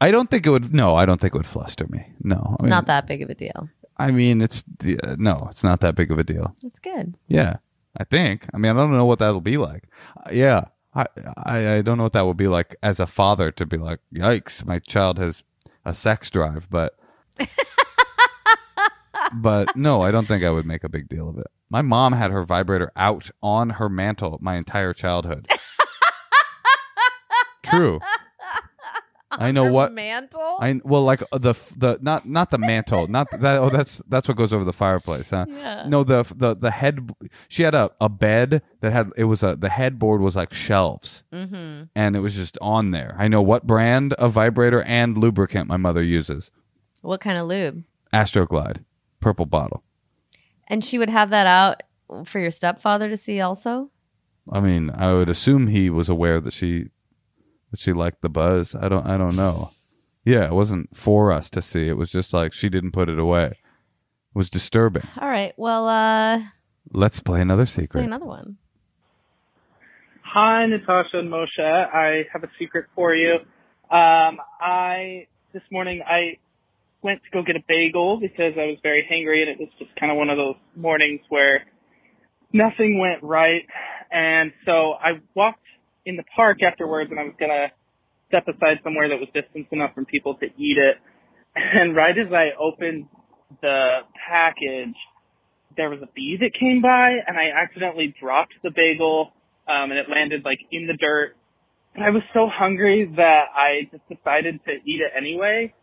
I 0.00 0.10
don't 0.10 0.30
think 0.30 0.46
it 0.46 0.50
would. 0.50 0.72
No, 0.72 0.94
I 0.94 1.06
don't 1.06 1.20
think 1.20 1.34
it 1.34 1.38
would 1.38 1.46
fluster 1.46 1.86
me. 1.88 2.12
No, 2.22 2.56
I 2.60 2.62
mean, 2.62 2.70
Not 2.70 2.86
that 2.86 3.06
big 3.06 3.22
of 3.22 3.30
a 3.30 3.34
deal. 3.34 3.68
I 3.96 4.12
mean, 4.12 4.40
it's 4.40 4.62
yeah, 4.84 5.16
no, 5.18 5.48
it's 5.50 5.64
not 5.64 5.80
that 5.80 5.96
big 5.96 6.12
of 6.12 6.18
a 6.20 6.24
deal. 6.24 6.54
It's 6.62 6.78
good. 6.78 7.16
Yeah, 7.26 7.56
I 7.96 8.04
think. 8.04 8.46
I 8.54 8.58
mean, 8.58 8.70
I 8.70 8.74
don't 8.76 8.92
know 8.92 9.06
what 9.06 9.18
that'll 9.18 9.40
be 9.40 9.56
like. 9.56 9.84
Uh, 10.16 10.30
yeah, 10.32 10.66
I, 10.98 11.06
I 11.44 11.76
I 11.76 11.82
don't 11.82 11.96
know 11.96 12.04
what 12.04 12.12
that 12.14 12.26
would 12.26 12.36
be 12.36 12.48
like 12.48 12.74
as 12.82 12.98
a 12.98 13.06
father 13.06 13.52
to 13.52 13.64
be 13.64 13.76
like, 13.76 14.00
yikes, 14.12 14.66
my 14.66 14.80
child 14.80 15.18
has 15.18 15.44
a 15.84 15.94
sex 15.94 16.28
drive, 16.28 16.68
but 16.70 16.98
but 19.34 19.76
no, 19.76 20.02
I 20.02 20.10
don't 20.10 20.26
think 20.26 20.42
I 20.42 20.50
would 20.50 20.66
make 20.66 20.84
a 20.84 20.88
big 20.88 21.08
deal 21.08 21.28
of 21.28 21.38
it. 21.38 21.46
My 21.70 21.82
mom 21.82 22.14
had 22.14 22.30
her 22.30 22.44
vibrator 22.44 22.90
out 22.96 23.30
on 23.42 23.70
her 23.70 23.88
mantle 23.88 24.38
my 24.40 24.56
entire 24.56 24.92
childhood. 24.92 25.48
True. 27.64 28.00
I 29.30 29.52
know 29.52 29.70
what 29.70 29.92
mantle. 29.92 30.56
I 30.58 30.80
well 30.84 31.02
like 31.02 31.22
uh, 31.32 31.38
the 31.38 31.52
the 31.76 31.98
not 32.00 32.26
not 32.26 32.50
the 32.50 32.56
mantle 32.58 33.08
not 33.08 33.28
that 33.30 33.58
oh 33.58 33.68
that's 33.68 34.00
that's 34.08 34.26
what 34.26 34.36
goes 34.38 34.54
over 34.54 34.64
the 34.64 34.72
fireplace 34.72 35.30
huh 35.30 35.44
Yeah. 35.48 35.84
no 35.86 36.02
the 36.02 36.22
the 36.34 36.54
the 36.56 36.70
head 36.70 37.10
she 37.48 37.62
had 37.62 37.74
a, 37.74 37.90
a 38.00 38.08
bed 38.08 38.62
that 38.80 38.92
had 38.92 39.10
it 39.16 39.24
was 39.24 39.42
a 39.42 39.54
the 39.54 39.68
headboard 39.68 40.22
was 40.22 40.34
like 40.34 40.54
shelves 40.54 41.24
mm-hmm. 41.32 41.84
and 41.94 42.16
it 42.16 42.20
was 42.20 42.36
just 42.36 42.56
on 42.62 42.90
there 42.90 43.14
I 43.18 43.28
know 43.28 43.42
what 43.42 43.66
brand 43.66 44.14
of 44.14 44.32
vibrator 44.32 44.82
and 44.82 45.18
lubricant 45.18 45.68
my 45.68 45.76
mother 45.76 46.02
uses 46.02 46.50
What 47.02 47.20
kind 47.20 47.36
of 47.38 47.46
lube? 47.46 47.84
Astroglide 48.14 48.84
purple 49.20 49.46
bottle 49.46 49.82
And 50.68 50.82
she 50.84 50.96
would 50.98 51.10
have 51.10 51.28
that 51.30 51.46
out 51.46 51.82
for 52.24 52.38
your 52.40 52.50
stepfather 52.50 53.08
to 53.10 53.16
see 53.18 53.40
also. 53.42 53.90
I 54.50 54.60
mean 54.60 54.90
I 54.94 55.12
would 55.12 55.28
assume 55.28 55.66
he 55.66 55.90
was 55.90 56.08
aware 56.08 56.40
that 56.40 56.54
she 56.54 56.86
that 57.70 57.80
she 57.80 57.92
liked 57.92 58.22
the 58.22 58.28
buzz 58.28 58.74
I 58.74 58.88
don't 58.88 59.06
I 59.06 59.16
don't 59.16 59.36
know 59.36 59.70
yeah 60.24 60.44
it 60.44 60.52
wasn't 60.52 60.96
for 60.96 61.32
us 61.32 61.50
to 61.50 61.62
see 61.62 61.88
it 61.88 61.96
was 61.96 62.10
just 62.10 62.32
like 62.32 62.52
she 62.52 62.68
didn't 62.68 62.92
put 62.92 63.08
it 63.08 63.18
away 63.18 63.46
it 63.46 64.34
was 64.34 64.50
disturbing 64.50 65.06
All 65.20 65.28
right. 65.28 65.52
Well, 65.56 65.88
uh, 65.88 66.40
let's 66.92 67.20
play 67.20 67.40
another 67.40 67.62
let's 67.62 67.74
play 67.74 67.84
secret 67.84 68.04
another 68.04 68.26
one. 68.26 68.56
Hi, 70.22 70.66
Natasha 70.66 71.18
and 71.18 71.30
Moshe. 71.30 71.58
I 71.58 72.26
have 72.32 72.44
a 72.44 72.50
secret 72.58 72.86
for 72.94 73.14
you. 73.14 73.36
Um, 73.90 74.38
I 74.60 75.26
this 75.54 75.62
morning 75.70 76.02
I 76.06 76.36
went 77.02 77.22
to 77.24 77.30
go 77.30 77.42
get 77.42 77.56
a 77.56 77.64
bagel 77.66 78.18
because 78.20 78.52
I 78.58 78.66
was 78.66 78.76
very 78.82 79.08
hangry, 79.10 79.40
and 79.40 79.48
it 79.48 79.58
was 79.58 79.70
just 79.78 79.90
kind 79.96 80.12
of 80.12 80.18
one 80.18 80.28
of 80.28 80.36
those 80.36 80.56
mornings 80.76 81.20
where 81.30 81.64
nothing 82.52 82.98
went 82.98 83.22
right. 83.22 83.66
And 84.10 84.52
so 84.66 84.92
I 84.92 85.20
walked 85.34 85.64
in 86.08 86.16
the 86.16 86.24
park 86.34 86.62
afterwards, 86.62 87.10
and 87.10 87.20
I 87.20 87.24
was 87.24 87.34
gonna 87.38 87.68
step 88.28 88.48
aside 88.48 88.80
somewhere 88.82 89.08
that 89.08 89.18
was 89.18 89.28
distance 89.34 89.66
enough 89.70 89.94
from 89.94 90.06
people 90.06 90.34
to 90.36 90.46
eat 90.46 90.78
it. 90.78 90.96
And 91.56 91.96
right 91.96 92.16
as 92.16 92.32
I 92.32 92.50
opened 92.58 93.08
the 93.62 94.00
package, 94.30 94.94
there 95.76 95.90
was 95.90 96.00
a 96.02 96.08
bee 96.14 96.36
that 96.40 96.52
came 96.58 96.80
by, 96.82 97.10
and 97.26 97.38
I 97.38 97.50
accidentally 97.50 98.14
dropped 98.20 98.54
the 98.62 98.70
bagel 98.70 99.32
um, 99.68 99.90
and 99.90 99.98
it 99.98 100.06
landed 100.08 100.44
like 100.44 100.60
in 100.70 100.86
the 100.86 100.94
dirt. 100.94 101.36
And 101.94 102.04
I 102.04 102.10
was 102.10 102.22
so 102.32 102.48
hungry 102.48 103.12
that 103.16 103.46
I 103.54 103.88
just 103.90 104.02
decided 104.08 104.60
to 104.66 104.72
eat 104.72 105.00
it 105.00 105.12
anyway. 105.16 105.74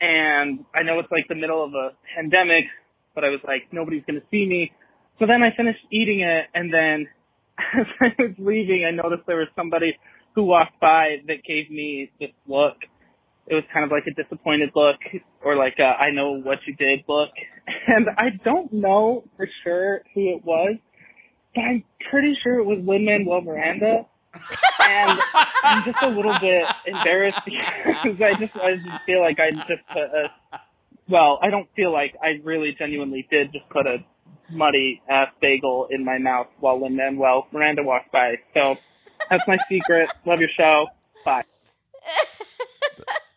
And 0.00 0.64
I 0.74 0.82
know 0.82 0.98
it's 0.98 1.10
like 1.10 1.26
the 1.28 1.34
middle 1.34 1.64
of 1.64 1.72
a 1.72 1.90
pandemic, 2.14 2.66
but 3.14 3.24
I 3.24 3.30
was 3.30 3.40
like, 3.46 3.68
nobody's 3.72 4.04
to 4.06 4.22
see 4.30 4.46
me. 4.46 4.72
So 5.18 5.26
then 5.26 5.42
I 5.42 5.50
finished 5.56 5.80
eating 5.90 6.20
it. 6.20 6.46
And 6.54 6.72
then 6.72 7.08
as 7.74 7.86
I 8.00 8.12
was 8.18 8.32
leaving, 8.38 8.84
I 8.84 8.90
noticed 8.90 9.26
there 9.26 9.36
was 9.36 9.48
somebody 9.56 9.98
who 10.34 10.44
walked 10.44 10.78
by 10.80 11.16
that 11.26 11.44
gave 11.44 11.70
me 11.70 12.10
this 12.20 12.30
look. 12.46 12.76
It 13.46 13.54
was 13.54 13.64
kind 13.72 13.84
of 13.84 13.90
like 13.90 14.04
a 14.06 14.22
disappointed 14.22 14.70
look 14.74 14.96
or 15.42 15.56
like 15.56 15.78
a, 15.78 15.84
I 15.84 16.10
know 16.10 16.32
what 16.32 16.58
you 16.66 16.74
did 16.74 17.04
look. 17.08 17.30
And 17.88 18.06
I 18.16 18.30
don't 18.44 18.72
know 18.72 19.24
for 19.36 19.48
sure 19.64 20.02
who 20.14 20.36
it 20.36 20.44
was, 20.44 20.76
but 21.52 21.62
I'm 21.62 21.84
pretty 22.10 22.36
sure 22.40 22.60
it 22.60 22.64
was 22.64 22.78
Lin 22.84 23.04
Manuel 23.04 23.40
Miranda. 23.40 24.06
and 24.80 25.20
I'm 25.64 25.84
just 25.84 26.00
a 26.02 26.08
little 26.08 26.38
bit 26.38 26.64
embarrassed 26.86 27.40
because 27.46 28.20
I 28.20 28.34
just 28.34 28.56
I 28.56 28.76
just 28.76 29.04
feel 29.04 29.20
like 29.20 29.38
I 29.40 29.50
just 29.50 29.86
put 29.92 30.02
a 30.02 30.30
well, 31.08 31.38
I 31.42 31.50
don't 31.50 31.68
feel 31.74 31.92
like 31.92 32.14
I 32.22 32.40
really 32.44 32.74
genuinely 32.78 33.26
did 33.30 33.52
just 33.52 33.68
put 33.68 33.86
a 33.86 33.98
muddy 34.50 35.02
ass 35.08 35.28
bagel 35.40 35.88
in 35.90 36.04
my 36.04 36.18
mouth 36.18 36.46
while 36.60 36.82
Lin 36.82 36.96
Manuel 36.96 37.46
Miranda 37.52 37.82
walked 37.82 38.12
by. 38.12 38.36
So 38.54 38.78
that's 39.30 39.46
my 39.46 39.58
secret. 39.68 40.10
Love 40.24 40.40
your 40.40 40.50
show. 40.56 40.86
Bye. 41.24 41.44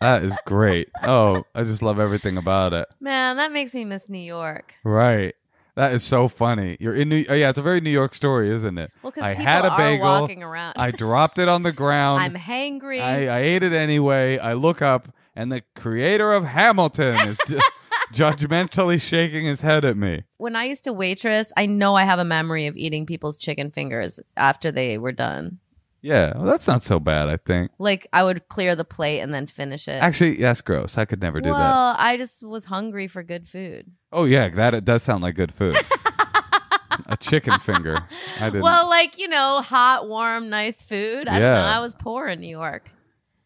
That 0.01 0.23
is 0.23 0.33
great. 0.45 0.89
Oh, 1.03 1.43
I 1.53 1.63
just 1.63 1.81
love 1.81 1.99
everything 1.99 2.37
about 2.37 2.73
it. 2.73 2.87
Man, 3.01 3.35
that 3.37 3.51
makes 3.51 3.73
me 3.73 3.83
miss 3.83 4.07
New 4.09 4.17
York. 4.17 4.75
Right. 4.85 5.35
That 5.75 5.93
is 5.93 6.03
so 6.03 6.27
funny. 6.27 6.77
You're 6.79 6.95
in 6.95 7.09
New. 7.09 7.25
Oh, 7.29 7.33
yeah, 7.33 7.49
it's 7.49 7.57
a 7.57 7.61
very 7.61 7.79
New 7.81 7.89
York 7.89 8.13
story, 8.13 8.49
isn't 8.49 8.77
it? 8.77 8.91
Well, 9.01 9.11
because 9.11 9.23
I 9.23 9.33
people 9.33 9.45
had 9.45 9.65
a 9.65 9.71
are 9.71 9.77
bagel. 9.77 10.05
walking 10.05 10.43
around. 10.43 10.75
I 10.77 10.91
dropped 10.91 11.39
it 11.39 11.47
on 11.47 11.63
the 11.63 11.71
ground. 11.71 12.21
I'm 12.21 12.35
hangry. 12.35 13.01
I, 13.01 13.27
I 13.27 13.39
ate 13.39 13.63
it 13.63 13.71
anyway. 13.71 14.37
I 14.37 14.53
look 14.53 14.81
up, 14.81 15.13
and 15.35 15.51
the 15.51 15.63
creator 15.75 16.33
of 16.33 16.43
Hamilton 16.43 17.29
is 17.29 17.37
just, 17.47 17.71
judgmentally 18.13 18.99
shaking 19.01 19.45
his 19.45 19.61
head 19.61 19.85
at 19.85 19.97
me. 19.97 20.23
when 20.37 20.55
I 20.55 20.65
used 20.65 20.83
to 20.85 20.93
waitress, 20.93 21.51
I 21.57 21.65
know 21.65 21.95
I 21.95 22.03
have 22.03 22.19
a 22.19 22.25
memory 22.25 22.67
of 22.67 22.75
eating 22.77 23.05
people's 23.05 23.37
chicken 23.37 23.71
fingers 23.71 24.19
after 24.37 24.71
they 24.71 24.97
were 24.97 25.11
done. 25.11 25.59
Yeah, 26.01 26.31
well, 26.35 26.45
that's 26.45 26.65
not 26.67 26.81
so 26.81 26.97
bad, 26.99 27.27
I 27.27 27.35
think. 27.35 27.71
Like 27.77 28.07
I 28.13 28.23
would 28.23 28.47
clear 28.47 28.73
the 28.73 28.85
plate 28.85 29.19
and 29.19 29.33
then 29.33 29.47
finish 29.47 29.87
it. 29.87 30.01
Actually, 30.01 30.37
that's 30.37 30.61
gross. 30.61 30.97
I 30.97 31.03
could 31.05 31.21
never 31.21 31.41
do 31.41 31.49
that. 31.49 31.57
well, 31.59 31.95
I 31.99 32.15
just 32.15 32.41
was 32.41 32.65
hungry 32.65 33.07
for 33.09 33.21
good 33.21 33.47
food. 33.49 33.91
Oh 34.13 34.23
yeah, 34.23 34.47
that 34.49 34.73
it 34.73 34.85
does 34.85 35.03
sound 35.03 35.23
like 35.23 35.35
good 35.35 35.53
food. 35.53 35.75
a 37.05 37.17
chicken 37.17 37.59
finger. 37.59 38.07
I 38.39 38.45
didn't. 38.45 38.61
Well, 38.61 38.87
like 38.89 39.17
you 39.17 39.27
know, 39.27 39.61
hot, 39.61 40.07
warm, 40.07 40.49
nice 40.49 40.81
food. 40.81 41.27
I 41.27 41.33
don't 41.33 41.41
Yeah. 41.41 41.53
know. 41.55 41.59
I 41.67 41.79
was 41.81 41.95
poor 41.95 42.27
in 42.27 42.39
New 42.39 42.47
York. 42.47 42.89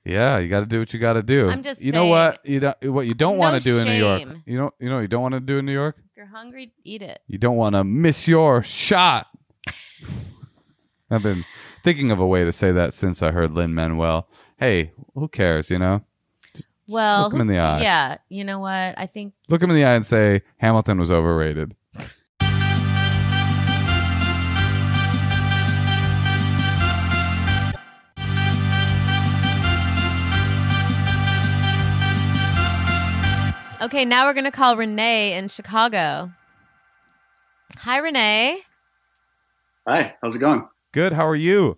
Yeah, 0.05 0.37
you 0.39 0.49
got 0.49 0.59
to 0.61 0.65
do 0.65 0.79
what 0.79 0.93
you 0.93 0.99
got 0.99 1.13
to 1.13 1.23
do. 1.23 1.49
I'm 1.49 1.63
just 1.63 1.81
You 1.81 1.91
know 1.91 2.01
saying. 2.03 2.09
what? 2.11 2.45
You 2.45 2.59
don't. 2.59 2.77
What 2.93 3.07
you 3.07 3.13
don't 3.13 3.37
want 3.37 3.61
to 3.61 3.63
do 3.63 3.79
in 3.79 3.85
New 3.85 3.93
York. 3.93 4.19
shame. 4.19 4.43
You 4.45 4.57
don't. 4.57 4.73
You 4.79 4.89
know. 4.89 4.95
what 4.95 5.01
You 5.01 5.07
don't 5.07 5.21
want 5.21 5.33
to 5.33 5.39
do 5.39 5.57
in 5.59 5.65
New 5.65 5.73
York. 5.73 5.95
If 6.11 6.17
you're 6.17 6.25
hungry, 6.25 6.73
eat 6.83 7.01
it. 7.01 7.21
You 7.27 7.37
don't 7.37 7.55
want 7.55 7.75
to 7.75 7.83
miss 7.83 8.27
your 8.27 8.63
shot. 8.63 9.27
I've 11.09 11.23
been 11.23 11.45
thinking 11.83 12.11
of 12.11 12.19
a 12.19 12.25
way 12.27 12.43
to 12.43 12.51
say 12.51 12.71
that 12.71 12.93
since 12.93 13.21
I 13.21 13.31
heard 13.31 13.51
Lin 13.51 13.73
Manuel. 13.73 14.27
Hey, 14.57 14.91
who 15.13 15.27
cares? 15.27 15.69
You 15.69 15.79
know. 15.79 16.01
Just 16.53 16.67
Well, 16.89 17.23
look 17.23 17.33
him 17.33 17.41
in 17.41 17.47
the 17.47 17.59
eye. 17.59 17.81
yeah. 17.81 18.17
You 18.29 18.43
know 18.43 18.59
what? 18.59 18.95
I 18.97 19.05
think 19.05 19.33
Look 19.49 19.61
him 19.61 19.69
in 19.69 19.75
the 19.75 19.85
eye 19.85 19.93
and 19.95 20.05
say 20.05 20.41
Hamilton 20.57 20.99
was 20.99 21.11
overrated. 21.11 21.75
Okay, 33.83 34.05
now 34.05 34.25
we're 34.25 34.33
going 34.33 34.45
to 34.45 34.51
call 34.51 34.77
Renee 34.77 35.33
in 35.33 35.49
Chicago. 35.49 36.31
Hi, 37.79 37.97
Renee. 37.97 38.61
Hi, 39.85 40.15
how's 40.21 40.35
it 40.35 40.39
going? 40.39 40.65
Good. 40.93 41.11
How 41.11 41.27
are 41.27 41.35
you? 41.35 41.77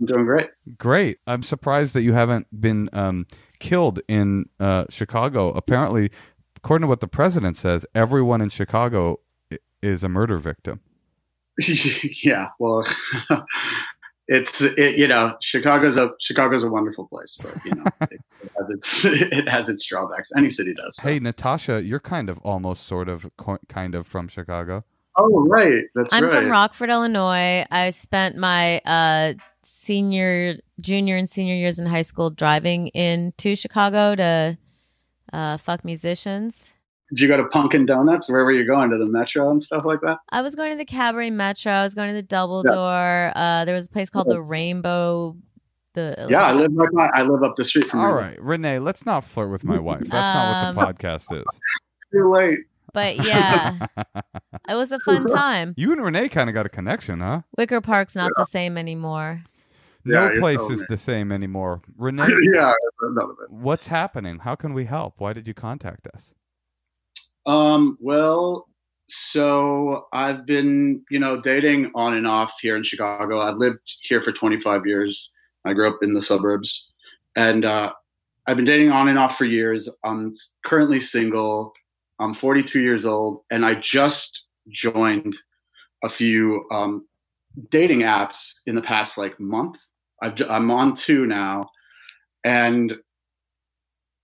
I'm 0.00 0.06
doing 0.06 0.24
great. 0.24 0.48
Great. 0.78 1.18
I'm 1.26 1.42
surprised 1.42 1.92
that 1.92 2.00
you 2.00 2.14
haven't 2.14 2.46
been 2.58 2.88
um, 2.94 3.26
killed 3.58 4.00
in 4.08 4.48
uh, 4.58 4.86
Chicago. 4.88 5.50
Apparently, 5.50 6.10
according 6.56 6.84
to 6.84 6.88
what 6.88 7.00
the 7.00 7.06
president 7.06 7.58
says, 7.58 7.84
everyone 7.94 8.40
in 8.40 8.48
Chicago 8.48 9.20
is 9.82 10.02
a 10.02 10.08
murder 10.08 10.38
victim. 10.38 10.80
yeah, 12.24 12.48
well, 12.58 12.86
it's 14.28 14.60
it, 14.60 14.96
you 14.96 15.08
know 15.08 15.34
Chicago's 15.40 15.96
a 15.96 16.10
Chicago's 16.20 16.62
a 16.62 16.70
wonderful 16.70 17.06
place, 17.08 17.38
but 17.40 17.54
you 17.64 17.72
know 17.72 17.84
it, 18.02 18.20
has 18.58 18.70
its 18.70 19.04
it 19.04 19.48
has 19.48 19.68
its 19.68 19.86
drawbacks. 19.86 20.30
Any 20.36 20.50
city 20.50 20.74
does. 20.74 20.96
so. 20.96 21.02
Hey, 21.02 21.18
Natasha, 21.18 21.82
you're 21.82 22.00
kind 22.00 22.28
of 22.28 22.38
almost 22.40 22.86
sort 22.86 23.08
of 23.08 23.28
co- 23.36 23.58
kind 23.68 23.94
of 23.94 24.06
from 24.06 24.28
Chicago. 24.28 24.84
Oh 25.16 25.46
right, 25.48 25.84
that's 25.94 26.12
I'm 26.12 26.24
right. 26.24 26.32
from 26.32 26.50
Rockford, 26.50 26.90
Illinois. 26.90 27.64
I 27.70 27.90
spent 27.90 28.36
my 28.36 28.78
uh, 28.80 29.34
senior, 29.64 30.58
junior, 30.80 31.16
and 31.16 31.28
senior 31.28 31.54
years 31.54 31.78
in 31.78 31.86
high 31.86 32.02
school 32.02 32.30
driving 32.30 32.88
into 32.88 33.56
Chicago 33.56 34.14
to 34.14 34.58
uh, 35.32 35.56
fuck 35.56 35.84
musicians. 35.84 36.68
Did 37.10 37.20
you 37.20 37.28
go 37.28 37.36
to 37.38 37.44
Pumpkin 37.44 37.86
Donuts? 37.86 38.30
Where 38.30 38.44
were 38.44 38.52
you 38.52 38.66
going 38.66 38.90
to 38.90 38.98
the 38.98 39.06
Metro 39.06 39.50
and 39.50 39.62
stuff 39.62 39.84
like 39.86 40.00
that? 40.02 40.18
I 40.30 40.42
was 40.42 40.54
going 40.54 40.72
to 40.72 40.76
the 40.76 40.84
Cabaret 40.84 41.30
Metro. 41.30 41.72
I 41.72 41.82
was 41.84 41.94
going 41.94 42.08
to 42.08 42.14
the 42.14 42.22
Double 42.22 42.62
Door. 42.62 43.32
Uh, 43.34 43.64
there 43.64 43.74
was 43.74 43.86
a 43.86 43.88
place 43.88 44.10
called 44.10 44.28
the 44.28 44.42
Rainbow. 44.42 45.34
The 45.94 46.26
Yeah, 46.28 46.42
I 46.42 46.52
live 46.52 46.70
right 46.74 46.92
by, 46.92 47.06
I 47.14 47.22
live 47.22 47.42
up 47.42 47.56
the 47.56 47.64
street 47.64 47.86
from. 47.86 48.00
All 48.00 48.06
here. 48.08 48.16
right, 48.16 48.42
Renee, 48.42 48.78
let's 48.78 49.06
not 49.06 49.24
flirt 49.24 49.50
with 49.50 49.64
my 49.64 49.78
wife. 49.78 50.00
That's 50.02 50.12
not 50.12 50.74
what 50.74 50.74
the 50.74 50.92
podcast 50.92 51.34
is. 51.40 51.44
Too 52.12 52.30
late. 52.30 52.58
But 52.92 53.24
yeah, 53.24 53.86
it 54.68 54.74
was 54.74 54.92
a 54.92 54.98
fun 55.00 55.26
time. 55.26 55.74
you 55.76 55.92
and 55.92 56.02
Renee 56.02 56.28
kind 56.28 56.48
of 56.50 56.54
got 56.54 56.66
a 56.66 56.70
connection, 56.70 57.20
huh? 57.20 57.42
Wicker 57.56 57.80
Park's 57.80 58.14
not 58.16 58.30
the 58.36 58.44
same 58.46 58.76
anymore. 58.78 59.42
No 60.04 60.30
Yeah, 60.32 60.40
place 60.40 60.60
is 60.70 60.80
me. 60.80 60.86
the 60.88 60.96
same 60.96 61.32
anymore. 61.32 61.80
Renee, 61.96 62.28
yeah, 62.54 62.72
none 63.02 63.24
of 63.30 63.36
it. 63.42 63.50
what's 63.50 63.86
happening? 63.88 64.38
How 64.40 64.54
can 64.54 64.72
we 64.74 64.84
help? 64.86 65.14
Why 65.18 65.32
did 65.32 65.46
you 65.48 65.54
contact 65.54 66.06
us? 66.14 66.34
Um, 67.48 67.98
well, 68.00 68.68
so 69.08 70.06
I've 70.12 70.46
been, 70.46 71.04
you 71.10 71.20
know, 71.20 71.40
dating 71.40 71.92
on 71.96 72.14
and 72.14 72.28
off 72.28 72.56
here 72.60 72.76
in 72.76 72.84
Chicago. 72.84 73.40
I've 73.40 73.56
lived 73.56 73.80
here 74.02 74.22
for 74.22 74.32
25 74.32 74.86
years. 74.86 75.32
I 75.66 75.74
grew 75.74 75.88
up 75.88 76.00
in 76.02 76.14
the 76.14 76.22
suburbs 76.22 76.92
and 77.36 77.64
uh, 77.64 77.92
I've 78.46 78.56
been 78.56 78.66
dating 78.66 78.92
on 78.92 79.08
and 79.08 79.18
off 79.18 79.38
for 79.38 79.46
years. 79.46 79.90
I'm 80.04 80.34
currently 80.66 81.00
single. 81.00 81.72
I'm 82.20 82.34
42 82.34 82.80
years 82.82 83.06
old 83.06 83.44
and 83.50 83.66
I 83.66 83.76
just 83.76 84.44
joined 84.70 85.34
a 86.04 86.10
few 86.10 86.66
um, 86.72 87.08
dating 87.70 88.00
apps 88.00 88.52
in 88.66 88.76
the 88.76 88.82
past 88.82 89.18
like 89.18 89.40
month. 89.40 89.78
I've, 90.22 90.36
j- 90.36 90.48
I'm 90.48 90.70
on 90.70 90.94
two 90.96 91.26
now 91.26 91.70
and 92.44 92.94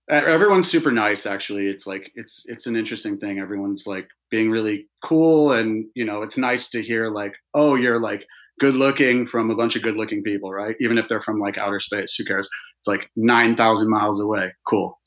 everyone's 0.09 0.69
super 0.69 0.91
nice 0.91 1.25
actually. 1.25 1.67
It's 1.67 1.87
like 1.87 2.11
it's 2.15 2.43
it's 2.45 2.67
an 2.67 2.75
interesting 2.75 3.17
thing. 3.17 3.39
Everyone's 3.39 3.85
like 3.87 4.07
being 4.29 4.51
really 4.51 4.87
cool 5.03 5.51
and 5.51 5.85
you 5.95 6.05
know 6.05 6.21
it's 6.21 6.37
nice 6.37 6.69
to 6.69 6.81
hear 6.81 7.09
like 7.09 7.33
oh 7.53 7.75
you're 7.75 7.99
like 7.99 8.25
good 8.59 8.75
looking 8.75 9.27
from 9.27 9.51
a 9.51 9.55
bunch 9.55 9.75
of 9.75 9.81
good 9.81 9.95
looking 9.95 10.23
people 10.23 10.51
right? 10.51 10.75
Even 10.79 10.97
if 10.97 11.07
they're 11.07 11.21
from 11.21 11.39
like 11.39 11.57
outer 11.57 11.79
space 11.79 12.15
who 12.17 12.25
cares? 12.25 12.49
It's 12.79 12.87
like 12.87 13.09
9000 13.15 13.89
miles 13.89 14.21
away. 14.21 14.53
Cool. 14.67 14.99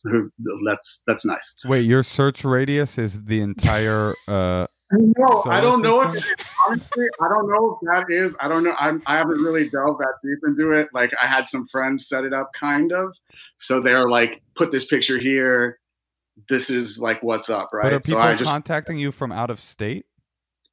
That's 0.66 1.02
that's 1.06 1.24
nice. 1.24 1.56
Wait, 1.64 1.84
your 1.84 2.02
search 2.02 2.44
radius 2.44 2.98
is 2.98 3.24
the 3.24 3.40
entire. 3.40 4.14
uh 4.26 4.66
no 4.92 5.42
Solar 5.42 5.54
i 5.54 5.60
don't 5.60 5.82
know 5.82 6.02
if 6.02 6.24
honestly 6.66 7.06
i 7.20 7.28
don't 7.28 7.48
know 7.48 7.78
if 7.80 7.88
that 7.90 8.12
is. 8.12 8.36
I 8.40 8.48
don't 8.48 8.64
know. 8.64 8.74
I'm, 8.78 9.02
i 9.06 9.16
haven't 9.16 9.42
really 9.42 9.68
delved 9.68 10.00
that 10.00 10.14
deep 10.24 10.38
into 10.46 10.72
it. 10.72 10.88
Like 10.92 11.12
i 11.22 11.26
had 11.26 11.46
some 11.46 11.66
friends 11.68 12.08
set 12.08 12.24
it 12.24 12.32
up 12.32 12.50
kind 12.58 12.92
of. 12.92 13.12
So 13.56 13.80
they're 13.80 14.08
like 14.08 14.42
put 14.56 14.72
this 14.72 14.86
picture 14.86 15.18
here. 15.18 15.78
This 16.48 16.70
is 16.70 16.98
like 17.00 17.22
what's 17.22 17.50
up 17.50 17.70
right 17.72 17.84
But 17.84 17.92
are 17.92 18.00
so 18.02 18.06
people 18.08 18.22
i 18.22 18.34
just 18.34 18.50
contacting 18.50 18.98
you 18.98 19.12
from 19.12 19.32
out 19.32 19.50
of 19.50 19.60
state? 19.60 20.06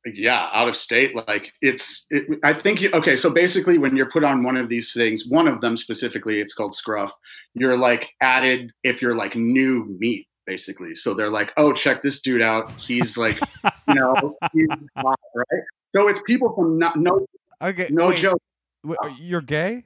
yeah 0.05 0.49
out 0.53 0.67
of 0.67 0.77
state. 0.77 1.15
Like 1.27 1.51
it's 1.61 2.05
it, 2.09 2.39
i 2.43 2.53
think 2.53 2.81
you, 2.81 2.91
okay 2.93 3.15
so 3.15 3.29
basically 3.29 3.77
when 3.77 3.95
you're 3.97 4.09
put 4.09 4.23
on 4.23 4.43
one 4.43 4.57
of 4.57 4.69
these 4.69 4.93
things 4.93 5.25
one 5.27 5.47
of 5.47 5.61
them 5.61 5.77
specifically 5.77 6.39
it's 6.39 6.53
called 6.53 6.75
scruff 6.75 7.11
you're 7.53 7.77
like 7.77 8.09
added 8.21 8.71
if 8.83 9.01
you're 9.01 9.15
like 9.15 9.35
new 9.35 9.85
meat 9.99 10.27
basically. 10.45 10.95
So 10.95 11.13
they're 11.13 11.29
like 11.29 11.51
oh 11.57 11.73
check 11.73 12.01
this 12.03 12.21
dude 12.21 12.41
out. 12.41 12.71
He's 12.73 13.17
like 13.17 13.39
you 13.87 13.95
know 13.95 14.37
he's 14.53 14.67
hot, 14.97 15.19
right. 15.35 15.63
So 15.95 16.07
it's 16.07 16.21
people 16.25 16.53
from 16.53 16.77
not, 16.77 16.95
no 16.97 17.25
Okay, 17.61 17.87
no 17.89 18.09
wait, 18.09 18.17
joke. 18.17 18.41
Wait, 18.83 18.97
uh, 19.03 19.09
you're 19.19 19.41
gay? 19.41 19.83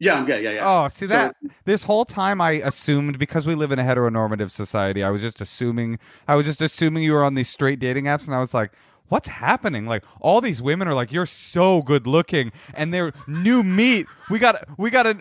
yeah 0.00 0.14
i'm 0.14 0.26
gay. 0.26 0.42
Yeah 0.42 0.50
yeah. 0.52 0.60
Oh, 0.84 0.88
see 0.88 1.06
So- 1.06 1.14
that? 1.14 1.36
This 1.64 1.84
whole 1.84 2.04
time 2.04 2.40
I 2.40 2.52
assumed 2.52 3.18
because 3.18 3.46
we 3.46 3.54
live 3.54 3.72
in 3.72 3.78
a 3.78 3.82
heteronormative 3.82 4.50
society, 4.50 5.02
I 5.02 5.10
was 5.10 5.22
just 5.22 5.40
assuming 5.40 5.98
I 6.26 6.34
was 6.34 6.46
just 6.46 6.60
assuming 6.62 7.02
you 7.02 7.12
were 7.12 7.24
on 7.24 7.34
these 7.34 7.48
straight 7.48 7.78
dating 7.78 8.04
apps, 8.04 8.26
and 8.26 8.34
I 8.34 8.40
was 8.40 8.54
like, 8.54 8.72
"What's 9.08 9.28
happening?" 9.28 9.86
Like 9.86 10.04
all 10.20 10.40
these 10.40 10.60
women 10.62 10.88
are 10.88 10.94
like, 10.94 11.12
"You're 11.12 11.26
so 11.26 11.82
good 11.82 12.06
looking," 12.06 12.52
and 12.74 12.92
they're 12.92 13.12
new 13.26 13.62
meat. 13.62 14.06
We 14.30 14.38
got 14.38 14.64
we 14.78 14.90
got 14.90 15.06
a 15.06 15.18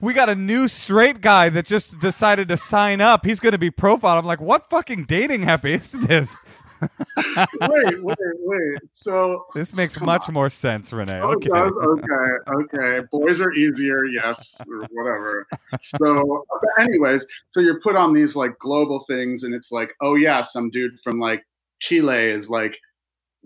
we 0.00 0.12
got 0.12 0.28
a 0.28 0.34
new 0.34 0.68
straight 0.68 1.20
guy 1.20 1.48
that 1.50 1.66
just 1.66 1.98
decided 1.98 2.48
to 2.48 2.56
sign 2.56 3.00
up. 3.00 3.24
He's 3.26 3.40
going 3.40 3.52
to 3.52 3.58
be 3.58 3.70
profiled. 3.70 4.18
I'm 4.18 4.26
like, 4.26 4.40
"What 4.40 4.68
fucking 4.70 5.04
dating 5.04 5.44
app 5.44 5.64
is 5.64 5.92
this?" 5.92 6.36
wait 7.16 8.02
wait 8.02 8.16
wait 8.44 8.78
so 8.92 9.46
This 9.54 9.72
makes 9.74 9.98
much 9.98 10.28
on. 10.28 10.34
more 10.34 10.50
sense, 10.50 10.92
Renee. 10.92 11.20
Oh, 11.22 11.32
Okay. 11.32 11.50
okay, 11.50 12.52
okay. 12.52 13.06
Boys 13.10 13.40
are 13.40 13.52
easier, 13.54 14.04
yes, 14.04 14.60
or 14.70 14.86
whatever. 14.90 15.46
So, 15.80 16.44
but 16.60 16.84
anyways, 16.84 17.26
so 17.52 17.60
you're 17.60 17.80
put 17.80 17.96
on 17.96 18.12
these 18.12 18.36
like 18.36 18.58
global 18.58 19.00
things, 19.08 19.42
and 19.44 19.54
it's 19.54 19.72
like, 19.72 19.94
oh 20.02 20.16
yeah, 20.16 20.42
some 20.42 20.68
dude 20.68 21.00
from 21.00 21.18
like 21.18 21.42
Chile 21.80 22.26
is 22.26 22.50
like, 22.50 22.76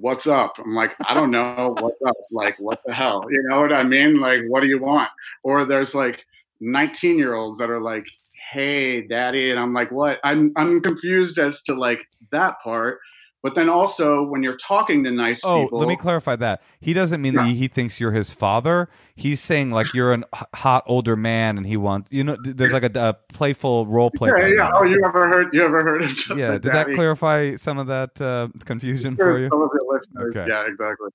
"What's 0.00 0.26
up?" 0.26 0.54
I'm 0.58 0.74
like, 0.74 0.92
I 1.06 1.14
don't 1.14 1.30
know, 1.30 1.74
what's 1.78 2.00
up? 2.06 2.16
Like, 2.30 2.56
what 2.58 2.80
the 2.86 2.94
hell? 2.94 3.24
You 3.30 3.42
know 3.48 3.60
what 3.60 3.72
I 3.72 3.82
mean? 3.82 4.20
Like, 4.20 4.40
what 4.48 4.62
do 4.62 4.68
you 4.68 4.80
want? 4.80 5.08
Or 5.44 5.64
there's 5.64 5.94
like 5.94 6.24
19 6.60 7.18
year 7.18 7.34
olds 7.34 7.58
that 7.58 7.70
are 7.70 7.80
like, 7.80 8.04
"Hey, 8.52 9.06
daddy," 9.06 9.50
and 9.50 9.60
I'm 9.60 9.72
like, 9.74 9.90
what? 9.92 10.18
I'm 10.24 10.52
I'm 10.56 10.80
confused 10.82 11.38
as 11.38 11.62
to 11.64 11.74
like 11.74 12.00
that 12.32 12.54
part. 12.64 13.00
But 13.42 13.54
then 13.54 13.70
also 13.70 14.22
when 14.22 14.42
you're 14.42 14.58
talking 14.58 15.02
to 15.04 15.10
nice 15.10 15.40
Oh, 15.42 15.64
people, 15.64 15.78
let 15.78 15.88
me 15.88 15.96
clarify 15.96 16.36
that. 16.36 16.62
He 16.80 16.92
doesn't 16.92 17.22
mean 17.22 17.34
that 17.34 17.46
he 17.46 17.68
thinks 17.68 17.98
you're 17.98 18.12
his 18.12 18.30
father. 18.30 18.90
He's 19.14 19.40
saying 19.40 19.70
like 19.70 19.94
you're 19.94 20.12
an 20.12 20.24
hot 20.54 20.84
older 20.86 21.16
man, 21.16 21.56
and 21.56 21.66
he 21.66 21.78
wants 21.78 22.08
you 22.10 22.22
know. 22.22 22.36
There's 22.42 22.74
like 22.74 22.82
a, 22.84 22.90
a 22.94 23.14
playful 23.32 23.86
role 23.86 24.10
play. 24.10 24.30
Yeah, 24.36 24.46
yeah. 24.46 24.70
Oh, 24.74 24.82
you 24.82 25.02
ever 25.06 25.26
heard? 25.26 25.48
You 25.54 25.62
ever 25.62 25.82
heard 25.82 26.02
of? 26.02 26.38
Yeah. 26.38 26.52
Did 26.58 26.64
that 26.64 26.92
clarify 26.94 27.56
some 27.56 27.78
of 27.78 27.86
that 27.86 28.20
uh, 28.20 28.48
confusion 28.66 29.16
For 29.16 29.24
for 29.24 29.38
you? 29.38 29.48
some 29.48 29.62
of 29.62 29.70
your 29.72 29.94
listeners. 29.94 30.36
Okay. 30.36 30.46
Yeah, 30.46 30.66
exactly. 30.66 31.08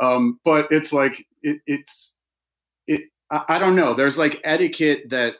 Um, 0.00 0.40
but 0.44 0.68
it's 0.70 0.94
like 0.94 1.24
it, 1.42 1.60
it's 1.66 2.16
it. 2.86 3.02
I, 3.30 3.42
I 3.48 3.58
don't 3.58 3.76
know. 3.76 3.92
There's 3.92 4.16
like 4.16 4.40
etiquette 4.44 5.10
that 5.10 5.34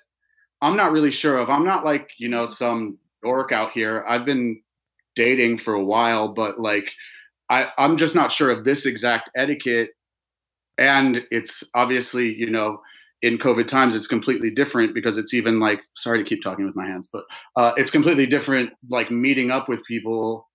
I'm 0.60 0.76
not 0.76 0.92
really 0.92 1.10
sure 1.10 1.38
of. 1.38 1.48
I'm 1.48 1.64
not 1.64 1.82
like 1.82 2.10
you 2.18 2.28
know 2.28 2.44
some 2.44 2.98
dork 3.22 3.52
out 3.52 3.72
here. 3.72 4.04
I've 4.06 4.26
been 4.26 4.60
dating 5.16 5.58
for 5.58 5.74
a 5.74 5.84
while, 5.84 6.32
but 6.32 6.60
like 6.60 6.88
I, 7.50 7.68
I'm 7.78 7.96
just 7.96 8.14
not 8.14 8.32
sure 8.32 8.50
of 8.50 8.64
this 8.64 8.86
exact 8.86 9.30
etiquette. 9.36 9.90
And 10.78 11.24
it's 11.30 11.64
obviously, 11.74 12.34
you 12.34 12.50
know, 12.50 12.80
in 13.22 13.38
COVID 13.38 13.66
times, 13.66 13.96
it's 13.96 14.06
completely 14.06 14.50
different 14.50 14.94
because 14.94 15.16
it's 15.16 15.32
even 15.32 15.58
like, 15.58 15.80
sorry 15.94 16.22
to 16.22 16.28
keep 16.28 16.42
talking 16.42 16.66
with 16.66 16.76
my 16.76 16.86
hands, 16.86 17.08
but 17.12 17.24
uh, 17.56 17.72
it's 17.76 17.90
completely 17.90 18.26
different, 18.26 18.70
like 18.90 19.10
meeting 19.10 19.50
up 19.50 19.68
with 19.68 19.84
people 19.86 20.48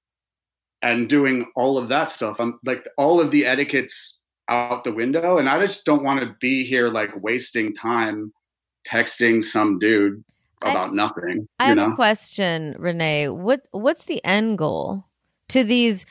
and 0.84 1.10
doing 1.10 1.52
all 1.56 1.78
of 1.78 1.90
that 1.90 2.12
stuff. 2.12 2.40
I'm 2.40 2.60
like, 2.66 2.88
all 2.98 3.20
of 3.20 3.32
the 3.32 3.46
etiquettes 3.46 4.20
out 4.50 4.84
the 4.84 4.94
window. 4.94 5.38
And 5.38 5.50
I 5.50 5.66
just 5.66 5.86
don't 5.86 6.04
want 6.04 6.20
to 6.20 6.36
be 6.40 6.66
here 6.66 6.90
like 6.90 7.10
wasting 7.22 7.74
time 7.74 8.32
texting 8.88 9.44
some 9.44 9.80
dude 9.80 10.24
about 10.62 10.92
I, 10.92 10.94
nothing. 10.94 11.48
I 11.60 11.68
have 11.68 11.78
know? 11.78 11.92
a 11.92 11.96
question, 11.96 12.76
Renee. 12.80 13.30
What 13.30 13.68
what's 13.72 14.06
the 14.06 14.24
end 14.26 14.58
goal 14.58 15.06
to 15.50 15.64
these? 15.64 16.06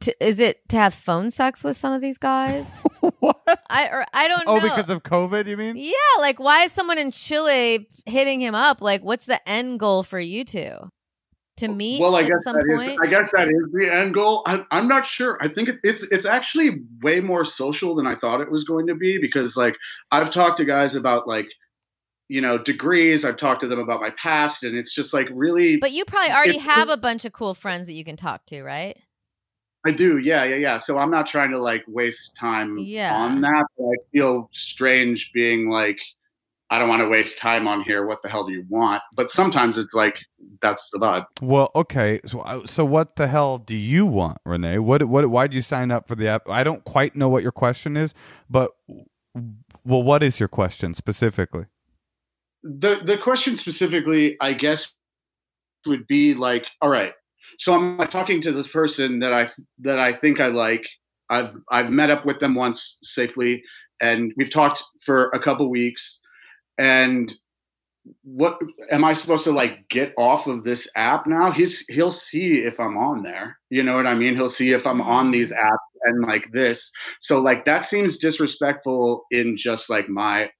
To, 0.00 0.14
is 0.24 0.38
it 0.38 0.68
to 0.68 0.76
have 0.76 0.92
phone 0.92 1.30
sex 1.30 1.64
with 1.64 1.76
some 1.76 1.92
of 1.92 2.00
these 2.02 2.18
guys? 2.18 2.78
what? 3.20 3.40
I 3.70 3.88
or 3.88 4.04
I 4.12 4.28
don't 4.28 4.44
Oh, 4.46 4.56
know. 4.56 4.60
because 4.60 4.90
of 4.90 5.02
COVID, 5.02 5.46
you 5.46 5.56
mean? 5.56 5.76
yeah, 5.76 5.92
like 6.18 6.38
why 6.38 6.64
is 6.64 6.72
someone 6.72 6.98
in 6.98 7.10
Chile 7.10 7.86
hitting 8.04 8.40
him 8.40 8.54
up? 8.54 8.80
Like, 8.82 9.02
what's 9.02 9.26
the 9.26 9.46
end 9.48 9.80
goal 9.80 10.02
for 10.02 10.18
you 10.20 10.44
two? 10.44 10.90
To 11.58 11.68
meet 11.68 12.00
well, 12.00 12.16
I 12.16 12.22
at 12.22 12.28
guess 12.30 12.42
some 12.42 12.56
that 12.56 12.64
is- 12.68 12.76
point. 12.76 12.98
I 13.00 13.06
guess 13.06 13.30
that 13.30 13.46
is 13.46 13.54
the 13.72 13.88
end 13.90 14.12
goal. 14.14 14.42
I, 14.44 14.64
I'm 14.72 14.88
not 14.88 15.06
sure. 15.06 15.38
I 15.40 15.46
think 15.46 15.68
it, 15.68 15.76
it's 15.84 16.02
it's 16.02 16.26
actually 16.26 16.80
way 17.00 17.20
more 17.20 17.44
social 17.44 17.94
than 17.94 18.08
I 18.08 18.16
thought 18.16 18.40
it 18.40 18.50
was 18.50 18.64
going 18.64 18.88
to 18.88 18.94
be 18.96 19.18
because 19.20 19.56
like 19.56 19.76
I've 20.10 20.32
talked 20.32 20.56
to 20.58 20.64
guys 20.64 20.96
about 20.96 21.28
like 21.28 21.46
you 22.28 22.40
know 22.40 22.58
degrees. 22.58 23.24
I've 23.24 23.36
talked 23.36 23.60
to 23.60 23.66
them 23.68 23.78
about 23.78 24.00
my 24.00 24.10
past, 24.10 24.64
and 24.64 24.76
it's 24.76 24.94
just 24.94 25.12
like 25.12 25.28
really. 25.32 25.76
but 25.76 25.92
you 25.92 26.04
probably 26.04 26.32
already 26.32 26.50
it's- 26.56 26.66
have 26.66 26.88
a 26.88 26.96
bunch 26.96 27.24
of 27.24 27.32
cool 27.32 27.54
friends 27.54 27.86
that 27.86 27.94
you 27.94 28.04
can 28.04 28.16
talk 28.16 28.46
to, 28.46 28.62
right? 28.62 28.96
I 29.86 29.90
do, 29.90 30.16
yeah, 30.16 30.44
yeah, 30.44 30.56
yeah. 30.56 30.78
So 30.78 30.98
I'm 30.98 31.10
not 31.10 31.26
trying 31.26 31.50
to 31.50 31.58
like 31.58 31.84
waste 31.86 32.34
time 32.36 32.78
Yeah. 32.78 33.14
on 33.14 33.42
that. 33.42 33.66
But 33.76 33.84
I 33.84 33.96
feel 34.12 34.48
strange 34.54 35.30
being 35.34 35.68
like, 35.68 35.98
I 36.70 36.78
don't 36.78 36.88
want 36.88 37.02
to 37.02 37.08
waste 37.08 37.36
time 37.38 37.68
on 37.68 37.82
here. 37.82 38.06
What 38.06 38.20
the 38.22 38.30
hell 38.30 38.46
do 38.46 38.52
you 38.54 38.64
want? 38.70 39.02
But 39.14 39.30
sometimes 39.30 39.76
it's 39.76 39.92
like 39.92 40.16
that's 40.62 40.88
the 40.90 40.98
vibe. 40.98 41.26
Well, 41.42 41.70
okay. 41.74 42.18
So, 42.24 42.40
uh, 42.40 42.66
so 42.66 42.86
what 42.86 43.16
the 43.16 43.26
hell 43.28 43.58
do 43.58 43.76
you 43.76 44.06
want, 44.06 44.38
Renee? 44.46 44.78
What, 44.78 45.04
what, 45.04 45.28
why 45.28 45.48
did 45.48 45.54
you 45.54 45.60
sign 45.62 45.90
up 45.90 46.08
for 46.08 46.14
the 46.14 46.28
app? 46.28 46.48
I 46.48 46.64
don't 46.64 46.82
quite 46.84 47.14
know 47.14 47.28
what 47.28 47.42
your 47.42 47.52
question 47.52 47.94
is, 47.98 48.14
but 48.48 48.70
well, 49.84 50.02
what 50.02 50.22
is 50.22 50.40
your 50.40 50.48
question 50.48 50.94
specifically? 50.94 51.66
The 52.64 53.00
the 53.04 53.18
question 53.18 53.56
specifically, 53.56 54.36
I 54.40 54.54
guess, 54.54 54.90
would 55.86 56.06
be 56.06 56.34
like, 56.34 56.66
all 56.80 56.88
right, 56.88 57.12
so 57.58 57.74
I'm 57.74 57.98
talking 58.08 58.40
to 58.42 58.52
this 58.52 58.68
person 58.68 59.20
that 59.20 59.32
I 59.32 59.50
that 59.80 59.98
I 59.98 60.12
think 60.12 60.40
I 60.40 60.48
like. 60.48 60.84
I've 61.30 61.54
I've 61.70 61.90
met 61.90 62.10
up 62.10 62.24
with 62.24 62.40
them 62.40 62.54
once 62.54 62.98
safely, 63.02 63.62
and 64.00 64.32
we've 64.36 64.50
talked 64.50 64.82
for 65.04 65.28
a 65.30 65.40
couple 65.40 65.70
weeks. 65.70 66.20
And 66.78 67.32
what 68.22 68.58
am 68.90 69.04
I 69.04 69.12
supposed 69.12 69.44
to 69.44 69.52
like 69.52 69.88
get 69.88 70.12
off 70.18 70.46
of 70.46 70.64
this 70.64 70.88
app 70.96 71.26
now? 71.26 71.50
He's 71.50 71.86
he'll 71.88 72.10
see 72.10 72.58
if 72.58 72.80
I'm 72.80 72.96
on 72.96 73.22
there. 73.22 73.58
You 73.70 73.82
know 73.82 73.96
what 73.96 74.06
I 74.06 74.14
mean? 74.14 74.34
He'll 74.34 74.48
see 74.48 74.72
if 74.72 74.86
I'm 74.86 75.00
on 75.00 75.30
these 75.30 75.52
apps 75.52 75.78
and 76.04 76.22
like 76.26 76.50
this. 76.52 76.90
So 77.20 77.40
like 77.40 77.64
that 77.64 77.84
seems 77.84 78.18
disrespectful 78.18 79.24
in 79.30 79.56
just 79.56 79.88
like 79.88 80.08
my 80.08 80.50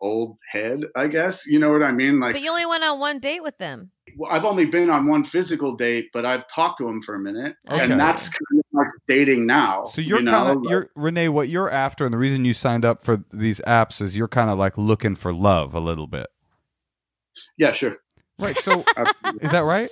old 0.00 0.36
head, 0.50 0.80
I 0.96 1.06
guess. 1.08 1.46
You 1.46 1.58
know 1.58 1.70
what 1.72 1.82
I 1.82 1.92
mean? 1.92 2.20
Like 2.20 2.34
But 2.34 2.42
you 2.42 2.50
only 2.50 2.66
went 2.66 2.84
on 2.84 2.98
one 3.00 3.18
date 3.18 3.42
with 3.42 3.58
them. 3.58 3.90
well, 4.16 4.30
I've 4.32 4.44
only 4.44 4.66
been 4.66 4.90
on 4.90 5.06
one 5.06 5.24
physical 5.24 5.76
date, 5.76 6.08
but 6.12 6.24
I've 6.24 6.48
talked 6.48 6.78
to 6.78 6.88
him 6.88 7.02
for 7.02 7.14
a 7.14 7.18
minute, 7.18 7.56
Okay. 7.70 7.82
and 7.84 7.92
that's 7.98 8.28
kind 8.28 8.58
of 8.60 8.64
like 8.72 8.88
dating 9.06 9.46
now. 9.46 9.84
So 9.86 10.00
you're 10.00 10.18
you 10.18 10.24
know? 10.24 10.32
kind 10.32 10.50
of 10.56 10.62
Like, 10.62 10.70
you're 10.70 10.90
Renee. 10.96 11.28
What 11.28 11.48
you're 11.48 11.70
after, 11.70 12.04
and 12.04 12.12
the 12.14 12.18
reason 12.18 12.44
you 12.44 12.54
signed 12.54 12.84
up 12.84 13.02
for 13.02 13.22
these 13.32 13.60
apps 13.66 14.00
is 14.00 14.16
you're 14.16 14.28
kind 14.28 14.50
of 14.50 14.58
like 14.58 14.78
looking 14.78 15.14
for 15.16 15.32
love 15.34 15.74
a 15.74 15.80
little 15.80 16.06
bit, 16.06 16.26
yeah, 17.56 17.72
sure. 17.72 17.96
right? 18.38 18.56
So 18.58 18.84
is 19.40 19.50
that 19.52 19.64
right? 19.64 19.90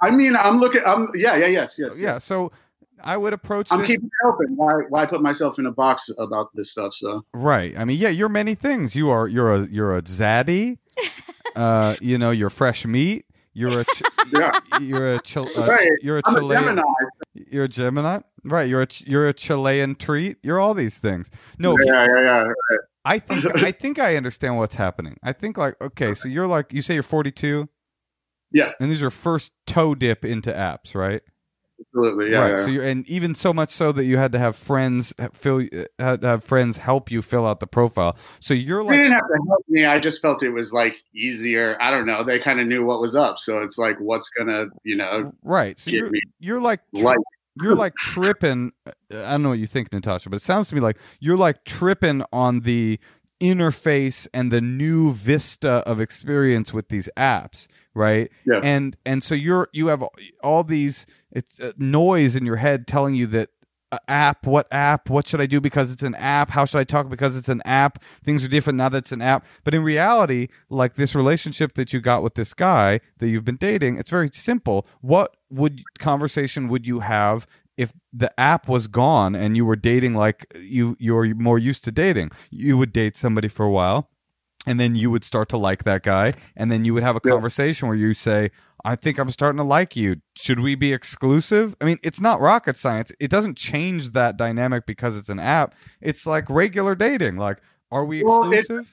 I 0.00 0.10
mean, 0.10 0.36
I'm 0.36 0.58
looking. 0.58 0.82
I'm 0.86 1.08
yeah, 1.14 1.36
yeah, 1.36 1.46
yes, 1.46 1.76
yes, 1.78 1.96
Yeah. 1.98 2.14
yes. 2.14 2.24
So 2.24 2.52
I 3.02 3.16
would 3.16 3.32
approach 3.32 3.68
I'm 3.70 3.80
this 3.80 3.88
keeping 3.88 4.06
it 4.06 4.26
open. 4.26 4.56
Why, 4.56 4.72
why 4.88 5.06
put 5.06 5.22
myself 5.22 5.58
in 5.58 5.66
a 5.66 5.72
box 5.72 6.10
about 6.18 6.48
this 6.54 6.70
stuff? 6.70 6.94
So 6.94 7.24
right. 7.34 7.76
I 7.76 7.84
mean, 7.84 7.98
yeah, 7.98 8.08
you're 8.08 8.28
many 8.28 8.54
things. 8.54 8.94
You 8.96 9.10
are 9.10 9.28
you're 9.28 9.52
a 9.54 9.66
you're 9.66 9.96
a 9.96 10.02
zaddy. 10.02 10.78
uh, 11.56 11.96
you 12.00 12.18
know, 12.18 12.30
you're 12.30 12.50
fresh 12.50 12.84
meat. 12.86 13.26
You're 13.52 13.80
a 13.80 13.84
ch- 13.84 14.02
yeah, 14.38 14.50
you're 14.80 15.14
a 15.14 15.20
Chil- 15.22 15.48
uh, 15.56 15.66
Right. 15.66 15.88
you're 16.02 16.18
a 16.18 16.22
I'm 16.26 16.36
a 16.36 16.38
Chilean. 16.40 16.62
Gemini. 16.62 16.82
You're 17.34 17.64
a 17.64 17.68
Gemini, 17.68 18.20
right? 18.44 18.68
You're 18.68 18.82
a 18.82 18.86
Ch- 18.86 19.02
you're 19.06 19.28
a 19.28 19.32
Chilean 19.32 19.94
treat. 19.94 20.36
You're 20.42 20.60
all 20.60 20.74
these 20.74 20.98
things. 20.98 21.30
No, 21.58 21.76
Yeah, 21.78 22.06
yeah, 22.06 22.22
yeah. 22.22 22.76
I 23.04 23.18
think 23.18 23.44
I 23.62 23.72
think 23.72 23.98
I 23.98 24.16
understand 24.16 24.56
what's 24.58 24.74
happening. 24.74 25.16
I 25.22 25.32
think 25.32 25.56
like 25.56 25.74
okay, 25.80 26.12
so 26.14 26.28
you're 26.28 26.46
like 26.46 26.72
you 26.72 26.82
say 26.82 26.94
you're 26.94 27.02
42. 27.02 27.68
Yeah. 28.52 28.72
and 28.80 28.90
these 28.90 29.02
are 29.02 29.10
first 29.10 29.52
toe 29.66 29.94
dip 29.94 30.24
into 30.24 30.52
apps, 30.52 30.94
right? 30.94 31.20
Absolutely. 31.80 32.30
Yeah. 32.30 32.38
right. 32.38 32.50
yeah. 32.58 32.64
So 32.64 32.70
you're 32.70 32.84
and 32.84 33.06
even 33.08 33.34
so 33.34 33.52
much 33.52 33.70
so 33.70 33.92
that 33.92 34.04
you 34.04 34.16
had 34.16 34.32
to 34.32 34.38
have 34.38 34.56
friends 34.56 35.12
fill 35.34 35.60
uh, 35.60 35.84
had 35.98 36.20
to 36.22 36.26
have 36.26 36.44
friends 36.44 36.78
help 36.78 37.10
you 37.10 37.22
fill 37.22 37.46
out 37.46 37.60
the 37.60 37.66
profile. 37.66 38.16
So 38.40 38.54
you're 38.54 38.82
they 38.82 38.88
like 38.88 38.96
didn't 38.98 39.12
have 39.12 39.28
to 39.28 39.38
help 39.48 39.64
me. 39.68 39.84
I 39.84 39.98
just 39.98 40.22
felt 40.22 40.42
it 40.42 40.50
was 40.50 40.72
like 40.72 40.96
easier. 41.14 41.76
I 41.80 41.90
don't 41.90 42.06
know. 42.06 42.24
They 42.24 42.38
kind 42.38 42.60
of 42.60 42.66
knew 42.66 42.84
what 42.84 43.00
was 43.00 43.14
up, 43.14 43.38
so 43.38 43.62
it's 43.62 43.78
like, 43.78 43.96
what's 43.98 44.30
gonna, 44.30 44.66
you 44.84 44.96
know, 44.96 45.32
right. 45.42 45.78
So 45.78 45.90
you're 45.90 46.10
you're 46.38 46.60
like 46.60 46.80
like 46.92 47.18
you're 47.62 47.74
like 47.74 47.94
tripping. 47.96 48.72
Uh, 48.86 48.92
I 49.10 49.32
don't 49.32 49.42
know 49.42 49.50
what 49.50 49.58
you 49.58 49.66
think, 49.66 49.92
Natasha, 49.92 50.28
but 50.30 50.36
it 50.36 50.42
sounds 50.42 50.68
to 50.68 50.74
me 50.74 50.80
like 50.80 50.98
you're 51.20 51.36
like 51.36 51.64
tripping 51.64 52.22
on 52.32 52.60
the 52.60 52.98
interface 53.40 54.26
and 54.32 54.50
the 54.50 54.60
new 54.60 55.12
vista 55.12 55.82
of 55.86 56.00
experience 56.00 56.72
with 56.72 56.88
these 56.88 57.08
apps, 57.16 57.66
right? 57.94 58.30
Yeah. 58.44 58.60
And 58.62 58.96
and 59.04 59.22
so 59.22 59.34
you're 59.34 59.68
you 59.72 59.88
have 59.88 60.04
all 60.42 60.64
these 60.64 61.06
it's 61.32 61.60
uh, 61.60 61.72
noise 61.76 62.34
in 62.36 62.46
your 62.46 62.56
head 62.56 62.86
telling 62.86 63.14
you 63.14 63.26
that 63.28 63.50
uh, 63.92 63.98
app, 64.08 64.46
what 64.46 64.66
app, 64.72 65.08
what 65.10 65.28
should 65.28 65.40
I 65.40 65.46
do 65.46 65.60
because 65.60 65.92
it's 65.92 66.02
an 66.02 66.16
app? 66.16 66.50
How 66.50 66.64
should 66.64 66.78
I 66.78 66.84
talk 66.84 67.08
because 67.08 67.36
it's 67.36 67.48
an 67.48 67.62
app? 67.64 68.02
Things 68.24 68.44
are 68.44 68.48
different 68.48 68.78
now 68.78 68.88
that 68.88 68.98
it's 68.98 69.12
an 69.12 69.22
app. 69.22 69.46
But 69.62 69.74
in 69.74 69.82
reality, 69.82 70.48
like 70.68 70.96
this 70.96 71.14
relationship 71.14 71.74
that 71.74 71.92
you 71.92 72.00
got 72.00 72.22
with 72.22 72.34
this 72.34 72.52
guy 72.52 73.00
that 73.18 73.28
you've 73.28 73.44
been 73.44 73.56
dating, 73.56 73.98
it's 73.98 74.10
very 74.10 74.30
simple. 74.32 74.86
What 75.02 75.36
would 75.50 75.82
conversation 75.98 76.68
would 76.68 76.86
you 76.86 77.00
have 77.00 77.46
the 78.16 78.32
app 78.40 78.68
was 78.68 78.86
gone 78.86 79.34
and 79.34 79.56
you 79.56 79.64
were 79.66 79.76
dating 79.76 80.14
like 80.14 80.46
you 80.58 80.96
you're 80.98 81.34
more 81.34 81.58
used 81.58 81.84
to 81.84 81.92
dating? 81.92 82.30
You 82.50 82.78
would 82.78 82.92
date 82.92 83.16
somebody 83.16 83.48
for 83.48 83.64
a 83.66 83.70
while 83.70 84.10
and 84.66 84.80
then 84.80 84.94
you 84.94 85.10
would 85.10 85.24
start 85.24 85.48
to 85.50 85.56
like 85.56 85.84
that 85.84 86.02
guy 86.02 86.34
and 86.56 86.70
then 86.72 86.84
you 86.84 86.92
would 86.94 87.02
have 87.02 87.16
a 87.16 87.20
Yeah. 87.24 87.32
conversation 87.32 87.86
where 87.88 87.96
you 87.96 88.12
say 88.14 88.50
i 88.84 88.96
think 88.96 89.18
i'm 89.18 89.30
starting 89.30 89.58
to 89.58 89.62
like 89.62 89.94
you 89.94 90.16
should 90.34 90.58
we 90.60 90.74
be 90.74 90.92
exclusive 90.92 91.76
i 91.80 91.84
mean 91.84 91.98
it's 92.02 92.20
not 92.20 92.40
rocket 92.40 92.76
science 92.76 93.12
it 93.20 93.30
doesn't 93.30 93.56
change 93.56 94.10
that 94.10 94.36
dynamic 94.36 94.84
because 94.84 95.16
it's 95.16 95.28
an 95.28 95.38
app 95.38 95.74
it's 96.00 96.26
like 96.26 96.50
regular 96.50 96.94
dating 96.96 97.36
like 97.36 97.58
are 97.92 98.04
we 98.04 98.22
Well, 98.22 98.52
it- 98.52 98.58
exclusive 98.58 98.92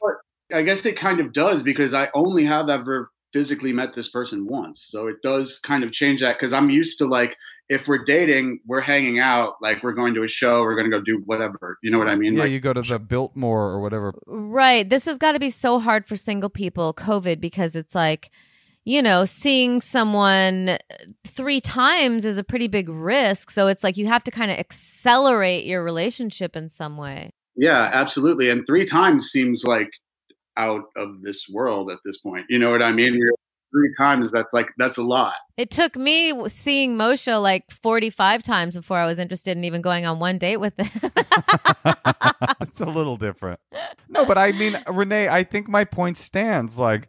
I 0.53 0.61
guess 0.61 0.86
it 0.86 0.95
kind 0.97 1.19
of 1.19 1.34
does 1.34 1.63
because 1.63 1.95
I 1.95 2.09
only 2.13 2.45
have 2.45 2.69
ever 2.69 3.09
physically 3.32 3.71
met 3.74 3.95
this 3.95 4.09
person 4.11 4.45
once. 4.45 4.86
So 4.88 5.07
it 5.07 5.15
does 5.24 5.57
kind 5.59 5.84
of 5.84 5.91
change 5.91 6.21
that 6.21 6.36
because 6.38 6.53
I'm 6.53 6.69
used 6.69 6.99
to 6.99 7.05
like 7.07 7.36
if 7.70 7.88
we're 7.88 8.03
dating, 8.03 8.59
we're 8.66 8.82
hanging 8.82 9.20
out, 9.20 9.55
like 9.61 9.84
we're 9.84 9.93
going 9.93 10.14
to 10.16 10.24
a 10.24 10.28
show, 10.28 10.61
we're 10.64 10.76
going 10.76 10.89
to 10.89 10.95
go 10.95 11.01
do 11.01 11.22
whatever. 11.26 11.78
You 11.82 11.91
know 11.91 11.97
what 11.97 12.07
I 12.07 12.16
mean? 12.16 12.34
yeah 12.34 12.43
like, 12.43 12.51
you 12.51 12.59
go 12.59 12.74
to 12.74 12.82
the 12.82 12.99
biltmore 12.99 13.70
or 13.70 13.80
whatever 13.80 14.14
Right. 14.28 14.88
This 14.89 15.05
has 15.05 15.18
got 15.18 15.34
to 15.34 15.39
be 15.39 15.49
so 15.49 15.80
hard 15.80 16.05
for 16.05 16.18
single 16.18 16.49
people, 16.49 16.93
COVID, 16.93 17.39
because 17.39 17.76
it's 17.76 17.95
like, 17.95 18.30
you 18.86 19.01
know, 19.01 19.24
seeing 19.24 19.80
someone 19.80 20.70
uh, 20.70 20.78
three 21.26 21.61
times 21.61 22.26
is 22.26 22.38
a 22.38 22.43
pretty 22.43 22.68
big 22.68 22.89
risk. 22.89 23.49
So 23.49 23.68
it's 23.68 23.84
like 23.84 23.95
you 23.95 24.07
have 24.07 24.24
to 24.26 24.32
kind 24.32 24.51
of 24.51 24.57
accelerate 24.57 25.66
your 25.66 25.84
relationship 25.84 26.55
in 26.55 26.70
some 26.70 26.97
way. 26.97 27.32
yeah, 27.55 27.89
absolutely. 27.93 28.49
And 28.49 28.66
three 28.68 28.86
times 28.86 29.28
seems 29.28 29.64
like 29.64 29.89
out 30.57 30.84
of 30.97 31.22
this 31.22 31.47
world 31.49 31.91
at 31.91 31.99
this 32.05 32.20
point. 32.20 32.45
You 32.49 32.59
know 32.59 32.72
what 32.72 32.82
I 32.82 32.91
mean? 32.91 33.16
You're, 33.16 33.34
three 33.74 33.93
times, 33.97 34.32
that's 34.32 34.53
like, 34.53 34.69
that's 34.78 34.97
a 34.97 35.03
lot. 35.03 35.34
It 35.57 35.71
took 35.71 35.95
me 35.95 36.47
seeing 36.47 36.97
Moshe 36.97 37.41
like 37.41 37.69
45 37.71 38.43
times 38.43 38.76
before 38.76 38.97
I 38.97 39.05
was 39.05 39.19
interested 39.19 39.57
in 39.57 39.63
even 39.63 39.82
going 39.82 40.05
on 40.05 40.19
one 40.19 40.38
date 40.38 40.57
with 40.57 40.74
him. 40.80 41.11
it's 42.61 42.80
a 42.80 42.86
little 42.86 43.17
different. 43.17 43.59
No, 44.09 44.26
but 44.26 44.38
I 44.38 44.51
mean, 44.51 44.82
Renee, 44.88 45.28
I 45.28 45.43
think 45.43 45.67
my 45.67 45.84
point 45.84 46.17
stands. 46.17 46.80
Like, 46.80 47.07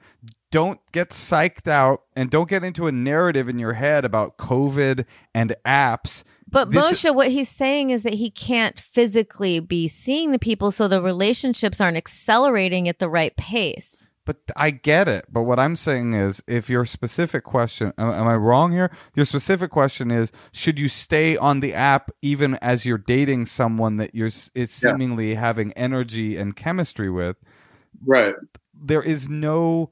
don't 0.51 0.81
get 0.93 1.11
psyched 1.11 1.69
out 1.69 2.03
and 2.15 2.31
don't 2.31 2.49
get 2.49 2.62
into 2.62 2.87
a 2.87 2.93
narrative 2.93 3.49
in 3.49 3.59
your 3.59 3.73
head 3.73 4.05
about 4.05 4.39
COVID 4.39 5.05
and 5.35 5.57
apps. 5.67 6.23
But 6.49 6.71
This- 6.71 7.03
Moshe, 7.05 7.15
what 7.15 7.33
he's 7.33 7.49
saying 7.49 7.91
is 7.91 8.05
that 8.05 8.15
he 8.15 8.31
can't 8.31 8.79
physically 8.79 9.59
be 9.59 9.89
seeing 9.89 10.31
the 10.31 10.39
people, 10.39 10.71
so 10.71 10.87
the 10.87 11.03
relationships 11.03 11.81
aren't 11.81 11.97
accelerating 11.97 12.89
at 12.89 13.01
the 13.01 13.09
right 13.09 13.37
pace. 13.37 14.12
But 14.27 14.39
I 14.57 14.70
get 14.70 15.07
it. 15.07 15.27
But 15.31 15.43
what 15.43 15.59
I'm 15.59 15.77
saying 15.77 16.14
is, 16.14 16.43
if 16.47 16.70
your 16.70 16.87
specific 16.87 17.45
question, 17.45 17.93
am, 17.99 18.11
am 18.11 18.27
I 18.27 18.37
wrong 18.37 18.72
here? 18.72 18.91
Your 19.14 19.27
specific 19.27 19.70
question 19.70 20.11
is, 20.11 20.33
should 20.53 20.79
you 20.79 20.89
stay 20.89 21.37
on 21.37 21.61
the 21.61 21.75
app 21.75 22.11
even 22.22 22.55
as 22.57 22.87
you're 22.87 22.97
dating 22.99 23.47
someone 23.47 23.99
that 23.99 24.14
you're 24.14 24.29
is 24.29 24.51
Yeah. 24.55 24.66
seemingly 24.66 25.35
having 25.35 25.72
energy 25.75 26.37
and 26.39 26.57
chemistry 26.57 27.11
with? 27.11 27.39
Right. 28.05 28.35
There 28.72 29.03
is 29.03 29.29
no. 29.29 29.91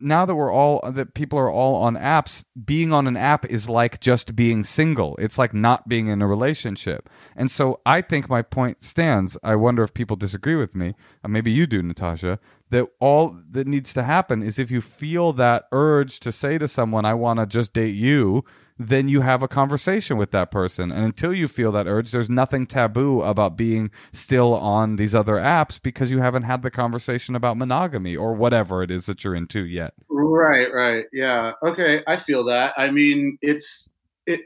Now 0.00 0.24
that 0.24 0.34
we're 0.34 0.52
all 0.52 0.80
that 0.90 1.14
people 1.14 1.38
are 1.38 1.50
all 1.50 1.76
on 1.76 1.94
apps, 1.96 2.44
being 2.64 2.92
on 2.92 3.06
an 3.06 3.16
app 3.16 3.44
is 3.46 3.68
like 3.68 4.00
just 4.00 4.34
being 4.34 4.64
single. 4.64 5.16
It's 5.18 5.38
like 5.38 5.52
not 5.52 5.88
being 5.88 6.08
in 6.08 6.22
a 6.22 6.26
relationship. 6.26 7.08
And 7.36 7.50
so 7.50 7.80
I 7.84 8.00
think 8.00 8.28
my 8.28 8.42
point 8.42 8.82
stands. 8.82 9.36
I 9.42 9.56
wonder 9.56 9.82
if 9.82 9.92
people 9.92 10.16
disagree 10.16 10.56
with 10.56 10.74
me. 10.74 10.94
Uh, 11.22 11.28
maybe 11.28 11.50
you 11.50 11.66
do, 11.66 11.82
Natasha. 11.82 12.38
That 12.70 12.86
all 13.00 13.38
that 13.50 13.66
needs 13.66 13.92
to 13.94 14.04
happen 14.04 14.42
is 14.42 14.58
if 14.58 14.70
you 14.70 14.80
feel 14.80 15.32
that 15.34 15.64
urge 15.72 16.20
to 16.20 16.32
say 16.32 16.56
to 16.56 16.68
someone, 16.68 17.04
I 17.04 17.14
want 17.14 17.40
to 17.40 17.46
just 17.46 17.72
date 17.72 17.94
you, 17.96 18.44
then 18.80 19.10
you 19.10 19.20
have 19.20 19.42
a 19.42 19.48
conversation 19.48 20.16
with 20.16 20.30
that 20.30 20.50
person. 20.50 20.90
And 20.90 21.04
until 21.04 21.34
you 21.34 21.46
feel 21.48 21.70
that 21.72 21.86
urge, 21.86 22.12
there's 22.12 22.30
nothing 22.30 22.66
taboo 22.66 23.20
about 23.20 23.54
being 23.54 23.90
still 24.10 24.54
on 24.54 24.96
these 24.96 25.14
other 25.14 25.34
apps 25.34 25.80
because 25.80 26.10
you 26.10 26.20
haven't 26.20 26.44
had 26.44 26.62
the 26.62 26.70
conversation 26.70 27.34
about 27.34 27.58
monogamy 27.58 28.16
or 28.16 28.32
whatever 28.32 28.82
it 28.82 28.90
is 28.90 29.04
that 29.04 29.22
you're 29.22 29.34
into 29.34 29.66
yet. 29.66 29.92
Right, 30.08 30.72
right. 30.72 31.04
Yeah. 31.12 31.52
Okay, 31.62 32.02
I 32.06 32.16
feel 32.16 32.42
that. 32.44 32.72
I 32.78 32.90
mean, 32.90 33.36
it's 33.42 33.92
it 34.26 34.40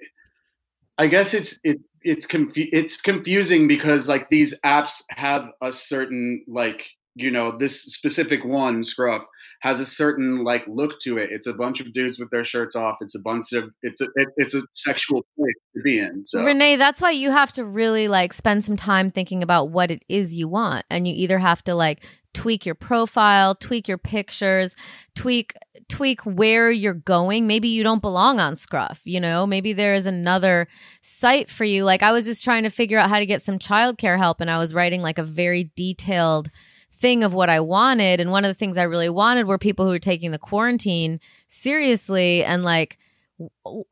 I 0.99 1.07
guess 1.07 1.33
it's 1.33 1.61
it 1.63 1.79
it's 2.03 2.27
confu- 2.27 2.71
it's 2.73 3.01
confusing 3.01 3.69
because 3.69 4.09
like 4.09 4.31
these 4.31 4.59
apps 4.65 5.01
have 5.11 5.49
a 5.63 5.73
certain 5.73 6.45
like, 6.49 6.83
you 7.15 7.31
know, 7.31 7.57
this 7.57 7.83
specific 7.83 8.45
one, 8.45 8.83
Scruff, 8.83 9.25
has 9.65 9.81
a 9.81 9.87
certain 9.87 10.45
like 10.45 10.63
look 10.69 11.01
to 11.01 11.17
it. 11.17 11.31
It's 11.33 11.47
a 11.47 11.55
bunch 11.55 11.81
of 11.81 11.91
dudes 11.95 12.19
with 12.19 12.29
their 12.31 12.45
shirts 12.45 12.77
off. 12.77 12.99
It's 13.01 13.15
a 13.15 13.19
bunch 13.19 13.55
of 13.55 13.71
it's 13.83 14.03
a 14.03 14.09
it, 14.15 14.29
it's 14.37 14.55
a 14.55 14.61
sexual 14.75 15.25
place 15.39 15.55
to 15.75 15.83
be 15.83 15.99
in. 15.99 16.27
So 16.27 16.45
Renee, 16.45 16.77
that's 16.77 17.01
why 17.01 17.13
you 17.13 17.31
have 17.31 17.51
to 17.53 17.65
really 17.65 18.07
like 18.07 18.35
spend 18.35 18.63
some 18.63 18.77
time 18.77 19.11
thinking 19.11 19.43
about 19.43 19.71
what 19.71 19.91
it 19.91 20.05
is 20.07 20.35
you 20.35 20.49
want. 20.49 20.85
And 20.91 21.09
you 21.09 21.15
either 21.17 21.39
have 21.39 21.65
to 21.65 21.75
like 21.75 22.05
tweak 22.35 22.67
your 22.67 22.75
profile, 22.75 23.55
tweak 23.55 23.89
your 23.89 23.97
pictures, 23.97 24.77
tweak 25.15 25.55
tweak 25.89 26.21
where 26.27 26.71
you're 26.71 26.93
going. 26.93 27.47
Maybe 27.47 27.69
you 27.69 27.83
don't 27.83 28.03
belong 28.03 28.41
on 28.41 28.57
Scruff, 28.57 29.01
you 29.05 29.19
know? 29.19 29.47
Maybe 29.47 29.73
there 29.73 29.95
is 29.95 30.07
another 30.07 30.69
site 31.01 31.49
for 31.49 31.65
you. 31.65 31.85
Like 31.85 32.03
I 32.03 32.13
was 32.13 32.27
just 32.27 32.45
trying 32.45 32.65
to 32.65 32.71
figure 32.71 32.99
out 32.99 33.09
how 33.09 33.19
to 33.19 33.25
get 33.25 33.41
some 33.41 33.59
childcare 33.59 34.19
help 34.19 34.43
and 34.43 34.51
I 34.51 34.59
was 34.59 34.75
writing 34.75 35.01
like 35.01 35.19
a 35.19 35.25
very 35.25 35.71
detailed 35.75 36.51
thing 36.95 37.25
of 37.25 37.35
what 37.35 37.51
I 37.51 37.61
wanted. 37.61 38.21
And 38.21 38.31
one 38.31 38.45
of 38.45 38.51
the 38.51 38.59
things 38.59 38.79
I 38.79 38.85
really 38.85 39.09
wanted 39.09 39.47
were 39.47 39.59
people 39.59 39.85
who 39.85 39.93
were 39.93 39.99
taking 39.99 40.31
the 40.31 40.39
quarantine 40.39 41.21
seriously 41.49 42.45
and 42.45 42.65
like 42.65 42.99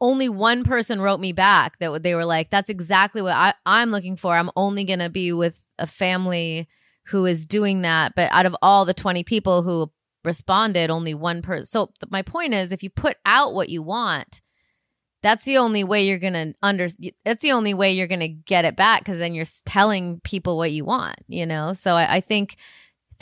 only 0.01 0.29
one 0.29 0.65
person 0.65 1.01
wrote 1.01 1.21
me 1.21 1.33
back 1.33 1.79
that 1.79 2.03
they 2.03 2.15
were 2.15 2.25
like, 2.25 2.51
that's 2.51 2.71
exactly 2.71 3.23
what 3.23 3.33
I, 3.33 3.55
I'm 3.67 3.91
looking 3.91 4.17
for. 4.17 4.37
I'm 4.37 4.51
only 4.57 4.85
to 5.01 5.09
be 5.09 5.33
with 5.33 5.61
a 5.79 5.87
family 5.87 6.69
who 7.07 7.27
is 7.27 7.47
doing 7.47 7.83
that. 7.83 8.15
But 8.15 8.31
out 8.33 8.47
of 8.47 8.57
all 8.63 8.85
the 8.85 8.95
20 8.95 9.25
people 9.25 9.63
who 9.63 9.91
responded, 10.25 10.91
only 10.91 11.15
one 11.15 11.43
person. 11.43 11.67
So 11.67 11.87
th- 11.87 12.11
my 12.11 12.23
point 12.23 12.55
is, 12.55 12.71
if 12.71 12.83
you 12.83 12.91
put 12.91 13.17
out 13.27 13.55
what 13.55 13.69
you 13.69 13.83
want, 13.83 14.41
that's 15.23 15.45
the 15.45 15.59
only 15.59 15.85
way 15.85 16.07
you're 16.07 16.19
to 16.35 16.55
under, 16.63 16.89
that's 17.25 17.43
the 17.43 17.53
only 17.53 17.75
way 17.75 17.93
you're 17.93 18.09
to 18.21 18.29
get 18.29 18.65
it 18.65 18.77
back. 18.77 19.05
Cause 19.05 19.19
then 19.19 19.35
you're 19.35 19.45
telling 19.65 20.21
people 20.21 20.57
what 20.57 20.73
you 20.73 20.85
want, 20.85 21.19
you 21.29 21.47
know? 21.47 21.73
So 21.73 21.95
I, 21.95 22.17
I 22.17 22.21
think 22.21 22.57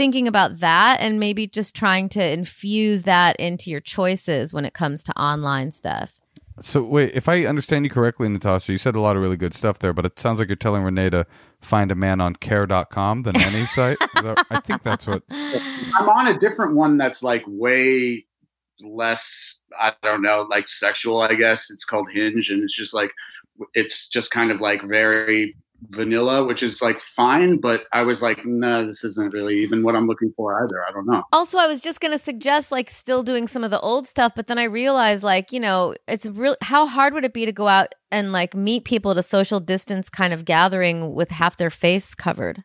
thinking 0.01 0.27
about 0.27 0.61
that 0.61 0.99
and 0.99 1.21
maybe 1.21 1.47
just 1.47 1.77
trying 1.77 2.09
to 2.09 2.25
infuse 2.25 3.03
that 3.03 3.37
into 3.37 3.69
your 3.69 3.81
choices 3.81 4.55
when 4.55 4.65
it 4.65 4.73
comes 4.73 5.05
to 5.05 5.13
online 5.21 5.71
stuff. 5.71 6.19
So 6.59 6.83
wait, 6.83 7.15
if 7.15 7.29
I 7.29 7.45
understand 7.45 7.85
you 7.85 7.91
correctly, 7.91 8.27
Natasha, 8.27 8.73
you 8.73 8.79
said 8.79 8.95
a 8.95 9.01
lot 9.01 9.15
of 9.15 9.21
really 9.21 9.37
good 9.37 9.53
stuff 9.53 9.79
there, 9.79 9.93
but 9.93 10.07
it 10.07 10.19
sounds 10.19 10.39
like 10.39 10.49
you're 10.49 10.57
telling 10.57 10.83
Renee 10.83 11.11
to 11.11 11.27
find 11.61 11.93
a 11.93 11.95
man 11.95 12.19
on 12.23 12.35
care.com, 12.35 13.25
the 13.25 13.33
nanny 13.33 13.67
site. 13.75 13.99
That- 14.15 14.47
I 14.49 14.61
think 14.61 14.83
that's 14.83 15.07
what 15.07 15.23
I'm 15.31 16.09
on 16.09 16.29
a 16.29 16.39
different 16.39 16.77
one 16.77 16.97
that's 16.97 17.23
like 17.23 17.45
way 17.47 18.25
less 18.81 19.61
I 19.79 19.93
don't 20.03 20.23
know, 20.23 20.47
like 20.49 20.71
sexual, 20.71 21.21
I 21.21 21.35
guess. 21.35 21.71
It's 21.71 21.85
called 21.85 22.09
Hinge 22.11 22.49
and 22.49 22.65
it's 22.65 22.75
just 22.75 22.95
like 22.95 23.13
it's 23.75 24.09
just 24.09 24.31
kind 24.31 24.51
of 24.51 24.63
like 24.63 24.83
very 24.83 25.57
vanilla, 25.89 26.45
which 26.47 26.63
is 26.63 26.83
like 26.83 27.01
fine, 27.01 27.59
but 27.61 27.83
I 27.93 28.03
was 28.03 28.23
like, 28.23 28.45
no, 28.45 28.87
this 28.87 29.05
isn't 29.05 29.33
really 29.33 29.59
even 29.59 29.83
what 29.83 29.95
I'm 29.95 30.07
looking 30.07 30.33
for 30.37 30.63
either. 30.63 30.85
I 30.89 30.93
don't 30.93 31.07
know. 31.07 31.23
Also, 31.33 31.59
I 31.59 31.67
was 31.67 31.81
just 31.81 32.01
going 32.01 32.13
to 32.13 32.19
suggest 32.19 32.71
like 32.71 32.91
still 32.91 33.23
doing 33.23 33.49
some 33.49 33.65
of 33.65 33.71
the 33.71 33.81
old 33.81 34.07
stuff, 34.07 34.33
but 34.37 34.47
then 34.47 34.59
I 34.59 34.65
realized 34.65 35.23
like, 35.23 35.53
you 35.53 35.61
know, 35.61 35.95
it's 36.07 36.27
real 36.27 36.57
how 36.63 36.87
hard 36.87 37.15
would 37.15 37.25
it 37.25 37.33
be 37.33 37.47
to 37.47 37.53
go 37.53 37.69
out 37.69 37.95
and 38.11 38.33
like 38.33 38.55
meet 38.55 38.85
people 38.85 39.11
at 39.11 39.19
a 39.19 39.23
social 39.23 39.61
distance 39.61 40.09
kind 40.09 40.33
of 40.33 40.45
gathering 40.45 41.15
with 41.15 41.31
half 41.31 41.57
their 41.57 41.71
face 41.71 42.15
covered? 42.15 42.63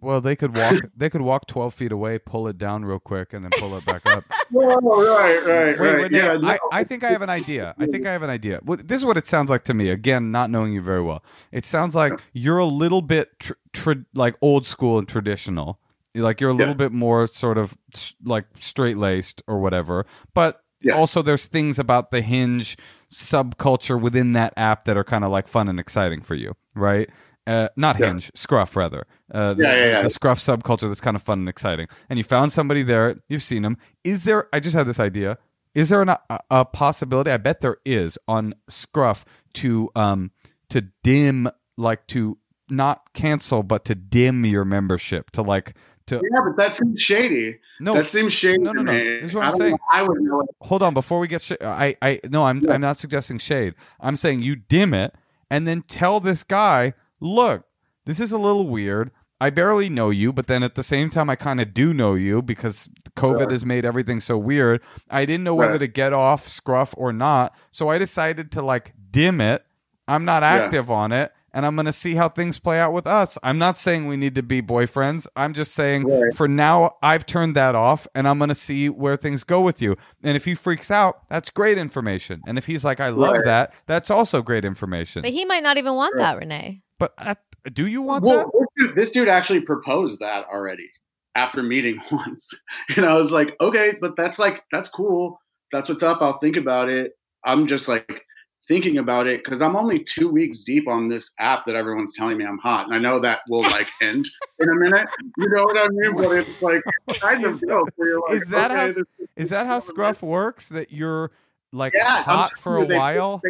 Well, 0.00 0.20
they 0.20 0.36
could 0.36 0.56
walk 0.56 0.74
they 0.96 1.08
could 1.10 1.20
walk 1.22 1.46
twelve 1.46 1.74
feet 1.74 1.92
away, 1.92 2.18
pull 2.18 2.46
it 2.48 2.58
down 2.58 2.84
real 2.84 2.98
quick, 2.98 3.32
and 3.32 3.42
then 3.44 3.50
pull 3.58 3.76
it 3.76 3.84
back 3.84 4.04
up. 4.06 4.24
Right, 4.52 5.44
right, 5.44 5.46
Wait, 5.46 5.78
right. 5.78 6.02
Renee, 6.02 6.18
yeah, 6.18 6.36
no. 6.36 6.48
I, 6.48 6.58
I 6.72 6.84
think 6.84 7.02
I 7.02 7.10
have 7.10 7.22
an 7.22 7.30
idea. 7.30 7.74
I 7.78 7.86
think 7.86 8.06
I 8.06 8.12
have 8.12 8.22
an 8.22 8.30
idea. 8.30 8.60
Well, 8.62 8.78
This 8.82 8.98
is 8.98 9.04
what 9.06 9.16
it 9.16 9.26
sounds 9.26 9.50
like 9.50 9.64
to 9.64 9.74
me. 9.74 9.88
Again, 9.90 10.30
not 10.30 10.50
knowing 10.50 10.72
you 10.72 10.82
very 10.82 11.02
well, 11.02 11.24
it 11.50 11.64
sounds 11.64 11.94
like 11.94 12.12
you're 12.32 12.58
a 12.58 12.66
little 12.66 13.02
bit 13.02 13.38
tr- 13.40 13.52
tr- 13.72 13.92
like 14.14 14.36
old 14.42 14.66
school 14.66 14.98
and 14.98 15.08
traditional. 15.08 15.80
Like 16.14 16.40
you're 16.40 16.50
a 16.50 16.54
little 16.54 16.74
Yeah. 16.74 16.78
bit 16.88 16.92
more 16.92 17.26
sort 17.26 17.58
of 17.58 17.76
like 18.22 18.44
straight 18.60 18.96
laced 18.98 19.42
or 19.48 19.58
whatever. 19.60 20.06
But 20.34 20.62
Yeah. 20.80 20.92
also, 20.92 21.22
there's 21.22 21.46
things 21.46 21.78
about 21.78 22.10
the 22.10 22.20
Hinge 22.20 22.76
subculture 23.10 24.00
within 24.00 24.32
that 24.34 24.52
app 24.56 24.84
that 24.84 24.96
are 24.96 25.04
kind 25.04 25.24
of 25.24 25.30
like 25.30 25.48
fun 25.48 25.68
and 25.68 25.80
exciting 25.80 26.20
for 26.20 26.34
you, 26.34 26.54
right? 26.74 27.08
Uh, 27.46 27.68
not 27.76 27.98
Yeah. 27.98 28.06
Hinge, 28.08 28.30
Scruff 28.34 28.74
rather. 28.76 29.06
Uh, 29.32 29.54
the, 29.54 29.62
Yeah, 29.64 29.74
yeah, 29.74 29.84
yeah. 29.86 30.02
the 30.02 30.10
Scruff 30.10 30.38
subculture 30.38 30.88
that's 30.88 31.00
kind 31.00 31.14
of 31.16 31.22
fun 31.22 31.40
and 31.40 31.48
exciting. 31.48 31.88
And 32.08 32.18
you 32.18 32.24
found 32.24 32.52
somebody 32.52 32.82
there. 32.82 33.16
You've 33.28 33.42
seen 33.42 33.62
them. 33.62 33.76
Is 34.02 34.24
there? 34.24 34.48
I 34.52 34.60
just 34.60 34.74
had 34.74 34.86
this 34.86 34.98
idea. 35.00 35.36
Is 35.74 35.88
there 35.90 36.00
an, 36.02 36.08
a, 36.08 36.20
a 36.50 36.64
possibility? 36.64 37.30
I 37.30 37.36
bet 37.36 37.60
there 37.60 37.78
is 37.84 38.16
on 38.28 38.54
Scruff 38.68 39.24
to 39.54 39.90
um 39.94 40.30
to 40.70 40.82
dim 41.02 41.48
like 41.76 42.06
to 42.08 42.38
not 42.70 43.12
cancel 43.12 43.62
but 43.62 43.84
to 43.84 43.94
dim 43.94 44.46
your 44.46 44.64
membership 44.64 45.30
to 45.32 45.42
like 45.42 45.74
to 46.06 46.14
yeah, 46.16 46.38
but 46.46 46.56
that 46.56 46.74
seems 46.74 47.00
shady. 47.02 47.58
no 47.80 47.94
that 47.94 48.06
seems 48.06 48.32
shady. 48.32 48.62
No, 48.62 48.72
no, 48.72 48.82
no. 48.82 48.92
This 48.92 49.24
is 49.24 49.34
what 49.34 49.44
I 49.44 49.48
I'm 49.48 49.56
saying. 49.56 49.76
I 49.92 50.02
would 50.02 50.20
know 50.20 50.40
it. 50.40 50.48
hold 50.62 50.82
on 50.82 50.94
before 50.94 51.18
we 51.18 51.28
get 51.28 51.42
sh- 51.42 51.52
I 51.60 51.96
I 52.00 52.20
no 52.30 52.44
I'm 52.44 52.60
Yeah. 52.60 52.72
I'm 52.72 52.80
not 52.80 52.96
suggesting 52.96 53.38
shade. 53.38 53.74
I'm 54.00 54.16
saying 54.16 54.40
you 54.42 54.56
dim 54.56 54.94
it 54.94 55.14
and 55.50 55.68
then 55.68 55.82
tell 55.82 56.20
this 56.20 56.42
guy, 56.42 56.94
"Look, 57.24 57.64
this 58.04 58.20
is 58.20 58.30
a 58.32 58.38
little 58.38 58.68
weird. 58.68 59.10
I 59.40 59.50
barely 59.50 59.88
know 59.90 60.10
you, 60.10 60.32
but 60.32 60.46
then 60.46 60.62
at 60.62 60.74
the 60.74 60.82
same 60.82 61.10
time 61.10 61.28
I 61.28 61.36
kind 61.36 61.60
of 61.60 61.74
do 61.74 61.92
know 61.92 62.14
you 62.14 62.40
because 62.42 62.88
COVID 63.16 63.40
Right. 63.40 63.50
has 63.50 63.64
made 63.64 63.84
everything 63.84 64.20
so 64.20 64.38
weird. 64.38 64.80
I 65.10 65.24
didn't 65.24 65.44
know 65.44 65.54
whether 65.56 65.72
Right. 65.72 65.80
to 65.80 65.86
get 65.88 66.12
off 66.12 66.46
scruff 66.46 66.94
or 66.96 67.12
not, 67.12 67.54
so 67.72 67.88
I 67.88 67.98
decided 67.98 68.52
to 68.52 68.62
like 68.62 68.92
dim 69.10 69.40
it. 69.40 69.64
I'm 70.06 70.24
not 70.24 70.42
Yeah. 70.42 70.50
active 70.50 70.90
on 70.90 71.12
it." 71.12 71.32
And 71.56 71.64
I'm 71.64 71.76
going 71.76 71.86
to 71.86 71.92
see 71.92 72.16
how 72.16 72.28
things 72.28 72.58
play 72.58 72.80
out 72.80 72.92
with 72.92 73.06
us. 73.06 73.38
I'm 73.44 73.58
not 73.58 73.78
saying 73.78 74.08
we 74.08 74.16
need 74.16 74.34
to 74.34 74.42
be 74.42 74.60
boyfriends. 74.60 75.28
I'm 75.36 75.54
just 75.54 75.72
saying 75.72 76.02
Right. 76.04 76.34
for 76.34 76.48
now, 76.48 76.96
I've 77.00 77.26
turned 77.26 77.54
that 77.54 77.76
off 77.76 78.08
and 78.12 78.26
I'm 78.26 78.38
going 78.38 78.48
to 78.48 78.56
see 78.56 78.88
where 78.88 79.16
things 79.16 79.44
go 79.44 79.60
with 79.60 79.80
you. 79.80 79.94
And 80.24 80.36
if 80.36 80.46
he 80.46 80.56
freaks 80.56 80.90
out, 80.90 81.28
that's 81.30 81.50
great 81.50 81.78
information. 81.78 82.42
And 82.44 82.58
if 82.58 82.66
he's 82.66 82.84
like, 82.84 82.98
I 82.98 83.10
love 83.10 83.34
Right. 83.34 83.44
that, 83.44 83.72
that's 83.86 84.10
also 84.10 84.42
great 84.42 84.64
information. 84.64 85.22
But 85.22 85.30
he 85.30 85.44
might 85.44 85.62
not 85.62 85.76
even 85.78 85.94
want 85.94 86.14
Right. 86.16 86.22
that, 86.24 86.38
Renee. 86.38 86.82
But 87.04 87.14
uh, 87.18 87.34
do 87.72 87.86
you 87.86 88.00
want 88.02 88.24
Well, 88.24 88.50
that? 88.76 88.92
this 88.94 89.10
dude, 89.10 89.28
actually 89.28 89.60
proposed 89.60 90.20
that 90.20 90.46
already 90.46 90.90
after 91.34 91.62
meeting 91.62 92.00
once. 92.12 92.50
And 92.96 93.04
I 93.04 93.14
was 93.14 93.30
like, 93.30 93.54
okay, 93.60 93.92
but 94.00 94.16
that's 94.16 94.38
like, 94.38 94.62
that's 94.72 94.88
cool. 94.88 95.38
That's 95.72 95.88
what's 95.88 96.02
up. 96.02 96.22
I'll 96.22 96.38
think 96.38 96.56
about 96.56 96.88
it. 96.88 97.12
I'm 97.44 97.66
just 97.66 97.88
like 97.88 98.22
thinking 98.68 98.96
about 98.98 99.26
it 99.26 99.44
because 99.44 99.60
I'm 99.60 99.76
only 99.76 100.02
two 100.02 100.30
weeks 100.30 100.64
deep 100.64 100.88
on 100.88 101.08
this 101.10 101.30
app 101.38 101.66
that 101.66 101.76
everyone's 101.76 102.14
telling 102.14 102.38
me 102.38 102.46
I'm 102.46 102.58
hot. 102.58 102.86
And 102.86 102.94
I 102.94 102.98
know 102.98 103.20
that 103.20 103.40
will 103.48 103.60
like 103.62 103.88
end 104.00 104.26
in 104.60 104.68
a 104.70 104.74
minute. 104.74 105.06
You 105.36 105.48
know 105.50 105.64
what 105.64 105.78
I 105.78 105.88
mean? 105.88 106.16
But 106.16 106.32
it's 106.32 106.62
like 106.62 106.80
kind 107.20 107.44
of 107.44 107.60
dope. 107.60 107.88
Like, 107.98 108.36
Is 108.36 108.48
that 108.48 108.70
okay, 108.70 108.92
how- 108.94 109.24
Is 109.36 109.50
that 109.50 109.66
how 109.66 109.78
Scruff 109.80 110.22
works? 110.22 110.68
That 110.70 110.92
you're 110.92 111.32
like 111.72 111.92
Yeah, 111.94 112.22
hot 112.22 112.56
for 112.58 112.78
a 112.78 112.84
while? 112.86 113.42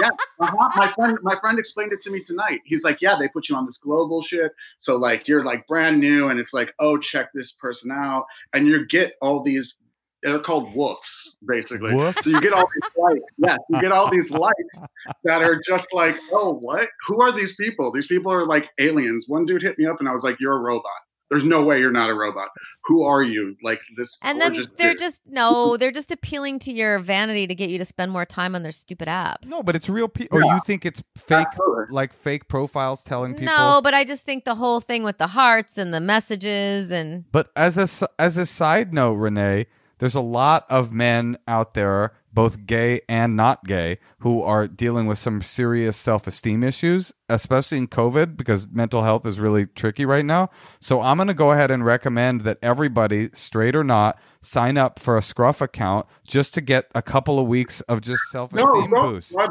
Yeah, 0.00 0.10
uh-huh. 0.38 0.70
my 0.76 0.92
friend, 0.92 1.18
my 1.22 1.36
friend 1.36 1.58
explained 1.58 1.92
it 1.92 2.00
to 2.02 2.10
me 2.10 2.22
tonight. 2.22 2.60
He's 2.64 2.84
like, 2.84 2.98
yeah, 3.00 3.16
they 3.18 3.28
put 3.28 3.48
you 3.48 3.56
on 3.56 3.66
this 3.66 3.78
global 3.78 4.22
shit, 4.22 4.52
so 4.78 4.96
like 4.96 5.28
you're 5.28 5.44
like 5.44 5.66
brand 5.66 6.00
new, 6.00 6.28
and 6.28 6.40
it's 6.40 6.52
like, 6.52 6.72
oh, 6.78 6.98
check 6.98 7.30
this 7.34 7.52
person 7.52 7.90
out, 7.90 8.24
and 8.52 8.66
you 8.66 8.86
get 8.86 9.14
all 9.20 9.42
these. 9.42 9.80
They're 10.22 10.38
called 10.38 10.74
woofs, 10.74 11.36
basically. 11.46 11.92
Woofs? 11.92 12.24
So 12.24 12.28
you 12.28 12.42
get 12.42 12.52
all 12.52 12.68
these 12.74 12.90
likes. 12.94 13.32
Yes, 13.38 13.58
you 13.70 13.80
get 13.80 13.90
all 13.90 14.10
these 14.10 14.30
likes 14.30 14.80
that 15.24 15.40
are 15.42 15.58
just 15.66 15.94
like, 15.94 16.14
oh, 16.30 16.58
what? 16.58 16.90
Who 17.06 17.22
are 17.22 17.32
these 17.32 17.56
people? 17.56 17.90
These 17.90 18.06
people 18.06 18.30
are 18.30 18.44
like 18.44 18.68
aliens. 18.78 19.24
One 19.28 19.46
dude 19.46 19.62
hit 19.62 19.78
me 19.78 19.86
up, 19.86 19.96
and 19.98 20.06
I 20.06 20.12
was 20.12 20.22
like, 20.22 20.38
you're 20.38 20.56
a 20.56 20.60
robot. 20.60 20.92
There's 21.30 21.44
no 21.44 21.64
way 21.64 21.78
you're 21.78 21.92
not 21.92 22.10
a 22.10 22.14
robot. 22.14 22.48
Who 22.86 23.04
are 23.04 23.22
you? 23.22 23.56
Like 23.62 23.80
this 23.96 24.18
And 24.22 24.40
then 24.40 24.52
gorgeous 24.54 24.72
they're 24.76 24.90
dude. 24.92 24.98
just 24.98 25.20
no, 25.26 25.76
they're 25.76 25.92
just 25.92 26.10
appealing 26.10 26.58
to 26.60 26.72
your 26.72 26.98
vanity 26.98 27.46
to 27.46 27.54
get 27.54 27.70
you 27.70 27.78
to 27.78 27.84
spend 27.84 28.10
more 28.10 28.24
time 28.26 28.54
on 28.56 28.62
their 28.62 28.72
stupid 28.72 29.06
app. 29.08 29.44
No, 29.44 29.62
but 29.62 29.76
it's 29.76 29.88
real 29.88 30.08
people. 30.08 30.38
Or 30.38 30.42
you 30.42 30.60
think 30.66 30.84
it's 30.84 31.02
fake, 31.16 31.46
Absolutely. 31.46 31.94
like 31.94 32.12
fake 32.12 32.48
profiles 32.48 33.02
telling 33.04 33.34
people? 33.34 33.46
No, 33.54 33.80
but 33.82 33.94
I 33.94 34.04
just 34.04 34.24
think 34.24 34.44
the 34.44 34.56
whole 34.56 34.80
thing 34.80 35.04
with 35.04 35.18
the 35.18 35.28
hearts 35.28 35.78
and 35.78 35.94
the 35.94 36.00
messages 36.00 36.90
and 36.90 37.30
But 37.30 37.50
as 37.54 37.78
a 37.78 38.08
as 38.18 38.36
a 38.36 38.46
side 38.46 38.92
note, 38.92 39.14
Renee, 39.14 39.66
there's 39.98 40.14
a 40.16 40.20
lot 40.20 40.64
of 40.68 40.90
men 40.92 41.38
out 41.46 41.74
there, 41.74 42.14
both 42.32 42.66
gay 42.66 43.00
and 43.08 43.36
not 43.36 43.64
gay, 43.64 43.98
who 44.20 44.42
are 44.42 44.68
dealing 44.68 45.06
with 45.06 45.18
some 45.18 45.42
serious 45.42 45.96
self 45.96 46.26
esteem 46.26 46.62
issues, 46.62 47.12
especially 47.28 47.78
in 47.78 47.88
COVID, 47.88 48.36
because 48.36 48.68
mental 48.68 49.02
health 49.02 49.26
is 49.26 49.40
really 49.40 49.66
tricky 49.66 50.04
right 50.04 50.24
now. 50.24 50.50
So 50.80 51.00
I'm 51.00 51.16
going 51.16 51.28
to 51.28 51.34
go 51.34 51.52
ahead 51.52 51.70
and 51.70 51.84
recommend 51.84 52.42
that 52.42 52.58
everybody, 52.62 53.30
straight 53.32 53.74
or 53.74 53.84
not, 53.84 54.18
sign 54.42 54.76
up 54.76 54.98
for 54.98 55.16
a 55.16 55.22
Scruff 55.22 55.60
account 55.60 56.06
just 56.26 56.54
to 56.54 56.60
get 56.60 56.86
a 56.94 57.02
couple 57.02 57.38
of 57.38 57.46
weeks 57.46 57.80
of 57.82 58.00
just 58.00 58.22
self 58.30 58.52
esteem 58.52 58.90
don't 58.90 58.90
boost. 58.90 59.32
flood, 59.32 59.50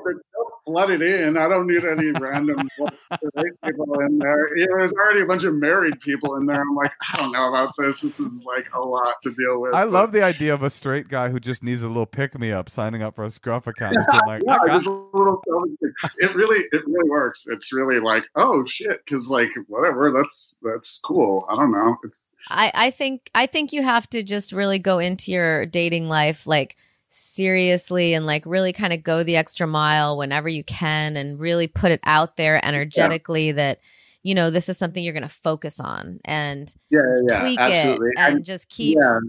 the, 0.69 0.75
don't 0.75 0.87
flood 0.87 0.91
it 0.91 1.01
in. 1.01 1.37
I 1.37 1.47
don't 1.47 1.67
need 1.67 1.83
any 1.85 2.11
random 2.11 2.69
people 3.65 3.99
in 4.01 4.19
there. 4.19 4.57
Yeah, 4.57 4.65
there's 4.77 4.93
already 4.93 5.21
a 5.21 5.25
bunch 5.25 5.43
of 5.43 5.53
married 5.55 5.99
people 5.99 6.35
in 6.35 6.45
there. 6.45 6.61
I'm 6.61 6.75
like, 6.75 6.91
I 7.13 7.17
don't 7.17 7.31
know 7.31 7.49
about 7.49 7.73
this. 7.77 8.01
This 8.01 8.19
is 8.19 8.43
like 8.45 8.67
a 8.73 8.79
lot 8.79 9.15
to 9.23 9.33
deal 9.33 9.61
with. 9.61 9.73
I 9.73 9.85
but- 9.85 9.91
love 9.91 10.11
the 10.11 10.23
idea 10.23 10.53
of 10.53 10.63
a 10.63 10.69
straight 10.69 11.07
guy 11.07 11.29
who 11.29 11.39
just 11.39 11.63
needs 11.63 11.81
a 11.81 11.87
little 11.87 12.05
pick 12.05 12.37
me 12.39 12.51
up 12.51 12.69
signing 12.69 13.01
up 13.01 13.15
for 13.15 13.23
a 13.23 13.31
Scruff 13.31 13.67
account. 13.67 13.95
Just 13.95 14.07
being 14.09 14.21
like, 14.27 14.41
yeah, 14.45 14.57
I 14.61 14.67
got 14.67 14.75
just 14.75 14.87
a 14.87 14.91
little 14.91 15.41
it 16.19 16.35
really 16.35 16.65
it 16.71 16.83
really 16.85 17.09
works. 17.09 17.47
It's 17.47 17.73
really 17.73 17.99
like, 17.99 18.25
oh 18.35 18.65
shit, 18.65 19.01
because 19.05 19.27
like 19.27 19.49
whatever, 19.67 20.11
that's 20.11 20.57
that's 20.61 20.99
cool. 20.99 21.45
I 21.49 21.55
don't 21.55 21.71
know. 21.71 21.97
It's 22.03 22.19
I, 22.49 22.71
I 22.73 22.91
think 22.91 23.29
I 23.35 23.45
think 23.45 23.73
you 23.73 23.83
have 23.83 24.09
to 24.11 24.23
just 24.23 24.51
really 24.51 24.79
go 24.79 24.99
into 24.99 25.31
your 25.31 25.65
dating 25.65 26.09
life 26.09 26.47
like 26.47 26.77
seriously 27.09 28.13
and 28.13 28.25
like 28.25 28.43
really 28.45 28.73
kind 28.73 28.93
of 28.93 29.03
go 29.03 29.23
the 29.23 29.35
extra 29.35 29.65
mile 29.67 30.17
whenever 30.17 30.47
you 30.47 30.63
can 30.63 31.17
and 31.17 31.39
really 31.39 31.67
put 31.67 31.91
it 31.91 31.99
out 32.03 32.37
there 32.37 32.63
energetically 32.65 33.51
that 33.51 33.79
you 34.23 34.35
know 34.35 34.49
this 34.49 34.69
is 34.69 34.77
something 34.77 35.03
you're 35.03 35.13
going 35.13 35.23
to 35.23 35.29
focus 35.29 35.79
on 35.79 36.19
and 36.25 36.73
yeah, 36.89 36.99
yeah, 37.29 37.39
tweak 37.39 37.59
absolutely. 37.59 38.09
it 38.09 38.13
and 38.17 38.45
just 38.45 38.69
keep 38.69 38.97
yeah, 38.97 39.19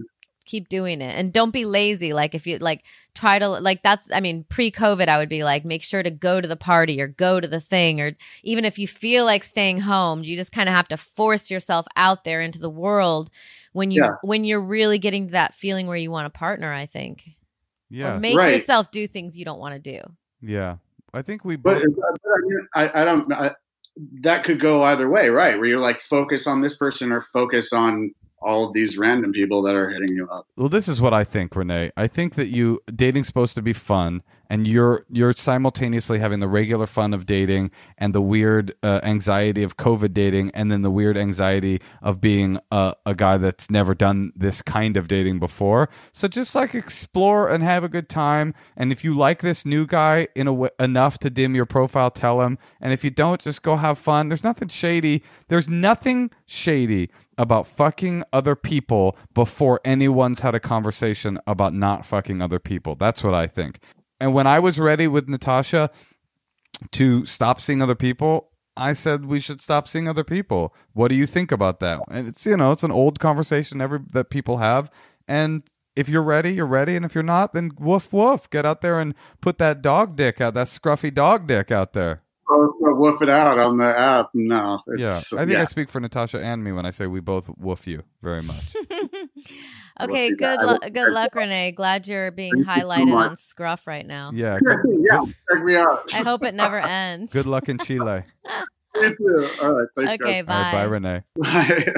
keep 0.45 0.67
doing 0.69 1.01
it. 1.01 1.17
And 1.17 1.31
don't 1.31 1.51
be 1.51 1.65
lazy. 1.65 2.13
Like 2.13 2.35
if 2.35 2.45
you 2.45 2.57
like 2.57 2.83
try 3.13 3.39
to 3.39 3.47
like 3.47 3.83
that's 3.83 4.07
i 4.11 4.21
mean 4.21 4.45
pre-covid 4.49 5.07
i 5.07 5.17
would 5.17 5.27
be 5.29 5.43
like 5.43 5.65
make 5.65 5.83
sure 5.83 6.01
to 6.01 6.09
go 6.09 6.39
to 6.39 6.47
the 6.47 6.55
party 6.55 7.01
or 7.01 7.07
go 7.07 7.39
to 7.41 7.47
the 7.47 7.59
thing 7.59 7.99
or 7.99 8.13
even 8.43 8.63
if 8.63 8.79
you 8.79 8.87
feel 8.87 9.25
like 9.25 9.43
staying 9.43 9.81
home 9.81 10.23
you 10.23 10.37
just 10.37 10.53
kind 10.53 10.69
of 10.69 10.75
have 10.75 10.87
to 10.87 10.95
force 10.95 11.51
yourself 11.51 11.85
out 11.97 12.23
there 12.23 12.39
into 12.39 12.57
the 12.57 12.69
world 12.69 13.29
when 13.73 13.91
you 13.91 14.01
Yeah. 14.01 14.11
when 14.21 14.45
you're 14.45 14.61
really 14.61 14.97
getting 14.97 15.27
to 15.27 15.31
that 15.33 15.53
feeling 15.53 15.87
where 15.87 15.97
you 15.97 16.09
want 16.09 16.25
a 16.27 16.29
partner 16.29 16.71
i 16.71 16.85
think 16.85 17.35
yeah, 17.91 18.15
or 18.15 18.19
make 18.19 18.35
Right. 18.35 18.53
yourself 18.53 18.89
do 18.89 19.05
things 19.05 19.37
you 19.37 19.45
don't 19.45 19.59
want 19.59 19.75
to 19.75 19.79
do 19.79 20.01
yeah. 20.41 20.77
I 21.13 21.21
think 21.21 21.45
we 21.45 21.55
but, 21.55 21.83
both. 21.83 21.95
but 21.95 22.31
I, 22.75 22.83
I, 22.85 23.01
I 23.01 23.05
don't. 23.05 23.31
I, 23.33 23.51
that 24.21 24.45
could 24.45 24.61
go 24.61 24.83
either 24.83 25.09
way, 25.09 25.29
right? 25.29 25.57
Where 25.57 25.67
you're 25.67 25.79
like 25.79 25.99
focus 25.99 26.47
on 26.47 26.61
this 26.61 26.77
person 26.77 27.11
or 27.11 27.21
focus 27.21 27.73
on 27.73 28.13
all 28.41 28.67
of 28.67 28.73
these 28.73 28.97
random 28.97 29.31
people 29.33 29.61
that 29.63 29.75
are 29.75 29.89
hitting 29.89 30.15
you 30.15 30.27
up. 30.29 30.47
Well, 30.55 30.69
this 30.69 30.87
is 30.87 31.01
what 31.01 31.13
I 31.13 31.23
think, 31.23 31.55
Renee. 31.55 31.91
I 31.95 32.07
think 32.07 32.35
that 32.35 32.47
you 32.47 32.79
dating's 32.95 33.27
supposed 33.27 33.55
to 33.55 33.61
be 33.61 33.73
fun, 33.73 34.23
and 34.51 34.67
you're 34.67 35.05
you're 35.09 35.31
simultaneously 35.31 36.19
having 36.19 36.41
the 36.41 36.47
regular 36.47 36.85
fun 36.85 37.13
of 37.13 37.25
dating 37.25 37.71
and 37.97 38.13
the 38.13 38.21
weird 38.21 38.73
uh, 38.83 38.99
anxiety 39.01 39.63
of 39.63 39.77
COVID 39.77 40.13
dating, 40.13 40.51
and 40.53 40.69
then 40.69 40.81
the 40.81 40.91
weird 40.91 41.15
anxiety 41.15 41.79
of 42.01 42.19
being 42.19 42.59
a, 42.69 42.93
a 43.05 43.15
guy 43.15 43.37
that's 43.37 43.71
never 43.71 43.95
done 43.95 44.33
this 44.35 44.61
kind 44.61 44.97
of 44.97 45.07
dating 45.07 45.39
before. 45.39 45.89
So 46.11 46.27
just 46.27 46.53
like 46.53 46.75
explore 46.75 47.47
and 47.47 47.63
have 47.63 47.85
a 47.85 47.87
good 47.87 48.09
time. 48.09 48.53
And 48.75 48.91
if 48.91 49.05
you 49.05 49.15
like 49.15 49.39
this 49.39 49.65
new 49.65 49.87
guy 49.87 50.27
in 50.35 50.49
a 50.49 50.51
w- 50.51 50.69
enough 50.81 51.17
to 51.19 51.29
dim 51.29 51.55
your 51.55 51.65
profile, 51.65 52.11
tell 52.11 52.41
him. 52.41 52.57
And 52.81 52.91
if 52.91 53.05
you 53.05 53.09
don't, 53.09 53.39
just 53.39 53.63
go 53.63 53.77
have 53.77 53.97
fun. 53.97 54.27
There's 54.27 54.43
nothing 54.43 54.67
shady. 54.67 55.23
There's 55.47 55.69
nothing 55.69 56.29
shady 56.45 57.09
about 57.37 57.67
fucking 57.67 58.25
other 58.33 58.57
people 58.57 59.17
before 59.33 59.79
anyone's 59.85 60.41
had 60.41 60.53
a 60.55 60.59
conversation 60.59 61.39
about 61.47 61.73
not 61.73 62.05
fucking 62.05 62.41
other 62.41 62.59
people. 62.59 62.95
That's 62.95 63.23
what 63.23 63.33
I 63.33 63.47
think. 63.47 63.79
And 64.21 64.33
when 64.33 64.47
I 64.47 64.59
was 64.59 64.79
ready 64.79 65.07
with 65.07 65.27
Natasha 65.27 65.89
to 66.91 67.25
stop 67.25 67.59
seeing 67.59 67.81
other 67.81 67.95
people, 67.95 68.51
I 68.77 68.93
said 68.93 69.25
we 69.25 69.39
should 69.39 69.61
stop 69.61 69.87
seeing 69.87 70.07
other 70.07 70.23
people. 70.23 70.73
What 70.93 71.09
do 71.09 71.15
you 71.15 71.25
think 71.25 71.51
about 71.51 71.79
that? 71.81 71.99
And 72.09 72.27
it's 72.27 72.45
you 72.45 72.55
know, 72.55 72.71
it's 72.71 72.83
an 72.83 72.91
old 72.91 73.19
conversation 73.19 73.81
every 73.81 73.99
that 74.11 74.29
people 74.29 74.57
have 74.57 74.89
and 75.27 75.63
if 75.95 76.07
you're 76.07 76.23
ready, 76.23 76.53
you're 76.53 76.65
ready, 76.65 76.95
and 76.95 77.03
if 77.05 77.13
you're 77.15 77.23
not, 77.23 77.53
then 77.53 77.71
woof 77.79 78.13
woof. 78.13 78.49
Get 78.49 78.65
out 78.65 78.81
there 78.81 78.99
and 78.99 79.13
put 79.41 79.57
that 79.57 79.81
dog 79.81 80.15
dick 80.15 80.39
out, 80.39 80.53
that 80.53 80.67
scruffy 80.67 81.13
dog 81.13 81.47
dick 81.47 81.71
out 81.71 81.93
there. 81.93 82.23
Oh, 82.49 82.73
so 82.81 82.95
woof 82.95 83.21
it 83.21 83.29
out 83.29 83.57
on 83.59 83.77
the 83.77 83.97
app. 83.97 84.29
No, 84.33 84.75
it's, 84.75 85.01
Yeah, 85.01 85.39
I 85.39 85.45
think 85.45 85.51
yeah. 85.51 85.61
I 85.61 85.65
speak 85.65 85.89
for 85.89 85.99
Natasha 85.99 86.43
and 86.43 86.63
me 86.63 86.71
when 86.71 86.85
I 86.85 86.91
say 86.91 87.07
we 87.07 87.19
both 87.19 87.49
woof 87.57 87.87
you 87.87 88.03
very 88.21 88.41
much. 88.41 88.75
okay 90.03 90.29
do 90.29 90.35
that. 90.37 90.59
good 90.59 90.67
I 90.69 90.71
lu- 90.85 90.91
good 90.91 91.13
luck 91.13 91.35
renee 91.35 91.71
glad 91.71 92.07
you're 92.07 92.31
being 92.31 92.51
Thank 92.63 92.67
you 92.67 92.73
so 92.83 92.87
highlighted 92.87 93.15
on 93.15 93.35
scruff 93.37 93.87
right 93.87 94.05
now 94.05 94.31
Yeah, 94.33 94.57
yeah, 94.65 95.23
check 95.51 95.63
me 95.63 95.75
out. 95.75 96.03
i 96.13 96.17
hope 96.23 96.43
it 96.43 96.53
never 96.53 96.79
ends 96.79 97.31
good 97.33 97.45
luck 97.45 97.69
in 97.69 97.77
Chile. 97.77 98.23
You 98.93 99.15
too. 99.15 99.49
All 99.61 99.71
right, 99.73 99.87
thanks, 99.95 100.13
okay 100.23 100.41
guys. 100.41 100.45
bye 100.45 100.53
All 100.53 100.61
right, 100.63 100.71
bye, 100.73 100.83
Renee. 100.83 101.21
Bye. 101.41 101.93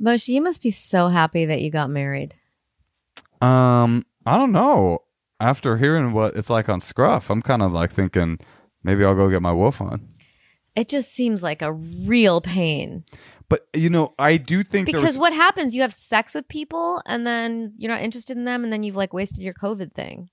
Moshe, 0.00 0.28
you 0.28 0.40
must 0.40 0.62
be 0.62 0.70
so 0.70 1.08
happy 1.08 1.44
that 1.46 1.60
you 1.62 1.70
got 1.70 1.90
married. 1.90 2.34
Um, 3.42 4.06
I 4.24 4.38
don't 4.38 4.52
know. 4.52 5.00
After 5.40 5.78
hearing 5.78 6.12
what 6.12 6.36
it's 6.36 6.48
like 6.48 6.68
on 6.68 6.80
Scruff, 6.80 7.28
I'm 7.28 7.42
kind 7.42 7.60
of 7.60 7.72
like 7.72 7.92
thinking 7.92 8.38
maybe 8.84 9.04
I'll 9.04 9.14
go 9.16 9.28
get 9.28 9.42
my 9.42 9.52
wolf 9.52 9.80
on. 9.80 10.08
It 10.76 10.88
just 10.88 11.12
seems 11.12 11.42
like 11.42 11.60
a 11.60 11.72
real 11.72 12.40
pain. 12.40 13.04
But 13.50 13.66
you 13.74 13.90
know, 13.90 14.14
I 14.18 14.38
do 14.38 14.62
think 14.62 14.86
Because 14.86 15.02
was, 15.02 15.18
what 15.18 15.34
happens? 15.34 15.74
You 15.74 15.82
have 15.82 15.92
sex 15.92 16.34
with 16.34 16.48
people 16.48 17.02
and 17.04 17.26
then 17.26 17.72
you're 17.76 17.92
not 17.92 18.00
interested 18.00 18.38
in 18.38 18.44
them 18.46 18.64
and 18.64 18.72
then 18.72 18.82
you've 18.82 18.96
like 18.96 19.12
wasted 19.12 19.40
your 19.40 19.52
COVID 19.52 19.92
thing. 19.92 20.30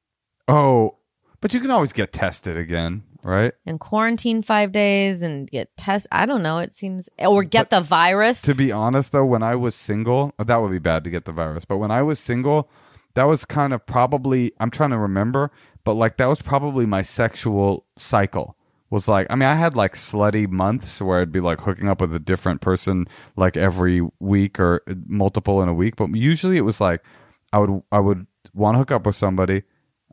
oh, 0.48 0.96
but 1.42 1.54
you 1.54 1.60
can 1.60 1.70
always 1.70 1.94
get 1.94 2.12
tested 2.12 2.58
again, 2.58 3.04
right? 3.24 3.54
And 3.66 3.80
quarantine 3.80 4.42
five 4.42 4.72
days 4.72 5.22
and 5.22 5.50
get 5.50 5.76
test. 5.78 6.08
I 6.12 6.26
don't 6.26 6.42
know. 6.42 6.58
It 6.58 6.74
seems 6.74 7.10
or 7.20 7.44
get 7.44 7.70
the 7.70 7.82
virus. 7.82 8.42
To 8.44 8.56
be 8.56 8.72
honest, 8.72 9.12
though, 9.12 9.26
when 9.26 9.44
I 9.44 9.56
was 9.56 9.76
single, 9.76 10.34
that 10.40 10.56
would 10.58 10.72
be 10.72 10.80
bad 10.80 11.04
to 11.04 11.12
get 11.12 11.26
the 11.26 11.32
virus. 11.32 11.64
But 11.64 11.78
when 11.78 11.92
I 11.92 12.02
was 12.02 12.20
single, 12.20 12.70
that 13.14 13.26
was 13.26 13.46
kind 13.46 13.72
of 13.72 13.86
probably, 13.86 14.52
I'm 14.60 14.72
trying 14.72 14.90
to 14.92 14.98
remember, 14.98 15.52
but 15.84 15.94
like 15.94 16.18
that 16.18 16.28
was 16.28 16.42
probably 16.42 16.86
my 16.88 17.04
sexual 17.04 17.86
cycle. 17.98 18.56
Was 18.90 19.08
like, 19.08 19.28
I 19.30 19.36
mean, 19.36 19.50
I 19.50 19.56
had 19.56 19.76
like 19.76 19.96
slutty 19.96 20.50
months 20.50 21.02
where 21.02 21.20
I'd 21.20 21.32
be 21.32 21.42
like 21.42 21.60
hooking 21.62 21.90
up 21.90 22.00
with 22.00 22.16
a 22.16 22.20
different 22.20 22.62
person 22.62 23.06
like 23.36 23.58
every 23.58 24.02
week 24.20 24.60
or 24.60 24.82
uh, 24.90 24.94
multiple 25.08 25.62
in 25.62 25.68
a 25.68 25.74
week. 25.74 25.98
But 25.98 26.16
usually 26.16 26.56
it 26.58 26.62
was 26.62 26.80
like, 26.80 27.04
I 27.52 27.60
would, 27.60 27.82
I 27.92 28.00
would 28.00 28.28
want 28.54 28.76
to 28.76 28.80
hook 28.80 28.92
up 28.92 29.06
with 29.06 29.16
somebody. 29.16 29.64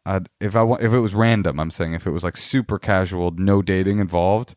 I'd, 0.07 0.29
if 0.41 0.55
I 0.55 0.69
if 0.81 0.93
it 0.93 0.99
was 0.99 1.15
random, 1.15 1.59
I'm 1.59 1.71
saying 1.71 1.95
if 1.95 2.07
it 2.07 2.11
was 2.11 2.25
like 2.25 2.37
super 2.37 2.79
casual, 2.79 3.31
no 3.31 3.63
dating 3.63 4.01
involved, 4.01 4.55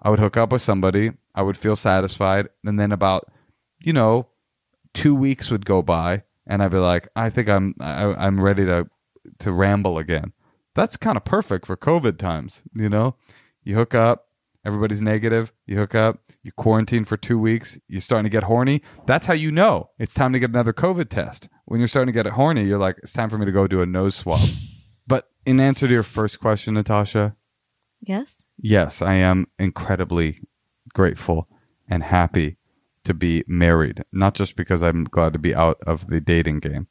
I 0.00 0.10
would 0.10 0.18
hook 0.18 0.36
up 0.36 0.52
with 0.52 0.62
somebody. 0.62 1.12
I 1.34 1.42
would 1.42 1.58
feel 1.58 1.76
satisfied, 1.76 2.48
and 2.64 2.80
then 2.80 2.92
about 2.92 3.30
you 3.80 3.92
know 3.92 4.28
two 4.94 5.14
weeks 5.14 5.50
would 5.50 5.66
go 5.66 5.82
by, 5.82 6.22
and 6.46 6.62
I'd 6.62 6.70
be 6.70 6.78
like, 6.78 7.08
I 7.14 7.28
think 7.28 7.48
I'm 7.48 7.74
I, 7.80 8.14
I'm 8.14 8.40
ready 8.40 8.64
to 8.64 8.88
to 9.40 9.52
ramble 9.52 9.98
again. 9.98 10.32
That's 10.74 10.96
kind 10.96 11.16
of 11.16 11.24
perfect 11.24 11.66
for 11.66 11.76
COVID 11.76 12.18
times, 12.18 12.62
you 12.74 12.88
know. 12.88 13.16
You 13.66 13.74
hook 13.74 13.96
up, 13.96 14.28
everybody's 14.64 15.00
negative. 15.02 15.52
You 15.66 15.78
hook 15.78 15.96
up, 15.96 16.20
you 16.44 16.52
quarantine 16.52 17.04
for 17.04 17.16
two 17.16 17.36
weeks. 17.36 17.76
You're 17.88 18.00
starting 18.00 18.22
to 18.22 18.30
get 18.30 18.44
horny. 18.44 18.80
That's 19.06 19.26
how 19.26 19.34
you 19.34 19.50
know 19.50 19.90
it's 19.98 20.14
time 20.14 20.32
to 20.34 20.38
get 20.38 20.50
another 20.50 20.72
COVID 20.72 21.08
test. 21.08 21.48
When 21.64 21.80
you're 21.80 21.88
starting 21.88 22.06
to 22.06 22.16
get 22.16 22.26
it 22.26 22.34
horny, 22.34 22.62
you're 22.62 22.78
like, 22.78 22.96
it's 23.02 23.12
time 23.12 23.28
for 23.28 23.38
me 23.38 23.44
to 23.44 23.50
go 23.50 23.66
do 23.66 23.82
a 23.82 23.86
nose 23.86 24.14
swab. 24.14 24.38
But 25.08 25.28
in 25.44 25.58
answer 25.58 25.88
to 25.88 25.92
your 25.92 26.04
first 26.04 26.38
question, 26.38 26.74
Natasha, 26.74 27.34
yes. 28.00 28.44
yes, 28.56 29.02
I 29.02 29.14
am 29.14 29.48
incredibly 29.58 30.42
grateful 30.94 31.48
and 31.88 32.04
happy 32.04 32.58
to 33.02 33.14
be 33.14 33.42
married. 33.48 34.04
Not 34.12 34.34
just 34.34 34.54
because 34.54 34.80
I'm 34.80 35.02
glad 35.02 35.32
to 35.32 35.40
be 35.40 35.56
out 35.56 35.78
of 35.84 36.06
the 36.06 36.20
dating 36.20 36.60
game, 36.60 36.86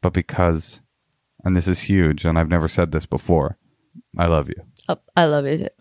but 0.00 0.14
because, 0.14 0.80
and 1.44 1.54
this 1.54 1.68
is 1.68 1.80
huge, 1.80 2.24
and 2.24 2.38
I've 2.38 2.48
never 2.48 2.68
said 2.68 2.92
this 2.92 3.04
before, 3.04 3.58
I 4.16 4.26
love 4.26 4.48
you. 4.48 4.62
Oh, 4.88 4.98
I 5.16 5.24
love 5.24 5.46
it. 5.46 5.74